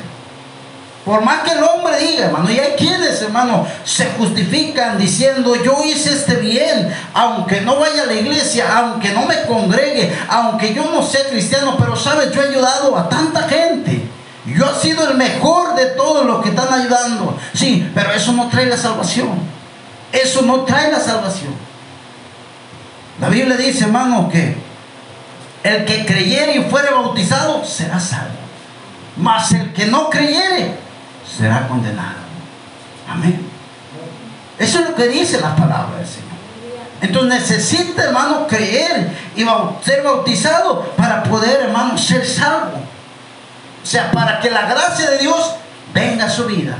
Por 1.05 1.21
más 1.21 1.41
que 1.41 1.51
el 1.51 1.61
hombre 1.61 1.97
diga, 1.99 2.27
hermano, 2.27 2.49
y 2.49 2.57
hay 2.57 2.75
quienes, 2.77 3.21
hermano, 3.21 3.67
se 3.83 4.05
justifican 4.17 4.97
diciendo, 4.97 5.53
yo 5.61 5.83
hice 5.83 6.13
este 6.13 6.35
bien, 6.35 6.95
aunque 7.13 7.59
no 7.59 7.77
vaya 7.77 8.03
a 8.03 8.05
la 8.05 8.13
iglesia, 8.13 8.65
aunque 8.77 9.09
no 9.09 9.25
me 9.25 9.41
congregue, 9.43 10.17
aunque 10.29 10.73
yo 10.73 10.85
no 10.85 11.03
sea 11.03 11.27
cristiano, 11.29 11.75
pero 11.77 11.97
sabes, 11.97 12.31
yo 12.31 12.41
he 12.41 12.47
ayudado 12.47 12.97
a 12.97 13.09
tanta 13.09 13.49
gente. 13.49 14.01
Yo 14.45 14.65
he 14.65 14.81
sido 14.81 15.09
el 15.09 15.17
mejor 15.17 15.75
de 15.75 15.87
todos 15.87 16.25
los 16.25 16.41
que 16.41 16.49
están 16.49 16.73
ayudando. 16.73 17.37
Sí, 17.53 17.89
pero 17.93 18.11
eso 18.11 18.31
no 18.31 18.47
trae 18.47 18.67
la 18.67 18.77
salvación. 18.77 19.39
Eso 20.13 20.41
no 20.43 20.61
trae 20.61 20.89
la 20.89 21.01
salvación. 21.01 21.53
La 23.19 23.27
Biblia 23.27 23.57
dice, 23.57 23.83
hermano, 23.83 24.29
que 24.29 24.55
el 25.63 25.85
que 25.85 26.05
creyere 26.05 26.57
y 26.57 26.69
fuere 26.69 26.91
bautizado 26.91 27.63
será 27.65 27.99
salvo. 27.99 28.35
Mas 29.17 29.51
el 29.53 29.71
que 29.73 29.85
no 29.85 30.09
creyere 30.09 30.75
será 31.37 31.67
condenado. 31.67 32.23
Amén. 33.09 33.47
Eso 34.59 34.79
es 34.79 34.89
lo 34.89 34.95
que 34.95 35.07
dice 35.07 35.39
la 35.39 35.55
palabra 35.55 35.97
del 35.97 36.07
Señor. 36.07 36.33
Entonces 37.01 37.41
necesita, 37.41 38.03
hermano, 38.03 38.47
creer 38.47 39.11
y 39.35 39.45
ser 39.83 40.03
bautizado 40.03 40.83
para 40.95 41.23
poder, 41.23 41.61
hermano, 41.63 41.97
ser 41.97 42.25
salvo. 42.25 42.77
O 43.83 43.85
sea, 43.85 44.11
para 44.11 44.39
que 44.39 44.49
la 44.49 44.65
gracia 44.67 45.09
de 45.11 45.17
Dios 45.17 45.55
venga 45.93 46.25
a 46.25 46.29
su 46.29 46.45
vida. 46.45 46.77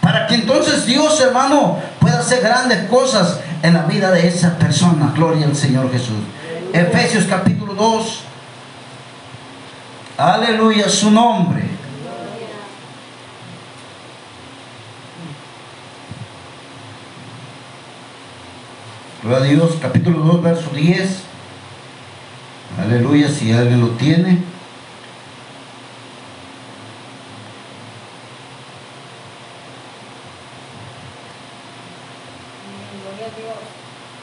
Para 0.00 0.26
que 0.26 0.36
entonces 0.36 0.86
Dios, 0.86 1.20
hermano, 1.20 1.78
pueda 2.00 2.20
hacer 2.20 2.40
grandes 2.40 2.88
cosas 2.88 3.40
en 3.62 3.74
la 3.74 3.82
vida 3.82 4.10
de 4.10 4.26
esa 4.26 4.56
persona. 4.56 5.12
Gloria 5.14 5.46
al 5.46 5.56
Señor 5.56 5.90
Jesús. 5.92 6.16
Efesios 6.72 7.24
capítulo 7.24 7.74
2. 7.74 8.20
Aleluya, 10.18 10.88
su 10.88 11.10
nombre. 11.10 11.76
Gloria 19.26 19.44
a 19.44 19.48
Dios, 19.48 19.70
capítulo 19.82 20.20
2, 20.20 20.42
verso 20.42 20.70
10. 20.70 21.22
Aleluya, 22.78 23.28
si 23.28 23.50
alguien 23.50 23.80
lo 23.80 23.88
tiene. 23.98 24.38
Gloria 33.02 33.26
a 33.26 33.34
Dios, 33.34 33.66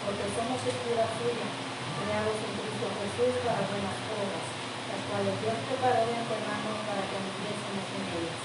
porque 0.07 0.23
somos 0.31 0.55
escritura 0.55 1.03
suya, 1.19 1.51
creados 1.99 2.39
en 2.39 2.51
Cristo 2.63 2.87
Jesús 2.95 3.43
para 3.43 3.59
buenas 3.67 3.99
obras, 4.07 4.45
las 4.87 5.01
cuales 5.03 5.35
Dios 5.43 5.57
preparó 5.67 5.99
de 6.07 6.15
antemano 6.15 6.79
para 6.87 7.03
que 7.11 7.19
anduviésemos 7.19 7.87
en 7.91 8.03
ellas. 8.07 8.39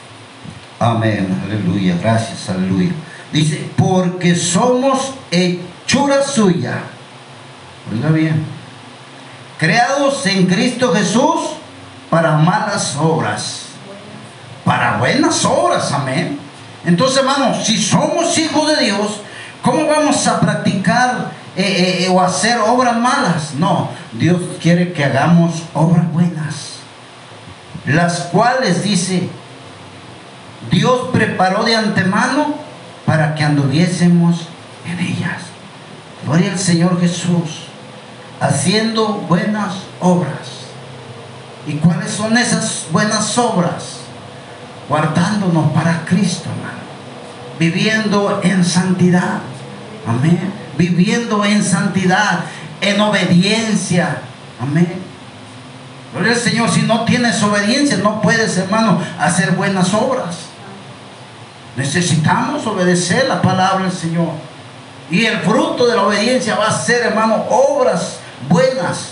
Amén, 0.88 1.42
aleluya, 1.44 1.96
gracias, 2.00 2.48
aleluya. 2.48 2.92
Dice, 3.30 3.70
porque 3.76 4.34
somos 4.34 5.12
hechura 5.30 6.24
suya. 6.24 6.80
Oiga 7.92 8.08
bien. 8.08 8.42
Creados 9.58 10.24
en 10.24 10.46
Cristo 10.46 10.90
Jesús 10.94 11.40
para 12.08 12.38
malas 12.38 12.96
obras. 12.96 13.66
Para 14.64 14.96
buenas 14.96 15.44
obras, 15.44 15.92
amén. 15.92 16.38
Entonces, 16.86 17.18
hermanos, 17.18 17.66
si 17.66 17.76
somos 17.76 18.38
hijos 18.38 18.68
de 18.68 18.84
Dios, 18.86 19.20
¿cómo 19.60 19.86
vamos 19.86 20.26
a 20.26 20.40
practicar 20.40 21.32
eh, 21.54 21.62
eh, 21.62 22.04
eh, 22.04 22.08
o 22.08 22.18
hacer 22.18 22.58
obras 22.60 22.96
malas? 22.96 23.52
No, 23.58 23.90
Dios 24.12 24.40
quiere 24.62 24.94
que 24.94 25.04
hagamos 25.04 25.64
obras 25.74 26.10
buenas. 26.12 26.78
Las 27.84 28.20
cuales, 28.32 28.82
dice, 28.82 29.28
Dios 30.70 31.08
preparó 31.12 31.64
de 31.64 31.76
antemano 31.76 32.54
para 33.06 33.34
que 33.34 33.44
anduviésemos 33.44 34.48
en 34.86 34.98
ellas. 34.98 35.42
Gloria 36.24 36.52
al 36.52 36.58
Señor 36.58 37.00
Jesús, 37.00 37.68
haciendo 38.40 39.24
buenas 39.28 39.74
obras. 40.00 40.58
¿Y 41.66 41.74
cuáles 41.74 42.10
son 42.10 42.36
esas 42.36 42.86
buenas 42.92 43.36
obras? 43.38 43.98
Guardándonos 44.88 45.72
para 45.72 46.04
Cristo, 46.04 46.48
hermano. 46.50 46.78
Viviendo 47.58 48.40
en 48.42 48.64
santidad. 48.64 49.40
Amén. 50.06 50.52
Viviendo 50.76 51.44
en 51.44 51.62
santidad, 51.62 52.40
en 52.80 53.00
obediencia. 53.00 54.22
Amén. 54.60 55.02
Gloria 56.12 56.32
al 56.32 56.38
Señor, 56.38 56.70
si 56.70 56.82
no 56.82 57.04
tienes 57.04 57.42
obediencia, 57.42 57.98
no 57.98 58.22
puedes, 58.22 58.56
hermano, 58.56 59.00
hacer 59.18 59.52
buenas 59.52 59.92
obras. 59.92 60.47
Necesitamos 61.78 62.66
obedecer 62.66 63.28
la 63.28 63.40
palabra 63.40 63.84
del 63.84 63.92
Señor. 63.92 64.30
Y 65.10 65.24
el 65.24 65.38
fruto 65.38 65.86
de 65.86 65.94
la 65.94 66.02
obediencia 66.02 66.56
va 66.56 66.66
a 66.66 66.76
ser, 66.76 67.02
hermano, 67.02 67.44
obras 67.48 68.16
buenas. 68.48 69.10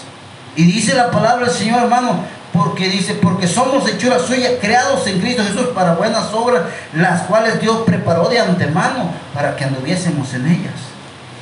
Y 0.56 0.64
dice 0.64 0.94
la 0.94 1.12
palabra 1.12 1.46
del 1.46 1.54
Señor, 1.54 1.82
hermano, 1.82 2.24
porque 2.52 2.88
dice, 2.88 3.14
porque 3.14 3.46
somos 3.46 3.88
hechura 3.88 4.18
suya, 4.18 4.58
creados 4.60 5.06
en 5.06 5.20
Cristo 5.20 5.44
Jesús 5.44 5.68
para 5.76 5.94
buenas 5.94 6.34
obras, 6.34 6.62
las 6.92 7.22
cuales 7.22 7.60
Dios 7.60 7.82
preparó 7.86 8.28
de 8.28 8.40
antemano 8.40 9.12
para 9.32 9.54
que 9.54 9.64
anduviésemos 9.64 10.34
en 10.34 10.46
ellas. 10.46 10.74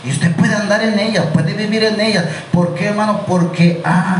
Y 0.04 0.10
usted 0.10 0.30
puede 0.36 0.54
andar 0.54 0.82
en 0.82 0.98
ellas, 0.98 1.24
puede 1.32 1.54
vivir 1.54 1.84
en 1.84 2.00
ellas. 2.00 2.26
¿Por 2.52 2.74
qué, 2.74 2.88
hermano? 2.88 3.22
Porque 3.26 3.80
ha 3.82 4.18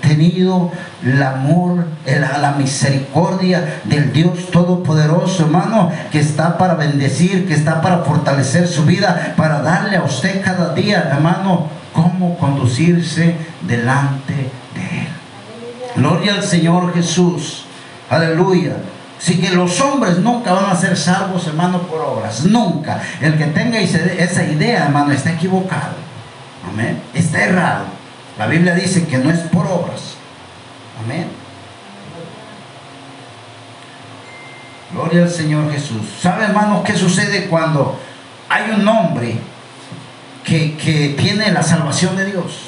tenido 0.00 0.70
el 1.04 1.22
amor, 1.22 1.84
la, 2.06 2.38
la 2.38 2.52
misericordia 2.52 3.80
del 3.84 4.12
Dios 4.12 4.50
Todopoderoso, 4.50 5.44
hermano, 5.44 5.90
que 6.10 6.20
está 6.20 6.58
para 6.58 6.74
bendecir, 6.74 7.46
que 7.46 7.54
está 7.54 7.80
para 7.80 7.98
fortalecer 7.98 8.66
su 8.66 8.84
vida, 8.84 9.34
para 9.36 9.60
darle 9.60 9.96
a 9.96 10.02
usted 10.02 10.42
cada 10.42 10.74
día, 10.74 11.08
hermano, 11.10 11.68
cómo 11.92 12.36
conducirse 12.38 13.34
delante 13.62 14.34
de 14.74 15.00
Él. 15.00 15.08
Gloria 15.96 16.34
al 16.34 16.42
Señor 16.42 16.94
Jesús. 16.94 17.64
Aleluya. 18.10 18.76
Así 19.18 19.38
que 19.38 19.50
los 19.50 19.80
hombres 19.80 20.18
nunca 20.18 20.52
van 20.52 20.70
a 20.70 20.76
ser 20.76 20.96
salvos, 20.96 21.46
hermano, 21.48 21.80
por 21.82 22.00
obras. 22.00 22.44
Nunca. 22.44 23.00
El 23.20 23.36
que 23.36 23.46
tenga 23.46 23.78
esa 23.80 24.44
idea, 24.44 24.84
hermano, 24.84 25.10
está 25.10 25.32
equivocado. 25.32 25.96
Amén. 26.72 27.02
Está 27.14 27.44
errado. 27.44 27.97
La 28.38 28.46
Biblia 28.46 28.74
dice 28.74 29.06
que 29.06 29.18
no 29.18 29.30
es 29.30 29.40
por 29.40 29.66
obras. 29.66 30.14
Amén. 31.04 31.28
Gloria 34.92 35.24
al 35.24 35.30
Señor 35.30 35.70
Jesús. 35.72 36.02
¿Sabe, 36.22 36.44
hermano, 36.44 36.82
qué 36.84 36.96
sucede 36.96 37.46
cuando 37.46 37.98
hay 38.48 38.70
un 38.70 38.86
hombre 38.86 39.38
que, 40.44 40.76
que 40.76 41.16
tiene 41.18 41.50
la 41.52 41.62
salvación 41.62 42.16
de 42.16 42.26
Dios? 42.26 42.60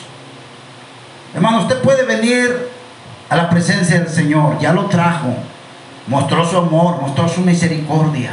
Hermano, 1.35 1.61
usted 1.61 1.81
puede 1.81 2.05
venir 2.05 2.69
a 3.29 3.37
la 3.37 3.49
presencia 3.49 4.01
del 4.01 4.09
Señor, 4.09 4.59
ya 4.59 4.73
lo 4.73 4.87
trajo, 4.87 5.35
mostró 6.09 6.45
su 6.45 6.59
amor, 6.59 7.01
mostró 7.01 7.29
su 7.29 7.43
misericordia. 7.43 8.33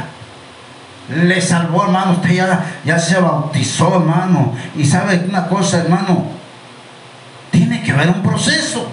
Le 1.08 1.40
salvó, 1.40 1.84
hermano, 1.84 2.12
usted 2.12 2.30
ya, 2.30 2.80
ya 2.84 2.98
se 2.98 3.18
bautizó, 3.18 3.94
hermano. 3.94 4.54
Y 4.76 4.84
sabe 4.84 5.24
una 5.26 5.46
cosa, 5.46 5.78
hermano, 5.78 6.37
tiene 7.58 7.82
que 7.82 7.90
haber 7.90 8.08
un 8.08 8.22
proceso. 8.22 8.88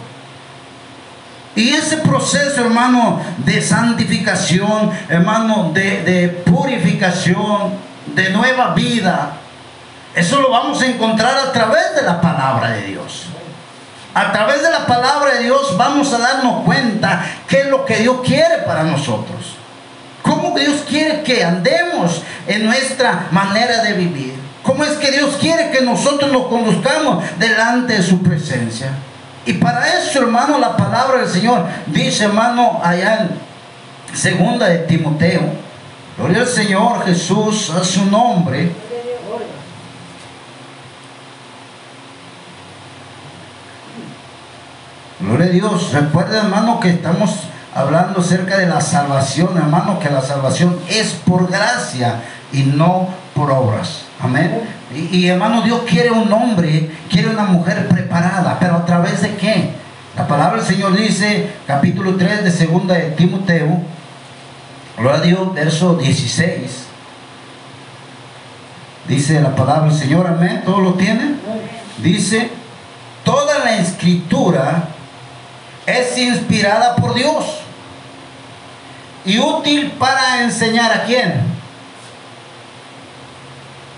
Y 1.56 1.69
ese 1.69 1.97
proceso, 1.97 2.62
hermano, 2.62 3.21
de 3.38 3.62
santificación, 3.62 4.91
hermano, 5.08 5.71
de, 5.71 6.01
de 6.04 6.28
purificación, 6.28 7.73
de 8.08 8.32
nueva 8.32 8.73
vida, 8.73 9.34
eso 10.15 10.41
lo 10.41 10.49
vamos 10.49 10.82
a 10.82 10.88
encontrar 10.88 11.38
a 11.38 11.51
través 11.51 11.95
de 11.95 12.01
la 12.01 12.19
palabra 12.19 12.71
de 12.71 12.88
Dios. 12.88 13.28
A 14.13 14.32
través 14.32 14.63
de 14.63 14.69
la 14.69 14.86
palabra 14.86 15.36
de 15.36 15.43
Dios 15.43 15.78
vamos 15.78 16.12
a 16.13 16.17
darnos 16.17 16.63
cuenta 16.63 17.23
qué 17.47 17.62
es 17.62 17.67
lo 17.67 17.86
que 17.86 17.97
Dios 17.97 18.17
quiere 18.25 18.60
para 18.65 18.84
nosotros. 18.84 19.58
Cómo 20.23 20.58
Dios 20.58 20.84
quiere 20.88 21.21
que 21.21 21.43
andemos 21.43 22.23
en 22.47 22.65
nuestra 22.65 23.28
manera 23.32 23.84
de 23.84 23.93
vivir. 23.93 24.44
Cómo 24.65 24.84
es 24.84 24.97
que 24.97 25.12
Dios 25.12 25.38
quiere 25.39 25.69
que 25.69 25.82
nosotros 25.82 26.32
nos 26.32 26.47
conduzcamos 26.47 27.23
delante 27.38 27.93
de 27.93 28.01
su 28.01 28.23
presencia. 28.23 28.89
Y 29.45 29.54
para 29.54 29.99
eso, 29.99 30.19
hermano, 30.19 30.58
la 30.58 30.75
palabra 30.75 31.19
del 31.19 31.30
Señor 31.30 31.67
dice, 31.86 32.23
hermano, 32.23 32.82
allá 32.84 33.19
en 33.19 34.17
segunda 34.17 34.67
de 34.67 34.80
Timoteo, 34.80 35.41
gloria 36.17 36.41
al 36.41 36.47
Señor 36.47 37.06
Jesús, 37.06 37.69
a 37.69 37.84
su 37.84 38.06
nombre. 38.06 38.71
Gloria 45.19 45.45
a 45.45 45.49
Dios. 45.49 45.93
Recuerda, 45.93 46.39
hermano, 46.39 46.80
que 46.80 46.89
estamos 46.89 47.41
hablando 47.75 48.21
acerca 48.21 48.58
de 48.58 48.65
la 48.65 48.82
salvación, 48.82 49.56
hermano, 49.58 49.99
que 49.99 50.10
la 50.10 50.23
salvación 50.23 50.80
es 50.89 51.13
por 51.13 51.51
gracia 51.51 52.23
y 52.51 52.63
no 52.63 53.10
por 53.36 53.51
obras. 53.51 54.04
Amén. 54.21 54.62
Y, 54.93 55.17
y, 55.17 55.28
hermano, 55.28 55.62
Dios 55.62 55.82
quiere 55.88 56.12
un 56.12 56.32
hombre, 56.32 56.89
quiere 57.10 57.30
una 57.30 57.43
mujer 57.43 57.88
preparada, 57.88 58.58
pero 58.60 58.75
a 58.78 58.86
través 58.86 59.21
de 59.21 59.36
qué? 59.36 59.71
La 60.15 60.28
palabra 60.28 60.58
del 60.58 60.65
Señor 60.65 60.95
dice, 60.95 61.49
capítulo 61.67 62.15
3 62.15 62.45
de 62.45 62.51
segunda 62.51 62.95
de 62.95 63.12
Timoteo, 63.12 63.82
Gloria 64.97 65.19
a 65.19 65.21
Dios, 65.21 65.54
verso 65.54 65.95
16. 65.95 66.86
Dice 69.08 69.41
la 69.41 69.54
palabra 69.56 69.89
del 69.89 69.99
Señor, 69.99 70.25
amén. 70.25 70.62
¿Todo 70.65 70.80
lo 70.80 70.93
tienen? 70.93 71.39
Dice, 71.97 72.49
toda 73.23 73.60
la 73.60 73.78
escritura 73.78 74.88
es 75.86 76.17
inspirada 76.17 76.95
por 76.95 77.13
Dios 77.13 77.45
y 79.25 79.38
útil 79.38 79.91
para 79.99 80.43
enseñar 80.43 80.91
a 80.91 81.04
quién? 81.04 81.54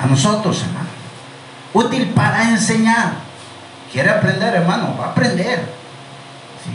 Nosotros, 0.09 0.61
hermano. 0.63 0.87
Útil 1.73 2.09
para 2.09 2.49
enseñar. 2.49 3.13
¿Quiere 3.91 4.09
aprender, 4.09 4.55
hermano? 4.55 4.95
Va 4.99 5.07
a 5.07 5.09
aprender. 5.09 5.59
Sí. 6.63 6.71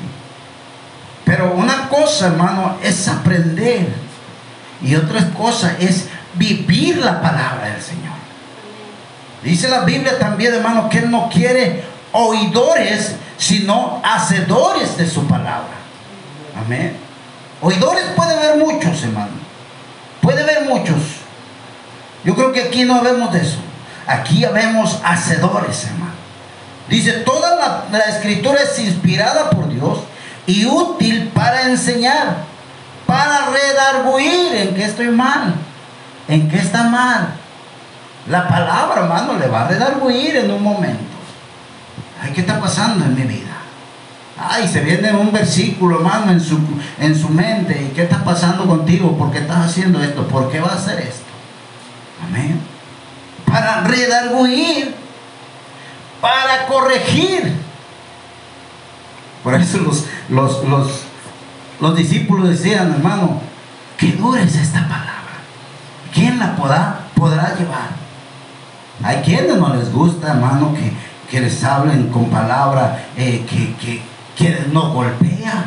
Pero 1.25 1.53
una 1.53 1.89
cosa, 1.89 2.29
hermano, 2.29 2.77
es 2.83 3.09
aprender. 3.09 3.93
Y 4.81 4.95
otra 4.97 5.31
cosa 5.31 5.77
es 5.79 6.09
vivir 6.35 6.99
la 6.99 7.21
palabra 7.21 7.69
del 7.69 7.83
Señor. 7.83 8.13
Dice 9.43 9.69
la 9.69 9.81
Biblia 9.81 10.19
también, 10.19 10.55
hermano, 10.55 10.89
que 10.89 10.99
Él 10.99 11.11
no 11.11 11.29
quiere 11.29 11.85
oidores, 12.13 13.17
sino 13.37 14.01
hacedores 14.05 14.97
de 14.97 15.09
su 15.09 15.27
palabra. 15.27 15.75
Amén. 16.65 16.97
Oidores 17.61 18.05
puede 18.17 18.35
haber 18.35 18.59
muchos, 18.59 19.03
hermano. 19.03 19.33
Puede 20.21 20.43
haber 20.43 20.65
muchos. 20.65 21.22
Yo 22.25 22.35
creo 22.35 22.53
que 22.53 22.63
aquí 22.63 22.85
no 22.85 23.03
vemos 23.03 23.33
de 23.33 23.41
eso. 23.41 23.59
Aquí 24.07 24.45
vemos 24.53 25.01
hacedores, 25.05 25.85
hermano. 25.87 26.13
Dice, 26.89 27.13
toda 27.25 27.87
la, 27.91 28.01
escritura 28.01 28.61
es 28.63 28.79
inspirada 28.79 29.51
por 29.51 29.69
Dios 29.69 30.01
y 30.47 30.67
útil 30.67 31.31
para 31.33 31.63
enseñar, 31.69 32.37
para 33.07 33.47
redarguir 33.47 34.55
en 34.57 34.75
que 34.75 34.85
estoy 34.85 35.09
mal, 35.09 35.55
en 36.29 36.49
que 36.49 36.59
está 36.59 36.85
mal. 36.85 37.29
La 38.29 38.47
palabra, 38.47 39.03
hermano, 39.03 39.39
le 39.39 39.47
va 39.49 39.63
a 39.63 39.69
redarguir 39.69 40.37
en 40.37 40.51
un 40.51 40.63
momento. 40.63 41.03
Ay, 42.21 42.33
¿qué 42.33 42.43
está 42.43 42.61
pasando 42.61 43.05
en 43.05 43.15
mi 43.15 43.23
vida? 43.23 43.57
Ay, 44.37 44.69
se 44.69 44.81
viene 44.81 45.13
un 45.13 45.33
versículo, 45.33 45.97
hermano, 45.97 46.33
en 46.33 46.41
su, 46.41 46.59
en 47.01 47.19
su 47.19 47.29
mente. 47.29 47.89
¿Y 47.91 47.95
qué 47.95 48.03
está 48.03 48.23
pasando 48.23 48.67
contigo? 48.67 49.17
¿Por 49.17 49.33
qué 49.33 49.39
estás 49.39 49.67
haciendo 49.67 50.03
esto? 50.03 50.27
¿Por 50.29 50.51
qué 50.51 50.61
vas 50.61 50.73
a 50.73 50.77
hacer 50.77 51.01
esto? 51.01 51.32
Amén. 52.23 52.61
Para 53.47 53.83
redarguir, 53.83 54.95
para 56.21 56.67
corregir. 56.67 57.53
Por 59.43 59.55
eso 59.55 59.79
los, 59.79 60.07
los, 60.29 60.65
los, 60.65 61.03
los 61.81 61.97
discípulos 61.97 62.49
decían, 62.49 62.93
hermano, 62.93 63.41
que 63.97 64.13
dura 64.13 64.43
es 64.43 64.55
esta 64.55 64.81
palabra. 64.83 65.13
¿Quién 66.15 66.39
la 66.39 66.55
podrá, 66.55 67.01
podrá 67.15 67.55
llevar? 67.59 67.91
Hay 69.03 69.17
quienes 69.23 69.57
no 69.57 69.75
les 69.75 69.93
gusta, 69.93 70.33
hermano, 70.33 70.75
que, 70.75 70.93
que 71.31 71.41
les 71.41 71.63
hablen 71.65 72.09
con 72.09 72.31
palabra 72.31 73.07
eh, 73.17 73.45
que, 73.49 73.75
que, 73.77 74.03
que 74.37 74.67
no 74.73 74.93
golpea. 74.93 75.67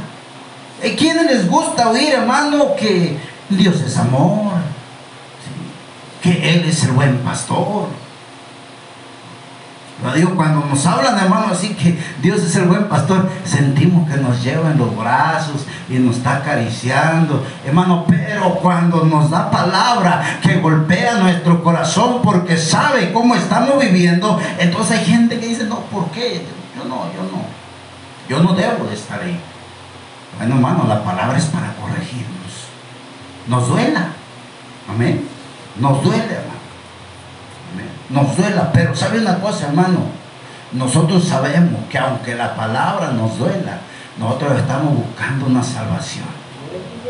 Hay 0.81 0.95
quienes 0.95 1.25
les 1.25 1.49
gusta 1.49 1.89
oír, 1.89 2.13
hermano, 2.13 2.75
que 2.75 3.17
Dios 3.49 3.81
es 3.81 3.97
amor. 3.97 4.53
Que 6.25 6.55
Él 6.55 6.65
es 6.67 6.83
el 6.83 6.91
buen 6.93 7.19
pastor. 7.19 7.87
Lo 10.03 10.11
digo, 10.11 10.35
cuando 10.35 10.65
nos 10.65 10.83
hablan, 10.87 11.17
hermano, 11.19 11.47
así 11.51 11.69
que 11.75 11.97
Dios 12.21 12.41
es 12.41 12.55
el 12.55 12.65
buen 12.65 12.89
pastor, 12.89 13.29
sentimos 13.45 14.09
que 14.09 14.17
nos 14.17 14.43
lleva 14.43 14.71
en 14.71 14.77
los 14.79 14.97
brazos 14.97 15.65
y 15.87 15.93
nos 15.93 16.17
está 16.17 16.37
acariciando, 16.37 17.45
hermano, 17.63 18.05
pero 18.07 18.55
cuando 18.55 19.05
nos 19.05 19.29
da 19.29 19.49
palabra 19.49 20.39
que 20.41 20.59
golpea 20.59 21.19
nuestro 21.19 21.63
corazón 21.63 22.21
porque 22.23 22.57
sabe 22.57 23.13
cómo 23.13 23.35
estamos 23.35 23.79
viviendo, 23.79 24.39
entonces 24.57 24.99
hay 24.99 25.05
gente 25.05 25.39
que 25.39 25.47
dice, 25.47 25.65
no, 25.65 25.79
¿por 25.81 26.09
qué? 26.09 26.43
Yo 26.75 26.83
no, 26.85 27.05
yo 27.13 27.21
no, 27.31 27.45
yo 28.27 28.43
no 28.43 28.53
debo 28.53 28.85
de 28.85 28.95
estar 28.95 29.21
ahí. 29.21 29.39
Bueno, 30.37 30.55
hermano, 30.55 30.85
la 30.87 31.03
palabra 31.03 31.37
es 31.37 31.45
para 31.45 31.73
corregirnos. 31.75 32.25
Nos 33.47 33.69
duela, 33.69 34.07
amén, 34.89 35.34
nos 35.79 36.03
duele, 36.03 36.23
hermano 36.23 36.55
nos 38.09 38.37
duela, 38.37 38.71
pero 38.71 38.95
sabe 38.95 39.19
una 39.19 39.39
cosa, 39.39 39.67
hermano, 39.67 39.99
nosotros 40.71 41.25
sabemos 41.25 41.81
que 41.89 41.97
aunque 41.97 42.35
la 42.35 42.55
palabra 42.55 43.11
nos 43.11 43.37
duela, 43.37 43.79
nosotros 44.17 44.59
estamos 44.59 44.95
buscando 44.95 45.47
una 45.47 45.63
salvación. 45.63 46.25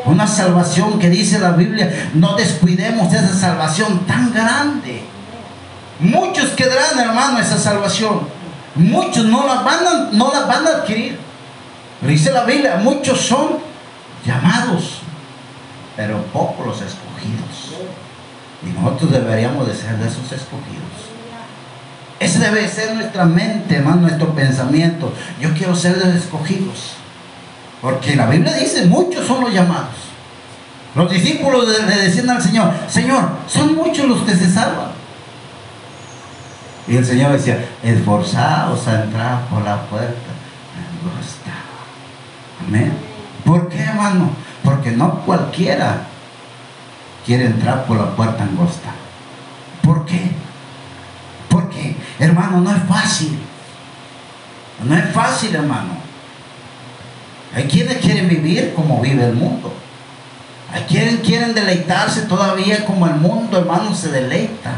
Una 0.06 0.28
salvación 0.28 1.00
que 1.00 1.10
dice 1.10 1.40
la 1.40 1.52
Biblia, 1.52 2.12
no 2.14 2.36
descuidemos 2.36 3.12
esa 3.12 3.34
salvación 3.34 4.06
tan 4.06 4.32
grande. 4.34 5.04
Muchos 6.00 6.52
quedarán, 6.52 7.00
hermano, 7.00 7.40
esa 7.40 7.58
salvación. 7.58 8.28
Muchos 8.76 9.26
no 9.26 9.48
la 9.48 9.62
van 9.62 9.88
a, 9.88 10.10
no 10.12 10.32
la 10.32 10.42
van 10.42 10.68
a 10.68 10.70
adquirir. 10.72 11.20
dice 12.02 12.32
la 12.32 12.44
Biblia, 12.44 12.80
muchos 12.84 13.20
son 13.22 13.58
llamados, 14.26 15.00
pero 15.96 16.22
pocos 16.26 16.68
los 16.68 16.82
escogidos. 16.82 18.05
Y 18.66 18.70
nosotros 18.70 19.12
deberíamos 19.12 19.68
de 19.68 19.76
ser 19.76 19.98
de 19.98 20.08
esos 20.08 20.32
escogidos. 20.32 20.86
Ese 22.20 22.40
debe 22.40 22.68
ser 22.68 22.96
nuestra 22.96 23.26
mente, 23.26 23.76
hermano, 23.76 24.02
nuestro 24.04 24.34
pensamiento. 24.34 25.14
Yo 25.40 25.54
quiero 25.54 25.76
ser 25.76 25.98
de 25.98 26.06
los 26.06 26.24
escogidos. 26.24 26.94
Porque 27.82 28.16
la 28.16 28.28
Biblia 28.28 28.54
dice, 28.54 28.86
muchos 28.86 29.28
son 29.28 29.42
los 29.42 29.54
llamados. 29.54 29.94
Los 30.96 31.12
discípulos 31.12 31.68
le 31.68 31.96
decían 31.96 32.30
al 32.30 32.42
Señor, 32.42 32.72
Señor, 32.88 33.30
son 33.48 33.76
muchos 33.76 34.08
los 34.08 34.22
que 34.22 34.34
se 34.34 34.50
salvan. 34.50 34.92
Y 36.88 36.96
el 36.98 37.06
Señor 37.06 37.34
decía, 37.34 37.66
esforzados 37.84 38.88
a 38.88 39.04
entrar 39.04 39.42
por 39.48 39.64
la 39.64 39.82
puerta. 39.84 40.14
Amén. 42.66 42.94
¿Por 43.44 43.68
qué, 43.70 43.80
hermano? 43.80 44.30
Porque 44.64 44.92
no 44.92 45.20
cualquiera 45.26 46.08
quiere 47.26 47.46
entrar 47.46 47.86
por 47.86 47.98
la 47.98 48.16
puerta 48.16 48.44
angosta. 48.44 48.92
¿Por 49.82 50.06
qué? 50.06 50.32
Porque, 51.50 51.96
hermano, 52.20 52.62
no 52.62 52.72
es 52.72 52.84
fácil. 52.84 53.40
No 54.84 54.96
es 54.96 55.10
fácil, 55.14 55.56
hermano. 55.56 55.96
Hay 57.56 57.64
quienes 57.66 57.98
quieren 57.98 58.28
vivir 58.28 58.74
como 58.76 59.02
vive 59.02 59.26
el 59.26 59.34
mundo. 59.34 59.74
Hay 60.74 60.84
quienes 60.84 61.22
quieren 61.22 61.54
deleitarse 61.54 62.24
todavía 62.24 62.86
como 62.86 63.08
el 63.08 63.16
mundo, 63.16 63.58
hermano, 63.58 63.96
se 63.96 64.10
deleita. 64.10 64.72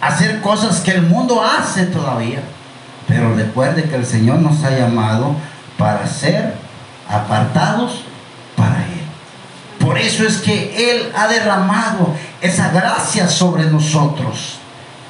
Hacer 0.00 0.40
cosas 0.42 0.80
que 0.80 0.90
el 0.90 1.02
mundo 1.02 1.42
hace 1.42 1.86
todavía. 1.86 2.42
Pero 3.08 3.34
recuerde 3.34 3.84
que 3.84 3.96
el 3.96 4.04
Señor 4.04 4.40
nos 4.40 4.62
ha 4.64 4.70
llamado 4.70 5.34
para 5.78 6.06
ser 6.06 6.54
apartados 7.08 8.02
para 8.56 8.84
Él. 8.86 8.93
Por 9.84 9.98
eso 9.98 10.26
es 10.26 10.38
que 10.38 10.90
Él 10.92 11.12
ha 11.14 11.28
derramado 11.28 12.14
esa 12.40 12.70
gracia 12.70 13.28
sobre 13.28 13.64
nosotros. 13.64 14.56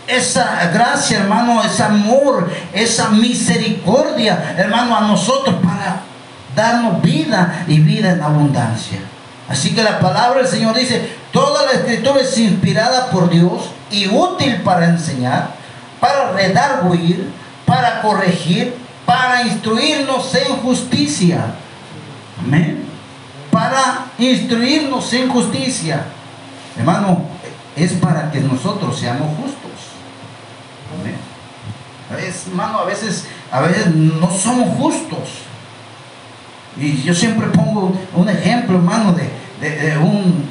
Esa 0.09 0.69
gracia, 0.75 1.21
hermano, 1.21 1.63
ese 1.63 1.85
amor, 1.85 2.53
esa 2.73 3.11
misericordia, 3.11 4.57
hermano, 4.59 4.97
a 4.97 5.03
nosotros 5.03 5.55
para 5.63 6.01
darnos 6.57 7.01
vida 7.01 7.65
y 7.69 7.79
vida 7.79 8.11
en 8.11 8.23
abundancia. 8.23 8.99
Así 9.49 9.75
que 9.77 9.83
la 9.85 10.01
palabra 10.01 10.41
del 10.41 10.49
Señor 10.49 10.75
dice, 10.75 11.09
toda 11.31 11.67
la 11.67 11.73
escritura 11.73 12.21
es 12.21 12.37
inspirada 12.37 13.11
por 13.11 13.31
Dios 13.31 13.71
y 13.93 14.09
útil 14.09 14.57
para 14.63 14.87
enseñar, 14.87 15.51
para 16.01 16.33
redarguir, 16.33 17.31
para 17.65 18.03
corregir, 18.03 18.75
para 19.07 19.43
instruirnos 19.43 20.35
en 20.35 20.57
justicia. 20.57 21.45
Amén 22.45 22.94
para 23.55 24.07
instruirnos 24.19 25.13
en 25.13 25.29
justicia. 25.29 26.07
Hermano, 26.77 27.23
es 27.77 27.93
para 27.93 28.33
que 28.33 28.41
nosotros 28.41 28.99
seamos 28.99 29.29
justos. 29.37 29.71
Hermano, 32.49 32.81
a 32.81 32.85
veces, 32.85 33.27
a 33.53 33.61
veces 33.61 33.95
no 33.95 34.29
somos 34.29 34.77
justos. 34.77 35.45
Y 36.77 37.03
yo 37.03 37.15
siempre 37.15 37.47
pongo 37.47 37.97
un 38.17 38.29
ejemplo, 38.29 38.77
hermano, 38.77 39.13
de, 39.13 39.71
de, 39.71 39.99
un 39.99 40.47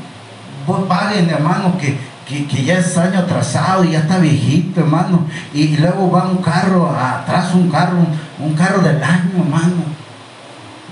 Volkswagen, 0.66 1.30
hermano, 1.30 1.78
que, 1.78 1.98
que, 2.26 2.64
ya 2.64 2.76
es 2.76 2.98
año 2.98 3.20
atrasado 3.20 3.84
y 3.84 3.92
ya 3.92 4.00
está 4.00 4.18
viejito, 4.20 4.80
hermano. 4.80 5.26
Y, 5.54 5.76
luego 5.76 6.10
va 6.10 6.30
un 6.30 6.38
carro 6.38 6.90
atrás, 6.90 7.54
un 7.54 7.70
carro, 7.70 7.98
un 8.40 8.54
carro 8.54 8.82
del 8.82 9.04
año, 9.04 9.44
hermano 9.44 10.03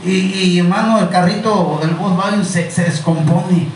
y, 0.03 0.59
hermano, 0.59 0.99
el 0.99 1.09
carrito, 1.09 1.79
el 1.83 1.91
Volkswagen 1.91 2.43
se, 2.43 2.71
se 2.71 2.83
descompone. 2.83 3.67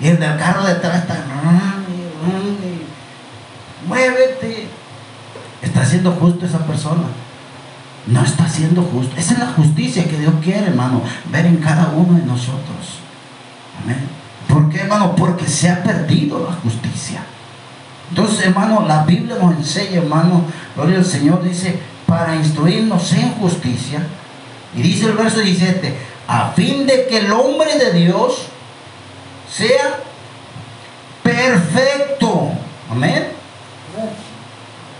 Y 0.00 0.08
el 0.08 0.18
del 0.18 0.36
carro 0.36 0.64
detrás 0.64 0.96
está. 0.96 1.24
Muévete. 3.86 4.68
¿Está 5.62 5.84
siendo 5.84 6.12
justo 6.12 6.44
esa 6.44 6.58
persona? 6.66 7.04
No 8.06 8.22
está 8.22 8.48
siendo 8.48 8.82
justo. 8.82 9.14
Esa 9.16 9.34
es 9.34 9.38
la 9.38 9.46
justicia 9.46 10.04
que 10.04 10.18
Dios 10.18 10.34
quiere, 10.42 10.66
hermano, 10.66 11.00
ver 11.30 11.46
en 11.46 11.56
cada 11.56 11.88
uno 11.88 12.18
de 12.18 12.26
nosotros. 12.26 13.00
Amén. 13.82 14.08
¿Por 14.48 14.68
qué, 14.68 14.80
hermano? 14.80 15.16
Porque 15.16 15.46
se 15.46 15.70
ha 15.70 15.82
perdido 15.82 16.46
la 16.46 16.54
justicia. 16.56 17.22
Entonces, 18.10 18.46
hermano, 18.46 18.84
la 18.86 19.04
Biblia 19.04 19.36
nos 19.40 19.56
enseña, 19.56 20.02
hermano, 20.02 20.44
gloria 20.76 20.98
al 20.98 21.04
Señor, 21.04 21.42
dice, 21.42 21.80
para 22.06 22.36
instruirnos 22.36 23.12
en 23.14 23.32
justicia. 23.32 24.06
Y 24.76 24.82
dice 24.82 25.06
el 25.06 25.12
verso 25.12 25.40
17, 25.40 25.94
a 26.26 26.50
fin 26.50 26.86
de 26.86 27.06
que 27.06 27.18
el 27.18 27.32
hombre 27.32 27.78
de 27.78 27.92
Dios 27.92 28.46
sea 29.50 30.00
perfecto. 31.22 32.50
Amén. 32.90 33.32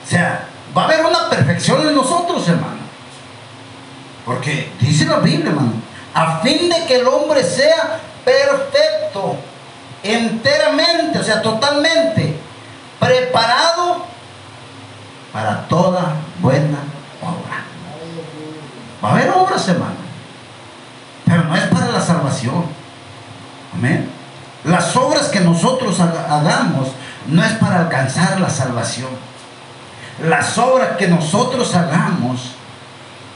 O 0.04 0.08
sea, 0.08 0.46
va 0.76 0.82
a 0.82 0.84
haber 0.86 1.04
una 1.04 1.28
perfección 1.28 1.86
en 1.88 1.94
nosotros, 1.94 2.46
hermano. 2.48 2.84
Porque 4.24 4.70
dice 4.80 5.06
la 5.06 5.18
Biblia, 5.18 5.50
hermano, 5.50 5.72
a 6.14 6.38
fin 6.40 6.68
de 6.68 6.86
que 6.86 6.96
el 6.96 7.06
hombre 7.08 7.42
sea 7.42 8.00
perfecto, 8.24 9.36
enteramente, 10.02 11.18
o 11.18 11.22
sea, 11.22 11.42
totalmente 11.42 12.36
preparado 13.00 14.06
para 15.32 15.66
toda 15.68 16.14
buena 16.40 16.78
obra. 17.20 17.63
Va 19.04 19.10
a 19.10 19.12
haber 19.12 19.30
obras, 19.30 19.68
hermano, 19.68 19.96
pero 21.26 21.44
no 21.44 21.54
es 21.54 21.64
para 21.64 21.88
la 21.90 22.00
salvación. 22.00 22.64
Amén. 23.74 24.08
Las 24.64 24.96
obras 24.96 25.28
que 25.28 25.40
nosotros 25.40 26.00
hagamos 26.00 26.88
no 27.26 27.44
es 27.44 27.52
para 27.52 27.80
alcanzar 27.80 28.40
la 28.40 28.48
salvación. 28.48 29.10
Las 30.26 30.56
obras 30.56 30.96
que 30.96 31.06
nosotros 31.06 31.74
hagamos 31.74 32.52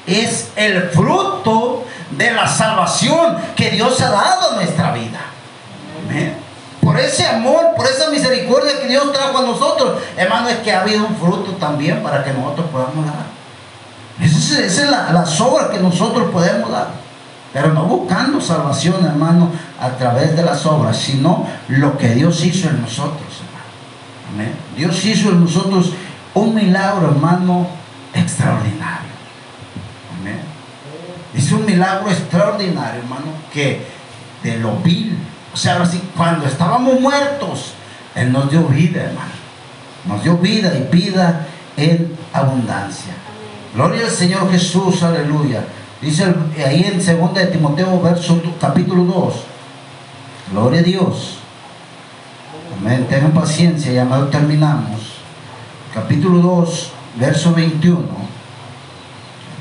es 0.06 0.52
el 0.56 0.88
fruto 0.88 1.84
de 2.12 2.30
la 2.30 2.48
salvación 2.48 3.36
que 3.54 3.70
Dios 3.70 4.00
ha 4.00 4.08
dado 4.10 4.52
a 4.52 4.54
nuestra 4.54 4.92
vida. 4.92 5.20
Amén. 6.02 6.34
Por 6.80 6.98
ese 6.98 7.26
amor, 7.26 7.74
por 7.76 7.84
esa 7.84 8.08
misericordia 8.08 8.80
que 8.80 8.86
Dios 8.86 9.12
trajo 9.12 9.36
a 9.36 9.42
nosotros, 9.42 10.00
hermano, 10.16 10.48
es 10.48 10.56
que 10.60 10.72
ha 10.72 10.80
habido 10.80 11.04
un 11.04 11.14
fruto 11.16 11.52
también 11.56 12.02
para 12.02 12.24
que 12.24 12.32
nosotros 12.32 12.68
podamos 12.72 13.04
dar. 13.04 13.37
Esa 14.20 14.64
es, 14.64 14.90
la, 14.90 15.12
la 15.12 15.24
obras 15.44 15.68
que 15.68 15.78
nosotros 15.78 16.30
podemos 16.30 16.70
dar. 16.70 16.88
Pero 17.52 17.72
no 17.72 17.84
buscando 17.84 18.40
salvación, 18.40 19.04
hermano, 19.04 19.50
a 19.80 19.90
través 19.90 20.36
de 20.36 20.42
las 20.42 20.66
obras, 20.66 20.96
sino 20.96 21.46
lo 21.68 21.96
que 21.96 22.10
Dios 22.10 22.44
hizo 22.44 22.68
en 22.68 22.82
nosotros, 22.82 23.40
hermano. 23.40 24.34
Amén. 24.34 24.54
Dios 24.76 25.04
hizo 25.04 25.30
en 25.30 25.44
nosotros 25.44 25.92
un 26.34 26.54
milagro, 26.54 27.08
hermano, 27.08 27.66
extraordinario. 28.12 29.08
Amén. 30.20 30.40
Hizo 31.34 31.56
un 31.56 31.66
milagro 31.66 32.10
extraordinario, 32.10 33.00
hermano, 33.00 33.32
que 33.52 33.86
de 34.42 34.58
lo 34.58 34.76
vil, 34.76 35.16
o 35.52 35.56
sea, 35.56 35.82
así, 35.82 36.00
cuando 36.16 36.46
estábamos 36.46 37.00
muertos, 37.00 37.72
Él 38.14 38.30
nos 38.30 38.50
dio 38.50 38.64
vida, 38.68 39.04
hermano. 39.04 39.32
Nos 40.06 40.22
dio 40.22 40.36
vida 40.36 40.72
y 40.76 40.94
vida 40.94 41.46
en 41.76 42.16
abundancia. 42.32 43.12
Gloria 43.74 44.04
al 44.04 44.10
Señor 44.10 44.50
Jesús, 44.50 45.02
aleluya. 45.02 45.64
Dice 46.00 46.24
ahí 46.64 46.84
en 46.84 46.98
2 46.98 47.34
de 47.34 47.46
Timoteo, 47.46 48.00
verso, 48.00 48.40
capítulo 48.60 49.04
2. 49.04 49.34
Gloria 50.52 50.80
a 50.80 50.82
Dios. 50.82 51.38
Amén. 52.80 53.06
Tengan 53.08 53.32
paciencia, 53.32 53.92
ya 53.92 54.04
no 54.04 54.26
terminamos. 54.28 55.18
Capítulo 55.92 56.40
2, 56.40 56.92
verso 57.18 57.52
21. 57.52 57.98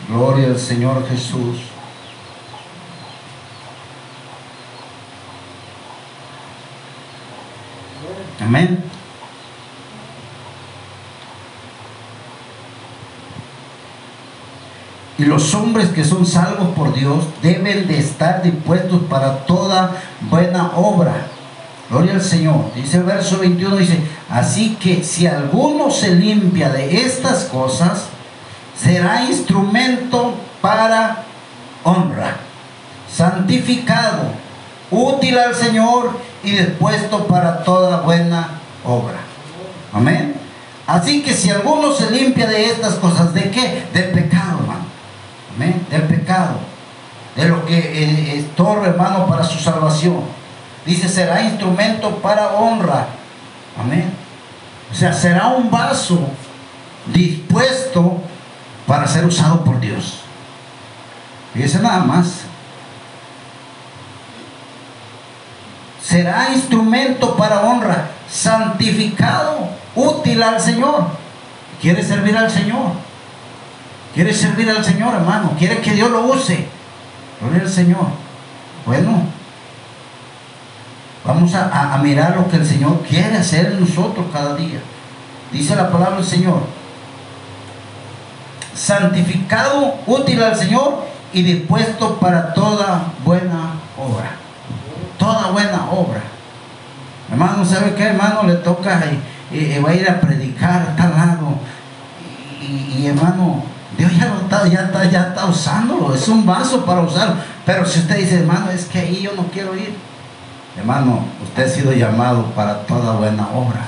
Gloria 0.10 0.48
al 0.48 0.60
Señor 0.60 1.08
Jesús. 1.10 1.58
Amén. 8.40 8.84
Y 15.18 15.26
los 15.26 15.56
hombres 15.56 15.90
que 15.90 16.04
son 16.04 16.26
salvos 16.26 16.70
por 16.76 16.94
Dios 16.94 17.24
deben 17.42 17.88
de 17.88 17.98
estar 17.98 18.44
dispuestos 18.44 19.02
para 19.10 19.46
toda 19.46 20.00
buena 20.30 20.72
obra. 20.76 21.28
Gloria 21.90 22.14
al 22.14 22.22
Señor. 22.22 22.72
Dice 22.76 22.98
el 22.98 23.04
verso 23.04 23.40
21, 23.40 23.78
dice, 23.78 24.00
así 24.30 24.76
que 24.76 25.04
si 25.04 25.26
alguno 25.26 25.90
se 25.90 26.14
limpia 26.14 26.70
de 26.70 27.02
estas 27.02 27.46
cosas, 27.46 28.06
será 28.80 29.24
instrumento 29.26 30.36
para 30.62 31.24
honra, 31.84 32.36
santificado, 33.12 34.34
útil 34.92 35.40
al 35.40 35.56
Señor 35.56 36.12
y 36.44 36.52
dispuesto 36.52 37.26
para 37.26 37.64
toda 37.64 38.02
buena 38.02 38.60
obra. 38.86 39.18
Amén. 39.94 40.36
Así 40.86 41.24
que 41.24 41.34
si 41.34 41.50
alguno 41.50 41.92
se 41.92 42.12
limpia 42.12 42.46
de 42.46 42.66
estas 42.66 42.96
cosas, 42.96 43.34
¿de 43.34 43.50
qué? 43.50 43.88
Del 43.94 44.12
pecado, 44.12 44.60
hermano 44.60 44.87
del 45.58 46.04
pecado, 46.04 46.60
de 47.36 47.50
lo 47.50 47.66
que 47.66 48.38
estorba, 48.38 48.88
hermano, 48.88 49.28
para 49.28 49.44
su 49.44 49.60
salvación. 49.60 50.22
Dice, 50.86 51.10
será 51.10 51.42
instrumento 51.42 52.18
para 52.18 52.54
honra. 52.54 53.08
Amén. 53.80 54.14
O 54.92 54.96
sea, 54.96 55.12
será 55.12 55.48
un 55.48 55.70
vaso 55.70 56.20
dispuesto 57.14 58.22
para 58.86 59.08
ser 59.08 59.26
usado 59.26 59.64
por 59.64 59.80
Dios. 59.80 60.22
Fíjese 61.54 61.80
nada 61.80 62.00
más. 62.00 62.42
Será 66.02 66.54
instrumento 66.54 67.36
para 67.36 67.62
honra, 67.62 68.12
santificado, 68.30 69.70
útil 69.94 70.42
al 70.42 70.62
Señor. 70.62 71.08
Quiere 71.82 72.02
servir 72.02 72.38
al 72.38 72.50
Señor. 72.50 73.07
Quiere 74.18 74.34
servir 74.34 74.68
al 74.68 74.84
Señor, 74.84 75.14
hermano. 75.14 75.54
Quiere 75.60 75.80
que 75.80 75.92
Dios 75.92 76.10
lo 76.10 76.24
use. 76.24 76.68
Gloria 77.40 77.62
al 77.62 77.70
Señor. 77.70 78.08
Bueno, 78.84 79.22
vamos 81.24 81.54
a, 81.54 82.00
mirar 82.02 82.36
lo 82.36 82.50
que 82.50 82.56
el 82.56 82.66
Señor 82.66 83.04
quiere 83.08 83.38
hacer 83.38 83.68
en 83.68 83.80
nosotros 83.80 84.26
cada 84.34 84.56
día. 84.56 84.80
Dice 85.52 85.76
la 85.76 85.92
palabra 85.92 86.16
del 86.16 86.26
Señor. 86.26 86.64
Santificado, 88.74 90.00
útil 90.08 90.42
al 90.42 90.56
Señor 90.56 91.06
y 91.32 91.44
dispuesto 91.44 92.16
para 92.16 92.56
toda 92.56 93.14
buena 93.24 93.74
obra. 94.00 94.32
Toda 95.20 95.52
buena 95.52 95.92
obra. 95.92 96.24
Hermano, 97.30 97.64
¿sabe 97.64 97.94
qué, 97.94 98.06
hermano? 98.06 98.42
Le 98.48 98.56
toca 98.56 99.00
y, 99.52 99.78
va 99.78 99.92
a 99.92 99.94
ir 99.94 100.10
a 100.10 100.20
predicar 100.20 100.82
a 100.82 100.96
tal 100.96 101.12
lado. 101.12 101.60
y 102.60 103.06
hermano, 103.06 103.77
Dios 103.98 104.12
ya 104.16 104.26
lo 104.28 104.42
está, 104.42 104.68
ya 104.68 104.82
está, 104.82 105.06
ya 105.06 105.22
está 105.30 105.46
usándolo, 105.46 106.14
es 106.14 106.28
un 106.28 106.46
vaso 106.46 106.86
para 106.86 107.02
usarlo. 107.02 107.36
Pero 107.66 107.86
si 107.86 108.00
usted 108.00 108.18
dice, 108.18 108.40
hermano, 108.40 108.70
es 108.70 108.86
que 108.86 109.00
ahí 109.00 109.22
yo 109.22 109.34
no 109.36 109.44
quiero 109.48 109.76
ir. 109.76 109.96
Hermano, 110.78 111.26
usted 111.44 111.66
ha 111.66 111.70
sido 111.70 111.92
llamado 111.92 112.46
para 112.56 112.82
toda 112.86 113.14
buena 113.14 113.48
obra. 113.56 113.88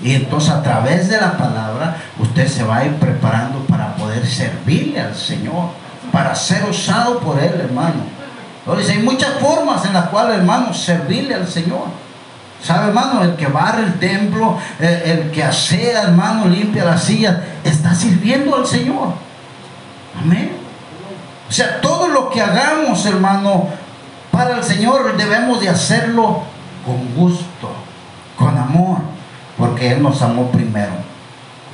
Y 0.00 0.14
entonces 0.14 0.50
a 0.50 0.62
través 0.62 1.08
de 1.08 1.20
la 1.20 1.36
palabra 1.36 1.96
usted 2.18 2.48
se 2.48 2.62
va 2.62 2.78
a 2.78 2.84
ir 2.86 2.94
preparando 2.94 3.58
para 3.66 3.94
poder 3.96 4.26
servirle 4.26 5.00
al 5.00 5.14
Señor, 5.14 5.70
para 6.10 6.34
ser 6.34 6.64
usado 6.64 7.18
por 7.18 7.38
Él, 7.38 7.52
hermano. 7.60 8.18
Entonces 8.64 8.90
hay 8.90 9.02
muchas 9.02 9.34
formas 9.40 9.84
en 9.84 9.92
las 9.92 10.06
cuales, 10.06 10.38
hermano, 10.38 10.72
servirle 10.72 11.34
al 11.34 11.48
Señor. 11.48 11.86
¿Sabe, 12.62 12.88
hermano? 12.88 13.22
El 13.22 13.36
que 13.36 13.46
barre 13.46 13.84
el 13.84 13.98
templo, 13.98 14.58
el, 14.80 15.30
que 15.30 15.44
asea, 15.44 16.02
hermano, 16.02 16.46
limpia 16.46 16.84
la 16.84 16.98
silla, 16.98 17.44
está 17.64 17.94
sirviendo 17.94 18.56
al 18.56 18.66
Señor. 18.66 19.12
Amén. 20.20 20.52
O 21.48 21.52
sea, 21.52 21.80
todo 21.80 22.08
lo 22.08 22.28
que 22.30 22.42
hagamos, 22.42 23.06
hermano, 23.06 23.68
para 24.30 24.56
el 24.56 24.64
Señor 24.64 25.16
debemos 25.16 25.60
de 25.60 25.68
hacerlo 25.68 26.42
con 26.84 27.14
gusto, 27.14 27.72
con 28.36 28.58
amor, 28.58 28.98
porque 29.56 29.92
Él 29.92 30.02
nos 30.02 30.20
amó 30.20 30.50
primero. 30.50 30.92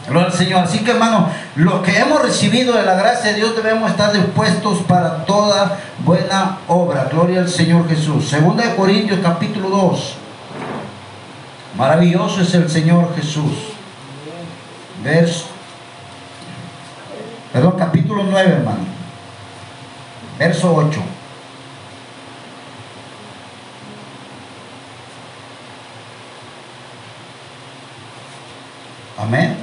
Gloria 0.06 0.26
al 0.26 0.32
Señor. 0.34 0.64
Así 0.64 0.80
que, 0.80 0.90
hermano, 0.90 1.28
lo 1.56 1.82
que 1.82 1.98
hemos 1.98 2.20
recibido 2.20 2.74
de 2.76 2.82
la 2.82 2.94
gracia 2.94 3.30
de 3.30 3.36
Dios 3.36 3.56
debemos 3.56 3.90
estar 3.90 4.12
dispuestos 4.12 4.80
para 4.82 5.24
toda 5.24 5.78
buena 6.04 6.58
obra. 6.68 7.08
Gloria 7.10 7.40
al 7.40 7.48
Señor 7.48 7.88
Jesús. 7.88 8.28
Segunda 8.28 8.64
de 8.64 8.76
Corintios, 8.76 9.20
capítulo 9.22 9.70
2. 9.70 10.16
Maravilloso 11.76 12.40
es 12.40 12.54
el 12.54 12.70
Señor 12.70 13.14
Jesús. 13.16 13.52
Verso, 15.02 15.46
perdón, 17.52 17.74
capítulo 17.76 18.22
9, 18.24 18.50
hermano. 18.50 18.84
Verso 20.38 20.74
8. 20.74 21.00
Amén. 29.18 29.56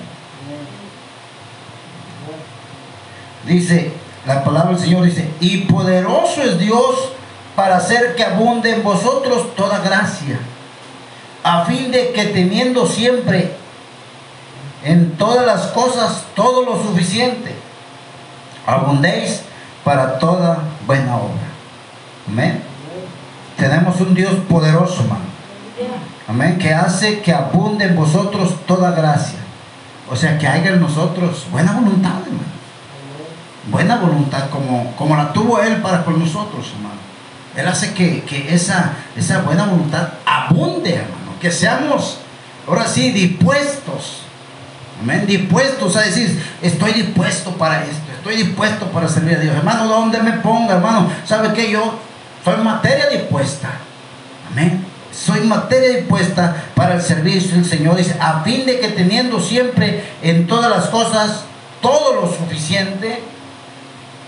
Dice, 3.45 3.91
la 4.25 4.43
palabra 4.43 4.71
del 4.71 4.79
Señor 4.79 5.05
dice, 5.05 5.29
y 5.39 5.59
poderoso 5.59 6.41
es 6.43 6.59
Dios 6.59 7.13
para 7.55 7.77
hacer 7.77 8.15
que 8.15 8.23
abunde 8.23 8.73
en 8.73 8.83
vosotros 8.83 9.55
toda 9.55 9.79
gracia, 9.79 10.39
a 11.43 11.65
fin 11.65 11.91
de 11.91 12.11
que 12.11 12.25
teniendo 12.25 12.85
siempre 12.85 13.55
en 14.83 15.15
todas 15.17 15.45
las 15.45 15.67
cosas 15.67 16.25
todo 16.35 16.63
lo 16.63 16.81
suficiente, 16.81 17.55
abundéis 18.65 19.41
para 19.83 20.19
toda 20.19 20.59
buena 20.85 21.17
obra. 21.17 21.51
Amén. 22.27 22.63
Tenemos 23.57 23.99
un 24.01 24.13
Dios 24.13 24.33
poderoso, 24.49 25.01
hermano. 25.01 25.31
Amén. 26.27 26.57
Que 26.57 26.73
hace 26.73 27.21
que 27.21 27.33
abunde 27.33 27.85
en 27.85 27.95
vosotros 27.95 28.55
toda 28.65 28.91
gracia. 28.91 29.39
O 30.09 30.15
sea, 30.15 30.37
que 30.37 30.47
haya 30.47 30.71
en 30.71 30.79
nosotros 30.79 31.47
buena 31.51 31.73
voluntad, 31.73 32.21
hermano. 32.25 32.51
Buena 33.69 33.97
voluntad 33.97 34.49
como, 34.49 34.95
como 34.95 35.15
la 35.15 35.31
tuvo 35.31 35.61
Él 35.61 35.77
para 35.77 36.03
con 36.03 36.19
nosotros, 36.19 36.73
hermano. 36.75 36.99
Él 37.55 37.67
hace 37.67 37.93
que, 37.93 38.23
que 38.23 38.53
esa, 38.53 38.93
esa 39.15 39.41
buena 39.41 39.65
voluntad 39.65 40.09
abunde, 40.25 40.95
hermano. 40.95 41.20
Que 41.41 41.51
seamos, 41.51 42.19
ahora 42.67 42.87
sí, 42.87 43.11
dispuestos. 43.11 44.21
Amén. 45.01 45.25
Dispuestos 45.25 45.95
a 45.95 46.01
decir, 46.01 46.41
estoy 46.61 46.93
dispuesto 46.93 47.51
para 47.57 47.83
esto. 47.83 48.11
Estoy 48.17 48.35
dispuesto 48.35 48.85
para 48.91 49.07
servir 49.07 49.37
a 49.37 49.39
Dios. 49.39 49.55
Hermano, 49.55 49.87
¿dónde 49.87 50.21
me 50.21 50.33
ponga, 50.33 50.75
hermano? 50.75 51.11
¿Sabe 51.25 51.53
que 51.53 51.71
Yo 51.71 51.99
soy 52.45 52.57
materia 52.57 53.07
dispuesta. 53.07 53.69
Amén. 54.51 54.85
Soy 55.11 55.41
materia 55.41 55.97
dispuesta 55.97 56.55
para 56.75 56.95
el 56.95 57.01
servicio 57.01 57.55
del 57.55 57.65
Señor. 57.65 57.97
Dice, 57.97 58.15
a 58.19 58.41
fin 58.43 58.65
de 58.65 58.79
que 58.79 58.89
teniendo 58.89 59.41
siempre 59.41 60.03
en 60.21 60.47
todas 60.47 60.69
las 60.69 60.87
cosas 60.89 61.45
todo 61.81 62.21
lo 62.21 62.31
suficiente, 62.31 63.21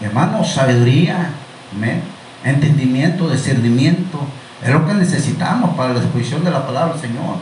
hermano, 0.01 0.43
sabiduría, 0.43 1.30
amén, 1.76 2.01
entendimiento, 2.43 3.30
discernimiento, 3.30 4.20
es 4.64 4.70
lo 4.70 4.86
que 4.86 4.93
necesitamos 4.93 5.76
para 5.76 5.93
la 5.93 5.99
exposición 5.99 6.43
de 6.43 6.51
la 6.51 6.66
palabra 6.66 6.93
del 6.93 7.01
Señor. 7.01 7.36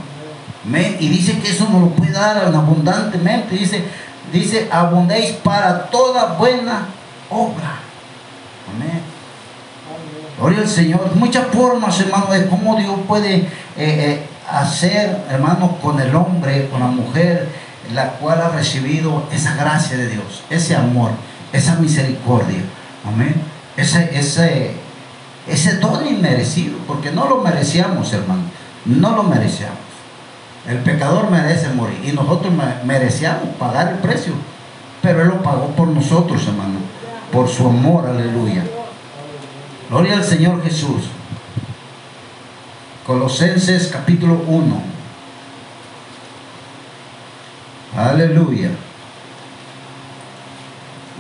Amén. 0.66 0.98
Y 1.00 1.10
dice 1.10 1.40
que 1.40 1.50
eso 1.50 1.68
nos 1.70 1.82
lo 1.82 1.90
puede 1.90 2.12
dar 2.12 2.38
abundantemente. 2.38 3.56
Dice, 3.56 3.84
dice, 4.32 4.68
abundéis 4.72 5.34
para 5.44 5.86
toda 5.88 6.34
buena 6.34 6.86
obra. 7.30 7.80
Amén. 8.74 9.02
Gloria 10.40 10.60
al 10.62 10.68
Señor. 10.68 11.12
Muchas 11.16 11.48
formas, 11.48 12.00
hermano, 12.00 12.32
de 12.32 12.48
cómo 12.48 12.76
Dios 12.76 12.96
puede 13.08 13.36
eh, 13.36 13.48
eh, 13.78 14.24
hacer, 14.50 15.24
hermano, 15.30 15.78
con 15.82 16.00
el 16.00 16.16
hombre, 16.16 16.70
con 16.70 16.80
la 16.80 16.88
mujer, 16.88 17.50
la 17.94 18.14
cual 18.14 18.42
ha 18.42 18.50
recibido 18.50 19.24
esa 19.32 19.56
gracia 19.56 19.98
de 19.98 20.08
Dios, 20.08 20.44
ese 20.50 20.76
amor, 20.76 21.12
esa 21.54 21.76
misericordia. 21.76 22.62
Amén. 23.08 23.36
Ese, 23.78 24.10
ese, 24.18 24.72
ese 25.48 25.78
don 25.78 26.08
inmerecido, 26.08 26.78
porque 26.88 27.12
no 27.12 27.28
lo 27.28 27.42
merecíamos, 27.42 28.14
hermano. 28.14 28.44
No 28.86 29.16
lo 29.16 29.24
merecíamos. 29.24 29.78
El 30.68 30.78
pecador 30.80 31.32
merece 31.32 31.70
morir 31.70 32.00
y 32.04 32.12
nosotros 32.12 32.54
merecíamos 32.86 33.50
pagar 33.58 33.90
el 33.94 33.98
precio. 34.00 34.34
Pero 35.02 35.24
Él 35.24 35.30
lo 35.30 35.42
pagó 35.42 35.68
por 35.70 35.88
nosotros, 35.88 36.48
hermano. 36.48 36.80
Por 37.32 37.48
su 37.48 37.66
amor, 37.68 38.06
aleluya. 38.08 38.64
Gloria 39.90 40.18
al 40.18 40.24
Señor 40.24 40.64
Jesús. 40.64 41.10
Colosenses 43.06 43.88
capítulo 43.88 44.44
1. 44.48 44.82
Aleluya. 47.98 48.70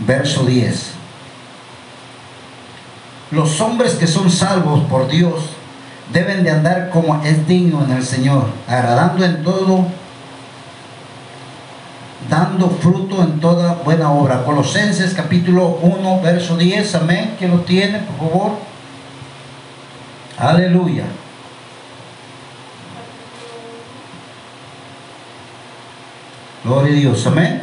Verso 0.06 0.44
10. 0.46 1.01
Los 3.32 3.62
hombres 3.62 3.94
que 3.94 4.08
son 4.08 4.30
salvos 4.30 4.82
por 4.90 5.08
Dios 5.08 5.34
deben 6.12 6.44
de 6.44 6.52
andar 6.52 6.90
como 6.90 7.24
es 7.24 7.48
digno 7.48 7.84
en 7.86 7.92
el 7.92 8.04
Señor, 8.04 8.48
agradando 8.68 9.24
en 9.24 9.42
todo, 9.42 9.88
dando 12.30 12.70
fruto 12.70 13.24
en 13.24 13.40
toda 13.40 13.76
buena 13.76 14.12
obra. 14.12 14.44
Colosenses 14.44 15.14
capítulo 15.14 15.80
1, 15.82 16.22
verso 16.22 16.58
10, 16.58 16.96
amén, 16.96 17.36
que 17.40 17.48
lo 17.48 17.62
tiene, 17.62 18.00
por 18.00 18.30
favor. 18.30 18.52
Aleluya. 20.38 21.06
Gloria 26.64 26.92
a 26.92 26.96
Dios, 26.96 27.26
amén. 27.28 27.62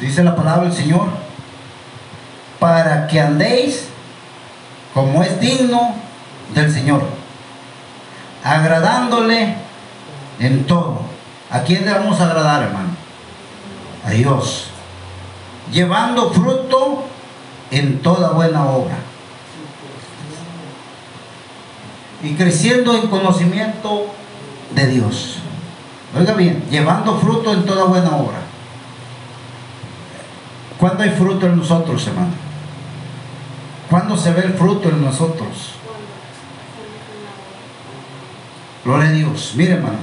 Dice, 0.00 0.22
la 0.22 0.34
palabra 0.34 0.68
del 0.68 0.72
Señor, 0.72 1.25
para 2.58 3.06
que 3.06 3.20
andéis 3.20 3.88
como 4.94 5.22
es 5.22 5.38
digno 5.40 5.94
del 6.54 6.72
Señor, 6.72 7.02
agradándole 8.42 9.56
en 10.38 10.64
todo. 10.66 11.00
¿A 11.50 11.60
quién 11.60 11.84
le 11.84 11.92
vamos 11.92 12.20
a 12.20 12.24
agradar, 12.24 12.62
hermano? 12.62 12.88
A 14.06 14.10
Dios. 14.10 14.68
Llevando 15.70 16.30
fruto 16.30 17.04
en 17.70 18.00
toda 18.00 18.30
buena 18.30 18.64
obra. 18.64 18.96
Y 22.22 22.34
creciendo 22.34 22.96
en 22.96 23.08
conocimiento 23.08 24.06
de 24.74 24.86
Dios. 24.86 25.38
Oiga 26.18 26.32
bien, 26.32 26.64
llevando 26.70 27.18
fruto 27.18 27.52
en 27.52 27.66
toda 27.66 27.84
buena 27.84 28.16
obra. 28.16 28.38
¿Cuándo 30.78 31.02
hay 31.02 31.10
fruto 31.10 31.46
en 31.46 31.58
nosotros, 31.58 32.06
hermano? 32.06 32.45
¿Cuándo 33.90 34.16
se 34.16 34.32
ve 34.32 34.42
el 34.42 34.54
fruto 34.54 34.88
en 34.88 35.04
nosotros? 35.04 35.74
Gloria 38.84 39.08
a 39.08 39.12
Dios. 39.12 39.52
Mire, 39.56 39.74
hermano. 39.74 39.98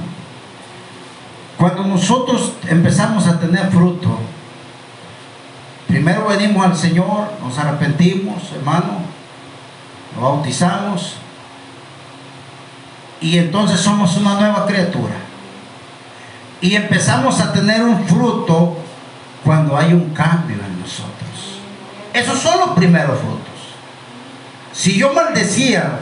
Cuando 1.57 1.83
nosotros 1.85 2.53
empezamos 2.67 3.27
a 3.27 3.39
tener 3.39 3.69
fruto, 3.71 4.17
primero 5.87 6.27
venimos 6.27 6.65
al 6.65 6.75
Señor, 6.75 7.31
nos 7.41 7.57
arrepentimos, 7.57 8.51
hermano, 8.53 8.99
nos 10.13 10.21
bautizamos 10.21 11.15
y 13.21 13.37
entonces 13.37 13.79
somos 13.79 14.17
una 14.17 14.35
nueva 14.35 14.65
criatura. 14.65 15.15
Y 16.59 16.75
empezamos 16.75 17.39
a 17.39 17.53
tener 17.53 17.81
un 17.81 18.05
fruto 18.05 18.77
cuando 19.43 19.77
hay 19.77 19.93
un 19.93 20.09
cambio 20.09 20.57
en 20.57 20.79
nosotros. 20.81 21.59
Esos 22.13 22.39
son 22.39 22.59
los 22.59 22.69
primeros 22.71 23.17
frutos. 23.19 23.52
Si 24.73 24.97
yo 24.97 25.13
maldecía, 25.13 25.99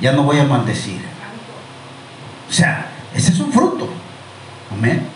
ya 0.00 0.12
no 0.12 0.22
voy 0.24 0.38
a 0.38 0.44
maldecir. 0.44 1.02
O 2.48 2.52
sea, 2.52 2.88
ese 3.14 3.32
es 3.32 3.40
un 3.40 3.52
fruto. 3.52 3.88
Amén. 4.70 5.08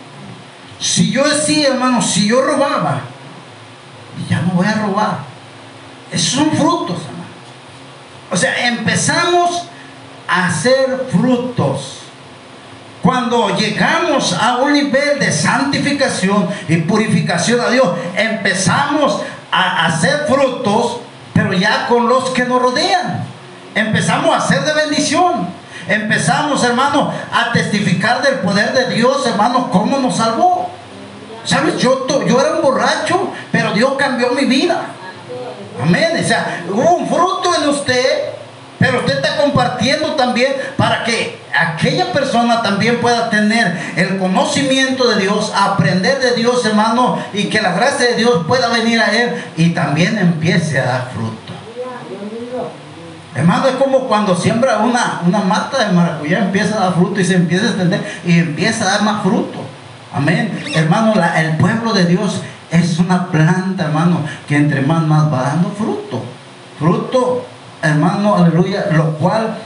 Si 0.79 1.11
yo 1.11 1.27
decía, 1.27 1.69
hermano, 1.69 2.01
si 2.01 2.27
yo 2.27 2.41
robaba, 2.41 3.01
ya 4.29 4.41
no 4.41 4.53
voy 4.53 4.65
a 4.65 4.73
robar. 4.73 5.19
Esos 6.11 6.31
son 6.31 6.51
frutos, 6.51 6.97
hermano. 7.03 7.19
O 8.31 8.37
sea, 8.37 8.67
empezamos 8.67 9.65
a 10.27 10.47
hacer 10.47 11.07
frutos. 11.11 11.99
Cuando 13.01 13.55
llegamos 13.57 14.33
a 14.33 14.57
un 14.57 14.73
nivel 14.73 15.19
de 15.19 15.31
santificación 15.31 16.49
y 16.67 16.77
purificación 16.77 17.61
a 17.61 17.69
Dios, 17.69 17.89
empezamos 18.15 19.21
a 19.51 19.85
hacer 19.85 20.25
frutos, 20.27 20.99
pero 21.33 21.53
ya 21.53 21.87
con 21.87 22.07
los 22.07 22.29
que 22.31 22.45
nos 22.45 22.61
rodean. 22.61 23.23
Empezamos 23.75 24.35
a 24.35 24.47
ser 24.47 24.63
de 24.63 24.73
bendición. 24.73 25.47
Empezamos, 25.87 26.63
hermano, 26.63 27.11
a 27.31 27.51
testificar 27.51 28.21
del 28.21 28.35
poder 28.39 28.73
de 28.73 28.93
Dios, 28.93 29.25
hermano, 29.25 29.69
cómo 29.71 29.97
nos 29.97 30.17
salvó. 30.17 30.69
¿Sabes? 31.43 31.77
Yo, 31.77 32.05
yo 32.27 32.39
era 32.39 32.55
un 32.55 32.61
borracho, 32.61 33.31
pero 33.51 33.71
Dios 33.73 33.93
cambió 33.97 34.31
mi 34.31 34.45
vida. 34.45 34.81
Amén. 35.81 36.19
O 36.23 36.27
sea, 36.27 36.63
hubo 36.69 36.95
un 36.95 37.07
fruto 37.07 37.55
en 37.55 37.69
usted, 37.69 38.33
pero 38.79 38.99
usted 38.99 39.15
está 39.15 39.35
compartiendo 39.37 40.13
también 40.13 40.53
para 40.77 41.03
que 41.03 41.37
aquella 41.53 42.11
persona 42.13 42.61
también 42.61 42.99
pueda 43.01 43.29
tener 43.29 43.77
el 43.97 44.17
conocimiento 44.17 45.09
de 45.09 45.21
Dios, 45.21 45.51
aprender 45.55 46.19
de 46.19 46.31
Dios, 46.31 46.65
hermano, 46.65 47.19
y 47.33 47.45
que 47.45 47.61
la 47.61 47.73
gracia 47.73 48.07
de 48.07 48.15
Dios 48.15 48.45
pueda 48.47 48.69
venir 48.69 49.01
a 49.01 49.11
él 49.11 49.43
y 49.57 49.71
también 49.71 50.17
empiece 50.17 50.79
a 50.79 50.85
dar 50.85 51.09
fruto. 51.13 51.53
Hermano, 53.35 53.67
es 53.67 53.75
como 53.75 54.07
cuando 54.07 54.35
siembra 54.35 54.79
una, 54.79 55.21
una 55.25 55.39
mata 55.39 55.85
de 55.85 55.93
maracuyá, 55.93 56.39
empieza 56.39 56.77
a 56.77 56.85
dar 56.85 56.93
fruto 56.93 57.19
y 57.19 57.25
se 57.25 57.35
empieza 57.35 57.65
a 57.65 57.69
extender 57.69 58.01
y 58.25 58.39
empieza 58.39 58.85
a 58.85 58.91
dar 58.91 59.03
más 59.03 59.21
fruto. 59.21 59.59
Amén. 60.13 60.63
Hermano, 60.73 61.13
el 61.37 61.57
pueblo 61.57 61.93
de 61.93 62.05
Dios 62.05 62.41
es 62.71 62.97
una 62.97 63.27
planta, 63.27 63.85
hermano, 63.85 64.21
que 64.47 64.55
entre 64.55 64.81
más 64.81 65.03
más 65.05 65.31
va 65.31 65.43
dando 65.43 65.69
fruto. 65.69 66.23
Fruto, 66.79 67.45
hermano, 67.81 68.35
aleluya, 68.35 68.87
lo 68.91 69.13
cual, 69.17 69.57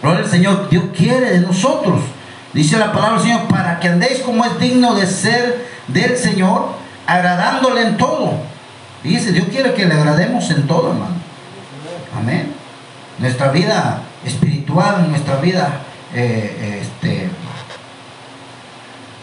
gloria 0.00 0.20
al 0.20 0.30
Señor, 0.30 0.68
Dios 0.68 0.84
quiere 0.96 1.30
de 1.30 1.40
nosotros. 1.40 2.00
Dice 2.52 2.78
la 2.78 2.92
palabra 2.92 3.14
del 3.14 3.22
Señor, 3.22 3.42
para 3.48 3.80
que 3.80 3.88
andéis 3.88 4.20
como 4.20 4.44
es 4.44 4.58
digno 4.58 4.94
de 4.94 5.06
ser 5.06 5.66
del 5.88 6.16
Señor, 6.16 6.70
agradándole 7.06 7.82
en 7.82 7.96
todo. 7.96 8.34
Dice, 9.02 9.32
Dios 9.32 9.46
quiere 9.50 9.74
que 9.74 9.86
le 9.86 9.94
agrademos 9.94 10.48
en 10.50 10.66
todo, 10.66 10.92
hermano. 10.92 11.16
Amén. 12.16 12.52
Nuestra 13.18 13.50
vida 13.50 14.02
espiritual, 14.24 15.08
nuestra 15.10 15.36
vida, 15.36 15.80
eh, 16.14 16.82
este, 16.82 17.28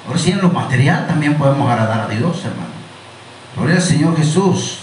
por 0.08 0.20
si 0.20 0.32
en 0.32 0.42
lo 0.42 0.50
material 0.50 1.08
también 1.08 1.36
podemos 1.36 1.70
agradar 1.70 2.02
a 2.02 2.08
Dios, 2.08 2.44
hermano. 2.44 2.70
Gloria 3.56 3.76
al 3.76 3.82
Señor 3.82 4.18
Jesús. 4.18 4.80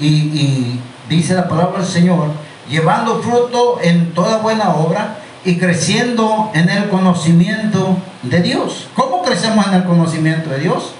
Y, 0.00 0.06
y 0.06 0.80
dice 1.08 1.34
la 1.34 1.48
palabra 1.48 1.78
del 1.78 1.88
Señor, 1.88 2.30
llevando 2.68 3.22
fruto 3.22 3.78
en 3.82 4.12
toda 4.12 4.38
buena 4.38 4.70
obra 4.70 5.18
y 5.44 5.58
creciendo 5.58 6.50
en 6.54 6.68
el 6.68 6.88
conocimiento 6.88 7.98
de 8.22 8.40
Dios. 8.40 8.88
¿Cómo 8.94 9.22
crecemos 9.22 9.66
en 9.66 9.74
el 9.74 9.84
conocimiento 9.84 10.50
de 10.50 10.60
Dios? 10.60 10.92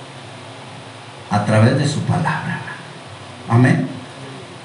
A 1.30 1.44
través 1.44 1.78
de 1.78 1.88
su 1.88 2.00
palabra. 2.00 2.60
Amén. 3.48 3.88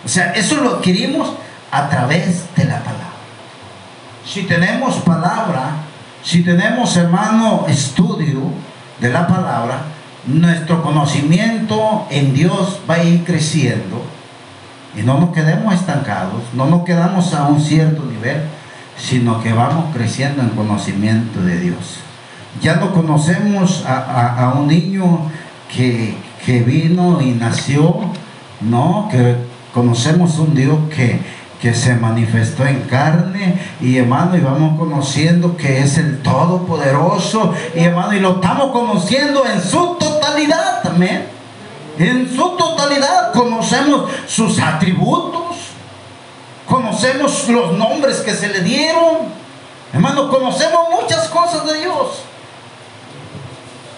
O 0.06 0.08
sea, 0.08 0.32
eso 0.34 0.58
lo 0.58 0.76
adquirimos 0.76 1.34
a 1.72 1.90
través 1.90 2.44
de 2.56 2.66
la 2.66 2.80
palabra. 2.80 3.06
Si 4.26 4.44
tenemos 4.44 4.96
palabra, 4.98 5.72
si 6.24 6.44
tenemos, 6.44 6.96
hermano, 6.98 7.66
estudio 7.68 8.42
de 9.00 9.10
la 9.10 9.26
palabra, 9.28 9.84
nuestro 10.28 10.84
conocimiento 10.84 12.06
en 12.10 12.34
Dios 12.34 12.82
va 12.90 12.96
a 12.96 13.04
ir 13.04 13.24
creciendo 13.24 14.04
y 14.96 15.02
no 15.02 15.20
nos 15.20 15.32
quedemos 15.32 15.74
estancados, 15.74 16.44
no 16.54 16.66
nos 16.66 16.84
quedamos 16.84 17.34
a 17.34 17.48
un 17.48 17.62
cierto 17.62 18.04
nivel, 18.06 18.42
sino 18.98 19.42
que 19.42 19.54
vamos 19.54 19.94
creciendo 19.94 20.42
en 20.42 20.50
conocimiento 20.50 21.42
de 21.42 21.60
Dios. 21.60 22.00
Ya 22.62 22.76
no 22.76 22.92
conocemos 22.94 23.86
a, 23.88 24.54
un 24.58 24.68
niño 24.68 25.22
que, 25.74 26.18
que 26.46 26.62
vino 26.64 27.22
y 27.22 27.32
nació, 27.32 27.96
no, 28.62 29.08
que 29.12 29.36
conocemos 29.74 30.40
un 30.40 30.56
Dios 30.56 30.78
que, 30.94 31.22
que 31.62 31.74
se 31.74 31.96
manifestó 31.96 32.66
en 32.66 32.82
carne 32.82 33.60
y 33.80 33.98
hermano 33.98 34.36
y 34.36 34.42
vamos 34.42 34.80
conociendo 34.80 35.56
que 35.56 35.80
es 35.82 35.98
el 35.98 36.22
todopoderoso 36.22 37.54
y 37.76 37.80
hermano 37.80 38.14
y 38.14 38.20
lo 38.20 38.36
estamos 38.36 38.72
conociendo 38.72 39.46
en 39.46 39.62
su 39.62 39.96
totalidad 40.00 40.82
también 40.82 41.39
en 42.00 42.36
su 42.36 42.56
totalidad 42.58 43.32
conocemos 43.34 44.10
sus 44.28 44.60
atributos 44.60 45.58
conocemos 46.66 47.48
los 47.50 47.74
nombres 47.74 48.18
que 48.22 48.34
se 48.34 48.48
le 48.48 48.62
dieron 48.62 49.18
hermano 49.94 50.30
conocemos 50.30 50.88
muchas 51.02 51.28
cosas 51.28 51.66
de 51.66 51.82
Dios 51.82 52.24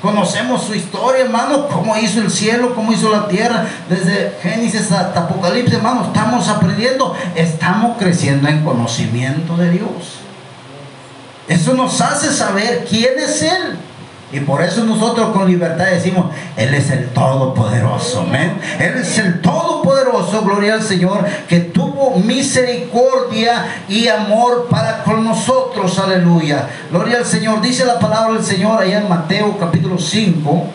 Conocemos 0.02 0.64
su 0.64 0.74
historia, 0.74 1.26
hermano, 1.26 1.68
cómo 1.68 1.95
hizo 1.95 2.22
el 2.22 2.32
cielo, 2.32 2.74
cómo 2.74 2.91
hizo 2.91 3.12
la 3.12 3.28
tierra, 3.28 3.68
desde 3.88 4.36
Génesis 4.41 4.91
hasta 4.91 5.20
Apocalipsis, 5.20 5.76
hermano, 5.76 6.06
estamos 6.06 6.47
aprendiendo, 6.47 7.16
estamos 7.36 7.97
creciendo 7.99 8.47
en 8.49 8.64
conocimiento 8.64 9.56
de 9.58 9.70
Dios. 9.70 10.22
Eso 11.47 11.76
nos 11.76 12.02
hace 12.02 12.34
saber 12.34 12.88
quién 12.89 13.20
es 13.20 13.43
Él. 13.43 13.78
Y 14.34 14.39
por 14.39 14.61
eso 14.61 14.86
nosotros 14.86 15.32
con 15.32 15.45
libertad 15.45 15.86
decimos, 15.88 16.27
Él 16.55 16.73
es 16.73 16.89
el 16.89 17.09
Todopoderoso. 17.09 18.21
Amén. 18.21 18.57
Él 18.79 18.93
es 18.97 19.17
el 19.17 19.41
Todopoderoso, 19.41 20.41
gloria 20.43 20.75
al 20.75 20.82
Señor, 20.82 21.25
que 21.49 21.59
tuvo 21.59 22.17
misericordia 22.17 23.84
y 23.89 24.07
amor 24.07 24.67
para 24.69 25.03
con 25.03 25.25
nosotros. 25.25 25.99
Aleluya. 25.99 26.69
Gloria 26.89 27.17
al 27.17 27.25
Señor. 27.25 27.61
Dice 27.61 27.86
la 27.86 27.99
palabra 27.99 28.36
del 28.36 28.45
Señor 28.45 28.82
allá 28.82 28.99
en 28.99 29.09
Mateo 29.09 29.57
capítulo 29.59 29.97
5. 29.97 30.67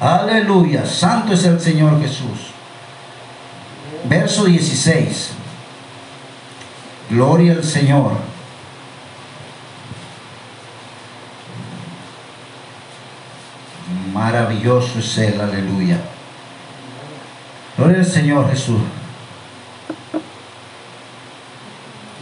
Aleluya. 0.00 0.84
Santo 0.84 1.32
es 1.32 1.44
el 1.44 1.58
Señor 1.58 1.98
Jesús. 2.00 2.52
Verso 4.04 4.44
16. 4.44 5.30
Gloria 7.10 7.52
al 7.52 7.64
Señor. 7.64 8.37
Maravilloso 14.18 14.98
es 14.98 15.16
Él, 15.18 15.40
aleluya. 15.40 15.96
Gloria 17.76 17.98
al 17.98 18.04
Señor 18.04 18.50
Jesús. 18.50 18.80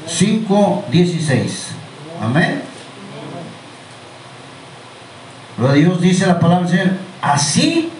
5.16. 0.06 1.68
Amén. 2.22 2.62
Lo 5.56 5.72
Dios 5.72 5.98
dice 6.02 6.26
la 6.26 6.38
palabra 6.38 6.68
del 6.68 6.78
Señor. 6.78 6.98
Así 7.22 7.90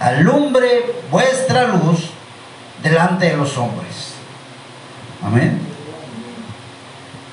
alumbre 0.00 0.94
vuestra 1.10 1.68
luz 1.68 2.08
delante 2.82 3.26
de 3.26 3.36
los 3.36 3.54
hombres. 3.58 4.14
Amén. 5.22 5.60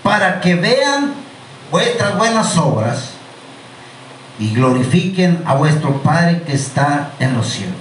Para 0.04 0.42
que 0.42 0.56
vean 0.56 1.14
vuestras 1.72 2.18
buenas 2.18 2.58
obras 2.58 3.15
y 4.40 4.54
glorifiquen 4.54 5.42
a 5.46 5.56
vuestro 5.56 6.02
Padre 6.02 6.44
que 6.44 6.54
está 6.54 7.12
en 7.20 7.36
los 7.36 7.48
cielos. 7.48 7.76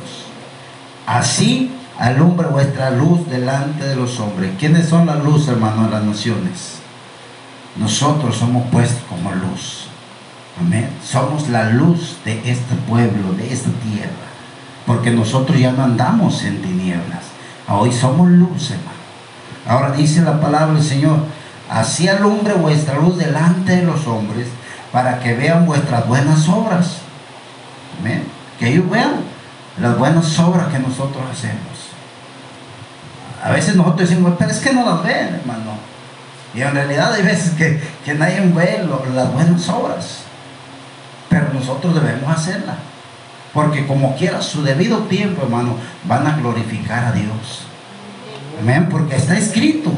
Así 1.07 1.75
alumbre 1.99 2.49
vuestra 2.49 2.91
luz 2.91 3.29
delante 3.29 3.85
de 3.85 3.97
los 3.97 4.19
hombres. 4.21 4.53
¿Quiénes 4.59 4.89
son 4.89 5.07
la 5.07 5.17
luz, 5.17 5.49
hermano, 5.49 5.85
de 5.85 5.91
las 5.91 6.05
naciones? 6.05 6.79
Nosotros 7.77 8.37
somos 8.37 8.67
puestos 8.71 9.03
como 9.09 9.33
luz. 9.33 9.87
Amén. 10.61 10.89
Somos 11.05 11.49
la 11.49 11.71
luz 11.71 12.17
de 12.25 12.39
este 12.49 12.75
pueblo, 12.89 13.33
de 13.37 13.53
esta 13.53 13.71
tierra. 13.71 14.11
Porque 14.87 15.11
nosotros 15.11 15.59
ya 15.59 15.73
no 15.73 15.83
andamos 15.83 16.45
en 16.45 16.63
tinieblas. 16.63 17.25
Hoy 17.69 17.91
somos 17.93 18.29
luz, 18.31 18.71
hermano. 18.71 18.91
Ahora 19.67 19.93
dice 19.93 20.23
la 20.23 20.41
palabra 20.41 20.75
del 20.75 20.85
Señor. 20.85 21.19
Así 21.69 22.07
alumbre 22.07 22.55
vuestra 22.55 22.99
luz 22.99 23.17
delante 23.17 23.77
de 23.77 23.83
los 23.83 24.07
hombres 24.07 24.47
para 24.95 25.19
que 25.19 25.35
vean 25.35 25.67
vuestras 25.67 26.07
buenas 26.07 26.49
obras. 26.49 26.99
Amén. 27.99 28.23
Que 28.61 28.69
ellos 28.69 28.89
vean 28.89 29.15
las 29.81 29.99
buenas 29.99 30.39
obras 30.39 30.69
que 30.69 30.79
nosotros 30.79 31.25
hacemos. 31.33 31.91
A 33.43 33.51
veces 33.51 33.75
nosotros 33.75 34.09
decimos, 34.09 34.35
pero 34.39 34.53
es 34.53 34.61
que 34.61 34.73
no 34.73 34.87
las 34.87 35.03
ven, 35.03 35.35
hermano. 35.35 35.73
Y 36.55 36.63
en 36.63 36.73
realidad 36.73 37.13
hay 37.13 37.25
veces 37.25 37.55
que, 37.55 37.83
que 38.05 38.15
nadie 38.15 38.41
ve 38.41 38.89
las 39.13 39.33
buenas 39.33 39.69
obras. 39.69 40.19
Pero 41.29 41.53
nosotros 41.53 41.93
debemos 41.97 42.31
hacerlas. 42.31 42.77
Porque 43.53 43.89
como 43.89 44.15
quiera, 44.15 44.41
su 44.43 44.63
debido 44.63 44.99
tiempo, 45.07 45.43
hermano, 45.43 45.75
van 46.05 46.25
a 46.25 46.37
glorificar 46.37 47.07
a 47.07 47.13
Dios. 47.13 47.67
Amén. 48.61 48.87
Porque 48.89 49.17
está 49.17 49.37
escrito. 49.37 49.91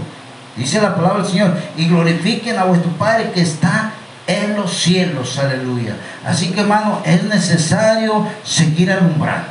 Dice 0.56 0.80
la 0.80 0.94
palabra 0.94 1.22
del 1.22 1.30
Señor. 1.30 1.54
Y 1.76 1.86
glorifiquen 1.86 2.56
a 2.56 2.64
vuestro 2.64 2.90
Padre 2.92 3.32
que 3.32 3.42
está 3.42 3.92
en 4.26 4.56
los 4.56 4.72
cielos, 4.72 5.38
aleluya. 5.38 5.96
Así 6.24 6.50
que 6.50 6.60
hermano, 6.60 7.00
es 7.04 7.22
necesario 7.24 8.26
seguir 8.44 8.90
alumbrando. 8.90 9.48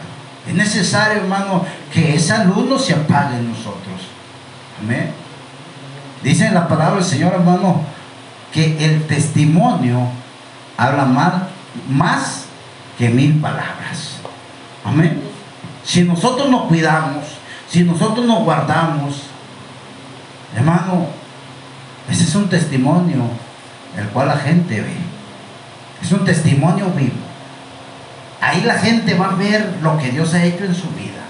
Es 0.48 0.54
necesario, 0.54 1.22
hermano, 1.22 1.66
que 1.92 2.16
esa 2.16 2.44
luz 2.44 2.70
no 2.70 2.78
se 2.78 2.94
apague 2.94 3.38
en 3.38 3.50
nosotros. 3.50 4.02
Amén. 4.82 5.12
Dice 6.22 6.52
la 6.52 6.68
palabra 6.68 6.96
del 6.96 7.04
Señor, 7.04 7.34
hermano, 7.34 7.82
que 8.52 8.86
el 8.86 9.08
testimonio 9.08 10.08
habla 10.78 11.06
más, 11.06 11.34
más 11.90 12.46
que 12.98 13.10
mil 13.10 13.40
palabras. 13.40 14.18
Amén. 14.84 15.22
Si 15.84 16.04
nosotros 16.04 16.50
nos 16.50 16.64
cuidamos, 16.64 17.26
si 17.70 17.84
nosotros 17.84 18.26
nos 18.26 18.44
guardamos, 18.44 19.24
hermano, 20.56 21.08
ese 22.10 22.24
es 22.24 22.36
un 22.36 22.50
testimonio 22.50 23.24
el 23.98 24.08
cual 24.10 24.28
la 24.28 24.38
gente 24.38 24.82
ve. 24.82 24.96
Es 26.02 26.12
un 26.12 26.26
testimonio 26.26 26.88
vivo. 26.96 27.16
Ahí 28.42 28.62
la 28.62 28.76
gente 28.76 29.16
va 29.16 29.32
a 29.32 29.36
ver 29.36 29.78
lo 29.82 29.98
que 29.98 30.12
Dios 30.12 30.34
ha 30.34 30.44
hecho 30.44 30.66
en 30.66 30.76
su 30.76 30.90
vida. 30.90 31.26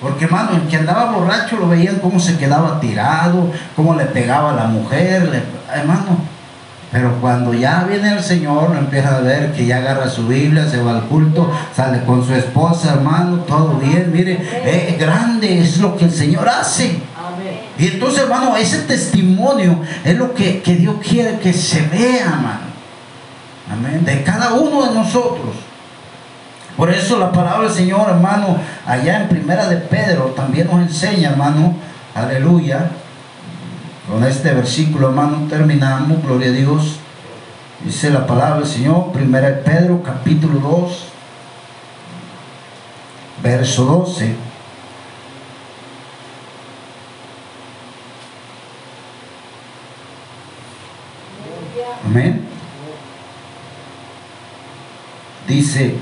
Porque 0.00 0.26
hermano, 0.26 0.50
el 0.52 0.68
que 0.68 0.76
andaba 0.76 1.10
borracho 1.10 1.56
lo 1.56 1.68
veían 1.68 1.96
cómo 1.96 2.20
se 2.20 2.36
quedaba 2.36 2.78
tirado, 2.80 3.50
cómo 3.74 3.94
le 3.94 4.04
pegaba 4.04 4.52
a 4.52 4.56
la 4.56 4.66
mujer, 4.66 5.42
hermano. 5.72 6.18
Pero 6.92 7.12
cuando 7.20 7.52
ya 7.52 7.84
viene 7.88 8.12
el 8.12 8.22
Señor, 8.22 8.76
empieza 8.76 9.16
a 9.16 9.20
ver 9.20 9.52
que 9.52 9.66
ya 9.66 9.78
agarra 9.78 10.08
su 10.08 10.28
Biblia, 10.28 10.68
se 10.68 10.80
va 10.82 10.92
al 10.92 11.02
culto, 11.06 11.50
sale 11.74 12.04
con 12.04 12.24
su 12.24 12.34
esposa, 12.34 12.94
hermano, 12.94 13.38
todo 13.40 13.74
bien. 13.74 14.12
Mire, 14.12 14.38
eh, 14.64 14.96
grande 14.98 15.60
es 15.60 15.78
lo 15.78 15.96
que 15.96 16.04
el 16.04 16.12
Señor 16.12 16.48
hace. 16.48 17.00
Y 17.78 17.88
entonces, 17.88 18.22
hermano, 18.22 18.56
ese 18.56 18.78
testimonio 18.78 19.80
es 20.04 20.16
lo 20.16 20.34
que, 20.34 20.60
Dios 20.64 20.96
quiere 21.02 21.38
que 21.38 21.52
se 21.52 21.82
vea, 21.82 22.24
hermano. 22.24 22.76
Amén. 23.70 24.04
De 24.04 24.22
cada 24.22 24.54
uno 24.54 24.86
de 24.86 24.94
nosotros. 24.94 25.54
Por 26.76 26.90
eso 26.90 27.18
la 27.18 27.32
palabra 27.32 27.68
del 27.68 27.76
Señor, 27.76 28.08
hermano, 28.10 28.58
allá 28.86 29.22
en 29.22 29.28
primera 29.28 29.68
de 29.68 29.76
Pedro 29.76 30.34
también 30.36 30.66
nos 30.66 30.80
enseña, 30.80 31.30
hermano, 31.30 31.74
aleluya. 32.14 32.90
Con 34.10 34.24
este 34.24 34.52
versículo, 34.52 35.08
hermano, 35.08 35.46
terminamos, 35.48 36.22
gloria 36.22 36.48
a 36.48 36.52
Dios. 36.52 36.98
Dice 37.84 38.10
la 38.10 38.26
palabra 38.26 38.60
del 38.60 38.66
Señor, 38.66 39.12
primera 39.12 39.48
de 39.48 39.54
Pedro, 39.54 40.02
capítulo 40.02 40.60
2, 40.60 41.04
verso 43.42 43.84
12. 43.84 44.55
Amén. 52.06 52.40
Dice, 55.48 55.96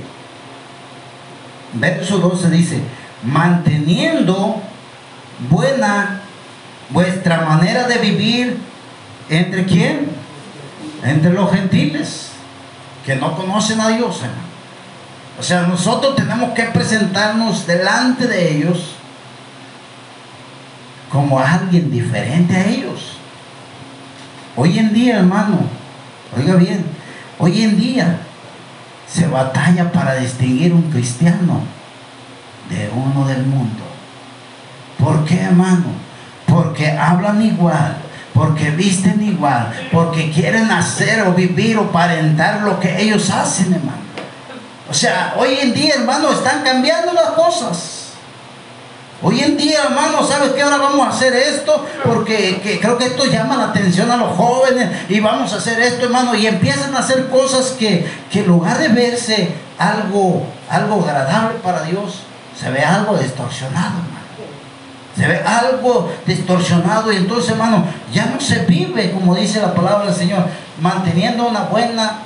verso 1.72 2.18
12 2.18 2.50
dice, 2.50 2.80
manteniendo 3.22 4.60
buena 5.48 6.20
vuestra 6.90 7.40
manera 7.46 7.88
de 7.88 7.98
vivir 7.98 8.58
entre 9.30 9.64
quién? 9.64 10.10
Entre 11.02 11.32
los 11.32 11.50
gentiles 11.50 12.32
que 13.06 13.16
no 13.16 13.34
conocen 13.34 13.80
a 13.80 13.88
Dios. 13.88 14.20
O 15.38 15.42
sea, 15.42 15.62
nosotros 15.62 16.16
tenemos 16.16 16.52
que 16.52 16.64
presentarnos 16.64 17.66
delante 17.66 18.26
de 18.26 18.56
ellos 18.56 18.94
como 21.10 21.38
alguien 21.38 21.90
diferente 21.90 22.56
a 22.56 22.66
ellos. 22.66 23.16
Hoy 24.56 24.78
en 24.78 24.92
día, 24.92 25.18
hermano, 25.18 25.83
oiga 26.36 26.54
bien, 26.56 26.84
hoy 27.38 27.62
en 27.62 27.78
día 27.78 28.18
se 29.06 29.26
batalla 29.26 29.92
para 29.92 30.16
distinguir 30.16 30.72
un 30.72 30.90
cristiano 30.90 31.60
de 32.68 32.90
uno 32.94 33.26
del 33.26 33.44
mundo. 33.44 33.84
¿Por 34.98 35.24
qué, 35.24 35.40
hermano? 35.40 35.86
Porque 36.46 36.90
hablan 36.90 37.42
igual, 37.42 37.96
porque 38.32 38.70
visten 38.70 39.22
igual, 39.22 39.72
porque 39.92 40.30
quieren 40.30 40.70
hacer 40.70 41.22
o 41.22 41.32
vivir 41.32 41.78
o 41.78 41.90
parentar 41.90 42.62
lo 42.62 42.80
que 42.80 43.00
ellos 43.00 43.30
hacen, 43.30 43.72
hermano. 43.74 44.04
O 44.90 44.94
sea, 44.94 45.34
hoy 45.36 45.58
en 45.60 45.74
día, 45.74 45.94
hermano, 45.94 46.30
están 46.30 46.62
cambiando 46.62 47.12
las 47.12 47.30
cosas. 47.30 47.93
Hoy 49.26 49.40
en 49.40 49.56
día, 49.56 49.84
hermano, 49.84 50.22
¿sabes 50.22 50.52
qué? 50.52 50.60
Ahora 50.60 50.76
vamos 50.76 51.06
a 51.06 51.08
hacer 51.08 51.32
esto 51.34 51.86
porque 52.04 52.60
creo 52.78 52.98
que 52.98 53.06
esto 53.06 53.24
llama 53.24 53.56
la 53.56 53.64
atención 53.68 54.10
a 54.10 54.18
los 54.18 54.36
jóvenes 54.36 54.90
y 55.08 55.18
vamos 55.18 55.50
a 55.54 55.56
hacer 55.56 55.80
esto, 55.80 56.04
hermano. 56.04 56.34
Y 56.34 56.46
empiezan 56.46 56.94
a 56.94 56.98
hacer 56.98 57.30
cosas 57.30 57.68
que, 57.78 58.06
que 58.30 58.40
en 58.40 58.48
lugar 58.48 58.76
de 58.76 58.88
verse 58.88 59.54
algo, 59.78 60.46
algo 60.68 61.02
agradable 61.02 61.58
para 61.62 61.84
Dios, 61.84 62.24
se 62.54 62.68
ve 62.68 62.82
algo 62.82 63.16
distorsionado, 63.16 63.94
hermano. 63.94 64.24
Se 65.16 65.26
ve 65.26 65.40
algo 65.42 66.12
distorsionado 66.26 67.10
y 67.10 67.16
entonces, 67.16 67.52
hermano, 67.52 67.86
ya 68.12 68.26
no 68.26 68.38
se 68.38 68.66
vive, 68.66 69.10
como 69.12 69.34
dice 69.34 69.58
la 69.58 69.72
palabra 69.72 70.04
del 70.04 70.14
Señor, 70.14 70.44
manteniendo 70.82 71.48
una 71.48 71.62
buena, 71.62 72.18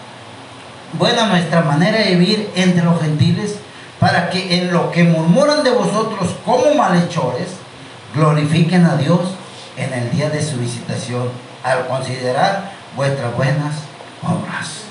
buena 0.94 1.26
nuestra 1.26 1.62
manera 1.62 1.98
de 1.98 2.16
vivir 2.16 2.50
entre 2.56 2.82
los 2.82 3.00
gentiles 3.00 3.54
para 4.00 4.30
que 4.30 4.58
en 4.58 4.72
lo 4.72 4.90
que 4.90 5.04
murmuran 5.04 5.64
de 5.64 5.70
vosotros 5.70 6.34
como 6.44 6.74
malhechores, 6.74 7.48
glorifiquen 8.14 8.86
a 8.86 8.96
Dios 8.96 9.20
en 9.76 9.92
el 9.92 10.10
día 10.10 10.30
de 10.30 10.42
su 10.42 10.56
visitación, 10.58 11.28
al 11.62 11.86
considerar 11.86 12.72
vuestras 12.96 13.34
buenas 13.36 13.74
obras. 14.22 14.84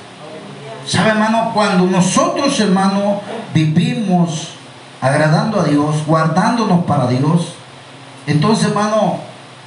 ¿Sabe, 0.86 1.10
hermano? 1.10 1.52
Cuando 1.54 1.86
nosotros, 1.86 2.60
hermano, 2.60 3.22
vivimos 3.54 4.54
agradando 5.02 5.62
a 5.62 5.64
Dios, 5.64 6.06
guardándonos 6.06 6.86
para 6.86 7.08
Dios, 7.08 7.54
entonces, 8.26 8.68
hermano, 8.68 9.20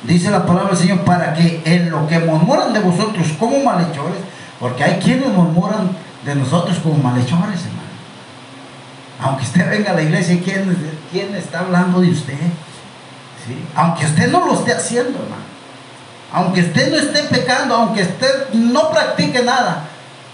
dice 0.03 0.31
la 0.31 0.45
palabra 0.45 0.71
del 0.71 0.79
Señor, 0.79 1.01
para 1.01 1.33
que 1.33 1.63
en 1.65 1.91
lo 1.91 2.07
que 2.07 2.19
murmuran 2.19 2.73
de 2.73 2.81
vosotros 2.81 3.29
como 3.39 3.59
malhechores, 3.61 4.19
porque 4.59 4.85
hay 4.85 4.99
quienes 4.99 5.29
murmuran 5.29 5.91
de 6.25 6.35
nosotros 6.35 6.79
como 6.79 6.97
malhechores, 7.03 7.61
hermano. 7.65 7.80
Aunque 9.23 9.45
usted 9.45 9.69
venga 9.69 9.91
a 9.91 9.95
la 9.95 10.03
iglesia, 10.03 10.41
¿quién, 10.43 10.77
quién 11.13 11.35
está 11.35 11.61
hablando 11.61 12.01
de 12.01 12.11
usted? 12.11 12.39
Aunque 13.75 14.07
usted 14.07 14.31
no 14.31 14.47
lo 14.47 14.55
esté 14.55 14.73
haciendo, 14.73 15.19
hermano. 15.19 15.51
Aunque 16.33 16.61
usted 16.61 16.91
no 16.91 16.97
esté 16.97 17.25
pecando, 17.25 17.75
aunque 17.75 18.03
usted 18.03 18.51
no 18.55 18.91
practique 18.91 19.43
nada. 19.43 19.85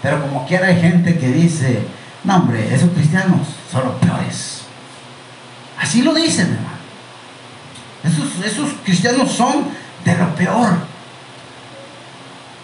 Pero 0.01 0.21
como 0.21 0.45
quiera 0.45 0.67
hay 0.67 0.79
gente 0.79 1.17
que 1.17 1.27
dice, 1.27 1.79
no 2.23 2.35
hombre, 2.35 2.73
esos 2.73 2.91
cristianos 2.91 3.47
son 3.71 3.85
los 3.85 3.95
peores. 3.95 4.61
Así 5.79 6.01
lo 6.01 6.13
dicen, 6.13 6.45
hermano. 6.45 6.77
Esos, 8.03 8.45
esos 8.45 8.69
cristianos 8.83 9.31
son 9.31 9.67
de 10.05 10.15
lo 10.15 10.33
peor. 10.35 10.77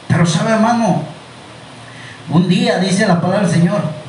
Pero 0.07 0.25
sabe, 0.25 0.51
hermano, 0.51 1.03
un 2.29 2.47
día 2.47 2.77
dice 2.77 3.07
la 3.07 3.19
palabra 3.19 3.47
del 3.47 3.59
Señor, 3.59 4.02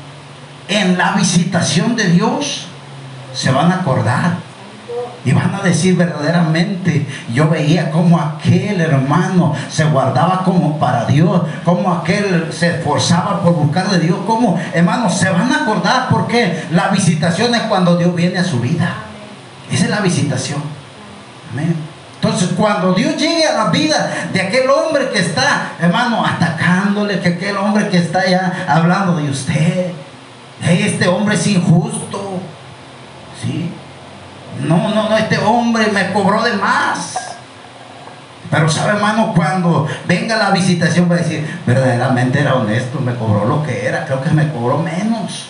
en 0.68 0.96
la 0.96 1.12
visitación 1.12 1.96
de 1.96 2.08
Dios 2.08 2.66
se 3.32 3.50
van 3.50 3.72
a 3.72 3.76
acordar 3.76 4.36
y 5.24 5.32
van 5.32 5.54
a 5.54 5.62
decir 5.62 5.96
verdaderamente, 5.96 7.06
yo 7.32 7.48
veía 7.48 7.90
como 7.90 8.20
aquel 8.20 8.80
hermano 8.80 9.54
se 9.70 9.84
guardaba 9.84 10.42
como 10.44 10.78
para 10.78 11.06
Dios, 11.06 11.42
como 11.64 11.92
aquel 11.92 12.52
se 12.52 12.76
esforzaba 12.76 13.42
por 13.42 13.54
buscar 13.54 13.88
de 13.88 14.00
Dios, 14.00 14.18
como 14.26 14.60
hermanos 14.74 15.16
se 15.16 15.30
van 15.30 15.50
a 15.50 15.62
acordar 15.62 16.08
porque 16.10 16.64
la 16.72 16.88
visitación 16.88 17.54
es 17.54 17.62
cuando 17.62 17.96
Dios 17.96 18.14
viene 18.14 18.38
a 18.38 18.44
su 18.44 18.60
vida. 18.60 18.96
Esa 19.70 19.84
es 19.84 19.90
la 19.90 20.00
visitación. 20.00 20.62
Amén. 21.52 21.74
Entonces, 22.16 22.50
cuando 22.56 22.94
Dios 22.94 23.16
llegue 23.16 23.46
a 23.46 23.64
la 23.64 23.70
vida 23.70 24.10
de 24.32 24.40
aquel 24.40 24.68
hombre 24.70 25.10
que 25.10 25.18
está, 25.18 25.72
hermano, 25.80 26.24
atacándole, 26.24 27.20
que 27.20 27.30
aquel 27.30 27.56
hombre 27.56 27.88
que 27.88 27.98
está 27.98 28.26
ya 28.26 28.64
hablando 28.66 29.16
de 29.16 29.28
usted, 29.28 29.92
este 30.72 31.08
hombre 31.08 31.34
es 31.34 31.46
injusto. 31.46 32.40
¿Sí? 33.42 33.70
No, 34.66 34.88
no, 34.88 35.08
no, 35.08 35.16
este 35.16 35.38
hombre 35.38 35.88
me 35.92 36.12
cobró 36.12 36.42
de 36.42 36.54
más. 36.54 37.18
Pero 38.50 38.68
sabe, 38.68 38.92
hermano, 38.92 39.32
cuando 39.34 39.86
venga 40.06 40.36
la 40.36 40.50
visitación 40.50 41.10
va 41.10 41.16
a 41.16 41.18
decir, 41.18 41.44
verdaderamente 41.66 42.40
era 42.40 42.54
honesto, 42.54 43.00
me 43.00 43.14
cobró 43.14 43.44
lo 43.46 43.62
que 43.62 43.86
era, 43.86 44.04
creo 44.04 44.22
que 44.22 44.30
me 44.30 44.48
cobró 44.52 44.78
menos. 44.78 45.48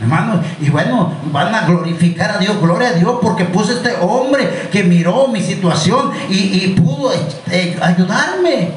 Hermano, 0.00 0.42
y 0.60 0.68
bueno, 0.68 1.12
van 1.30 1.54
a 1.54 1.64
glorificar 1.64 2.32
a 2.32 2.38
Dios, 2.38 2.60
gloria 2.60 2.88
a 2.88 2.92
Dios, 2.92 3.18
porque 3.22 3.44
puso 3.44 3.72
este 3.72 3.94
hombre 4.00 4.68
que 4.72 4.82
miró 4.82 5.28
mi 5.28 5.40
situación 5.40 6.10
y, 6.28 6.68
pudo 6.70 7.12
eh, 7.50 7.78
ayudarme. 7.80 8.72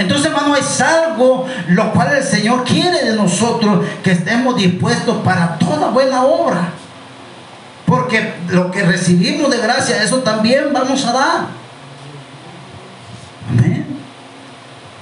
Entonces, 0.00 0.28
hermano, 0.28 0.56
es 0.56 0.80
algo 0.80 1.46
lo 1.68 1.92
cual 1.92 2.16
el 2.16 2.24
Señor 2.24 2.64
quiere 2.64 3.04
de 3.04 3.16
nosotros 3.16 3.84
que 4.02 4.12
estemos 4.12 4.56
dispuestos 4.56 5.18
para 5.18 5.58
toda 5.58 5.90
buena 5.90 6.24
obra. 6.24 6.70
Porque 7.84 8.32
lo 8.48 8.70
que 8.70 8.82
recibimos 8.82 9.50
de 9.50 9.58
gracia, 9.58 10.02
eso 10.02 10.20
también 10.20 10.72
vamos 10.72 11.04
a 11.04 11.12
dar. 11.12 11.40
Amén. 13.50 13.84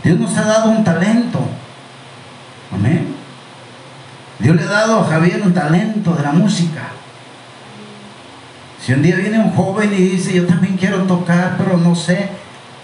Dios 0.03 0.19
nos 0.19 0.37
ha 0.37 0.43
dado 0.43 0.71
un 0.71 0.83
talento. 0.83 1.39
Amén. 2.75 3.15
Dios 4.41 4.57
le 4.57 4.65
ha 4.65 4.67
dado 4.67 5.01
a 5.01 5.05
Javier 5.05 5.43
un 5.45 5.55
talento 5.55 6.13
de 6.13 6.25
la 6.25 6.33
música. 6.33 6.89
Si 8.85 8.93
un 8.95 9.03
día 9.03 9.15
viene 9.15 9.39
un 9.39 9.53
joven 9.53 9.93
y 9.93 9.97
dice, 9.97 10.33
yo 10.33 10.45
también 10.45 10.77
quiero 10.77 11.05
tocar, 11.05 11.55
pero 11.57 11.77
no 11.77 11.95
sé, 11.95 12.31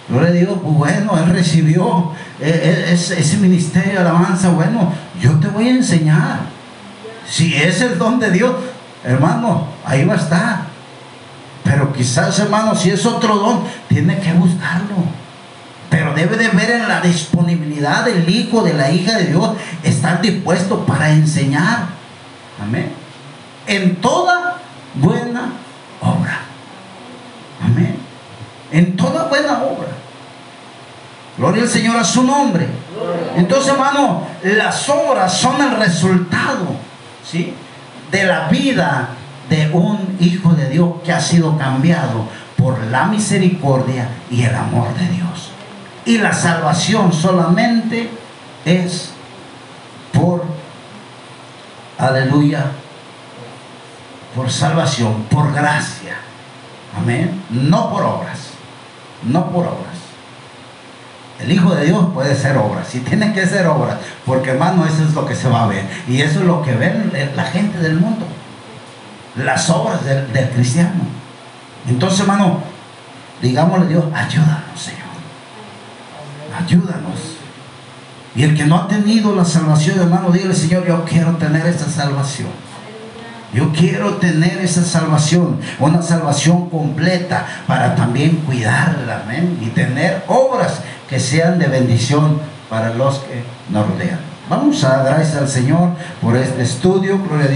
yo 0.08 0.20
le 0.20 0.32
digo, 0.32 0.60
pues 0.60 0.74
bueno, 0.74 1.18
él 1.18 1.30
recibió 1.30 2.12
eh, 2.40 2.90
ese, 2.92 3.36
ministerio 3.38 3.92
de 3.92 3.98
alabanza. 3.98 4.50
Bueno, 4.50 4.92
yo 5.20 5.32
te 5.40 5.48
voy 5.48 5.68
a 5.68 5.70
enseñar. 5.70 6.40
Si 7.26 7.54
es 7.54 7.80
el 7.80 7.98
don 7.98 8.20
de 8.20 8.30
Dios, 8.30 8.54
hermano, 9.02 9.68
ahí 9.84 10.04
va 10.04 10.14
a 10.14 10.18
estar. 10.18 10.62
Pero 11.62 11.90
quizás, 11.92 12.38
hermano, 12.38 12.74
si 12.74 12.90
es 12.90 13.06
otro 13.06 13.36
don, 13.36 13.64
tiene 13.88 14.18
que 14.18 14.32
buscarlo. 14.34 14.96
Pero 15.88 16.12
debe 16.12 16.36
de 16.36 16.48
ver 16.48 16.70
en 16.72 16.88
la 16.88 17.00
disponibilidad 17.00 18.04
del 18.04 18.28
hijo, 18.28 18.62
de 18.62 18.74
la 18.74 18.90
hija 18.90 19.16
de 19.16 19.28
Dios, 19.28 19.52
estar 19.82 20.20
dispuesto 20.20 20.84
para 20.84 21.10
enseñar. 21.12 21.86
Amén. 22.62 22.92
En 23.66 23.96
toda 23.96 24.58
buena 24.94 25.52
obra. 26.02 26.43
En 28.74 28.96
toda 28.96 29.28
buena 29.28 29.62
obra. 29.62 29.86
Gloria 31.38 31.62
al 31.62 31.68
Señor 31.68 31.96
a 31.96 32.02
su 32.02 32.24
nombre. 32.24 32.66
Entonces, 33.36 33.72
hermano, 33.72 34.26
las 34.42 34.88
obras 34.88 35.32
son 35.32 35.60
el 35.62 35.76
resultado 35.76 36.74
¿sí? 37.24 37.54
de 38.10 38.24
la 38.24 38.48
vida 38.48 39.10
de 39.48 39.70
un 39.72 40.16
hijo 40.18 40.54
de 40.54 40.68
Dios 40.70 40.94
que 41.04 41.12
ha 41.12 41.20
sido 41.20 41.56
cambiado 41.56 42.26
por 42.56 42.76
la 42.86 43.04
misericordia 43.04 44.08
y 44.28 44.42
el 44.42 44.56
amor 44.56 44.92
de 44.94 45.06
Dios. 45.06 45.52
Y 46.04 46.18
la 46.18 46.32
salvación 46.32 47.12
solamente 47.12 48.10
es 48.64 49.12
por, 50.12 50.42
aleluya, 51.96 52.72
por 54.34 54.50
salvación, 54.50 55.26
por 55.30 55.52
gracia. 55.52 56.16
Amén. 56.98 57.40
No 57.50 57.88
por 57.88 58.02
obras 58.02 58.43
no 59.26 59.50
por 59.50 59.66
obras. 59.66 59.94
El 61.40 61.50
Hijo 61.50 61.74
de 61.74 61.86
Dios 61.86 62.06
puede 62.14 62.34
ser 62.36 62.56
obras, 62.56 62.88
si 62.88 63.00
tiene 63.00 63.32
que 63.32 63.46
ser 63.46 63.66
obras, 63.66 63.98
porque 64.24 64.50
hermano, 64.50 64.86
eso 64.86 65.02
es 65.02 65.14
lo 65.14 65.26
que 65.26 65.34
se 65.34 65.48
va 65.48 65.64
a 65.64 65.66
ver. 65.66 65.84
Y 66.08 66.22
eso 66.22 66.40
es 66.40 66.46
lo 66.46 66.62
que 66.62 66.74
ven 66.74 67.12
la 67.34 67.44
gente 67.44 67.78
del 67.78 67.96
mundo, 67.96 68.26
las 69.36 69.68
obras 69.68 70.04
del, 70.04 70.50
cristiano. 70.50 71.02
Entonces, 71.88 72.20
hermano, 72.20 72.60
digámosle 73.42 73.86
a 73.86 73.88
Dios, 73.88 74.04
ayúdanos, 74.14 74.80
Señor. 74.80 75.00
Ayúdanos. 76.56 77.18
Y 78.36 78.44
el 78.44 78.56
que 78.56 78.64
no 78.64 78.76
ha 78.76 78.88
tenido 78.88 79.34
la 79.34 79.44
salvación, 79.44 79.98
hermano, 80.00 80.30
dile, 80.30 80.54
Señor, 80.54 80.86
yo 80.86 81.04
quiero 81.04 81.36
tener 81.36 81.66
esa 81.66 81.90
salvación. 81.90 82.63
Yo 83.54 83.70
quiero 83.72 84.14
tener 84.14 84.58
esa 84.58 84.82
salvación, 84.82 85.60
una 85.78 86.02
salvación 86.02 86.68
completa 86.68 87.46
para 87.68 87.94
también 87.94 88.42
cuidarla, 88.44 89.22
amén, 89.24 89.58
y 89.62 89.66
tener 89.66 90.24
obras 90.26 90.80
que 91.08 91.20
sean 91.20 91.60
de 91.60 91.68
bendición 91.68 92.40
para 92.68 92.92
los 92.92 93.20
que 93.20 93.44
nos 93.70 93.86
rodean. 93.88 94.18
Vamos 94.50 94.82
a 94.82 94.96
dar 94.96 95.04
gracias 95.06 95.36
al 95.36 95.48
Señor 95.48 95.90
por 96.20 96.36
este 96.36 96.62
estudio, 96.62 97.18
gloria 97.18 97.46
a 97.46 97.48
Dios. 97.48 97.52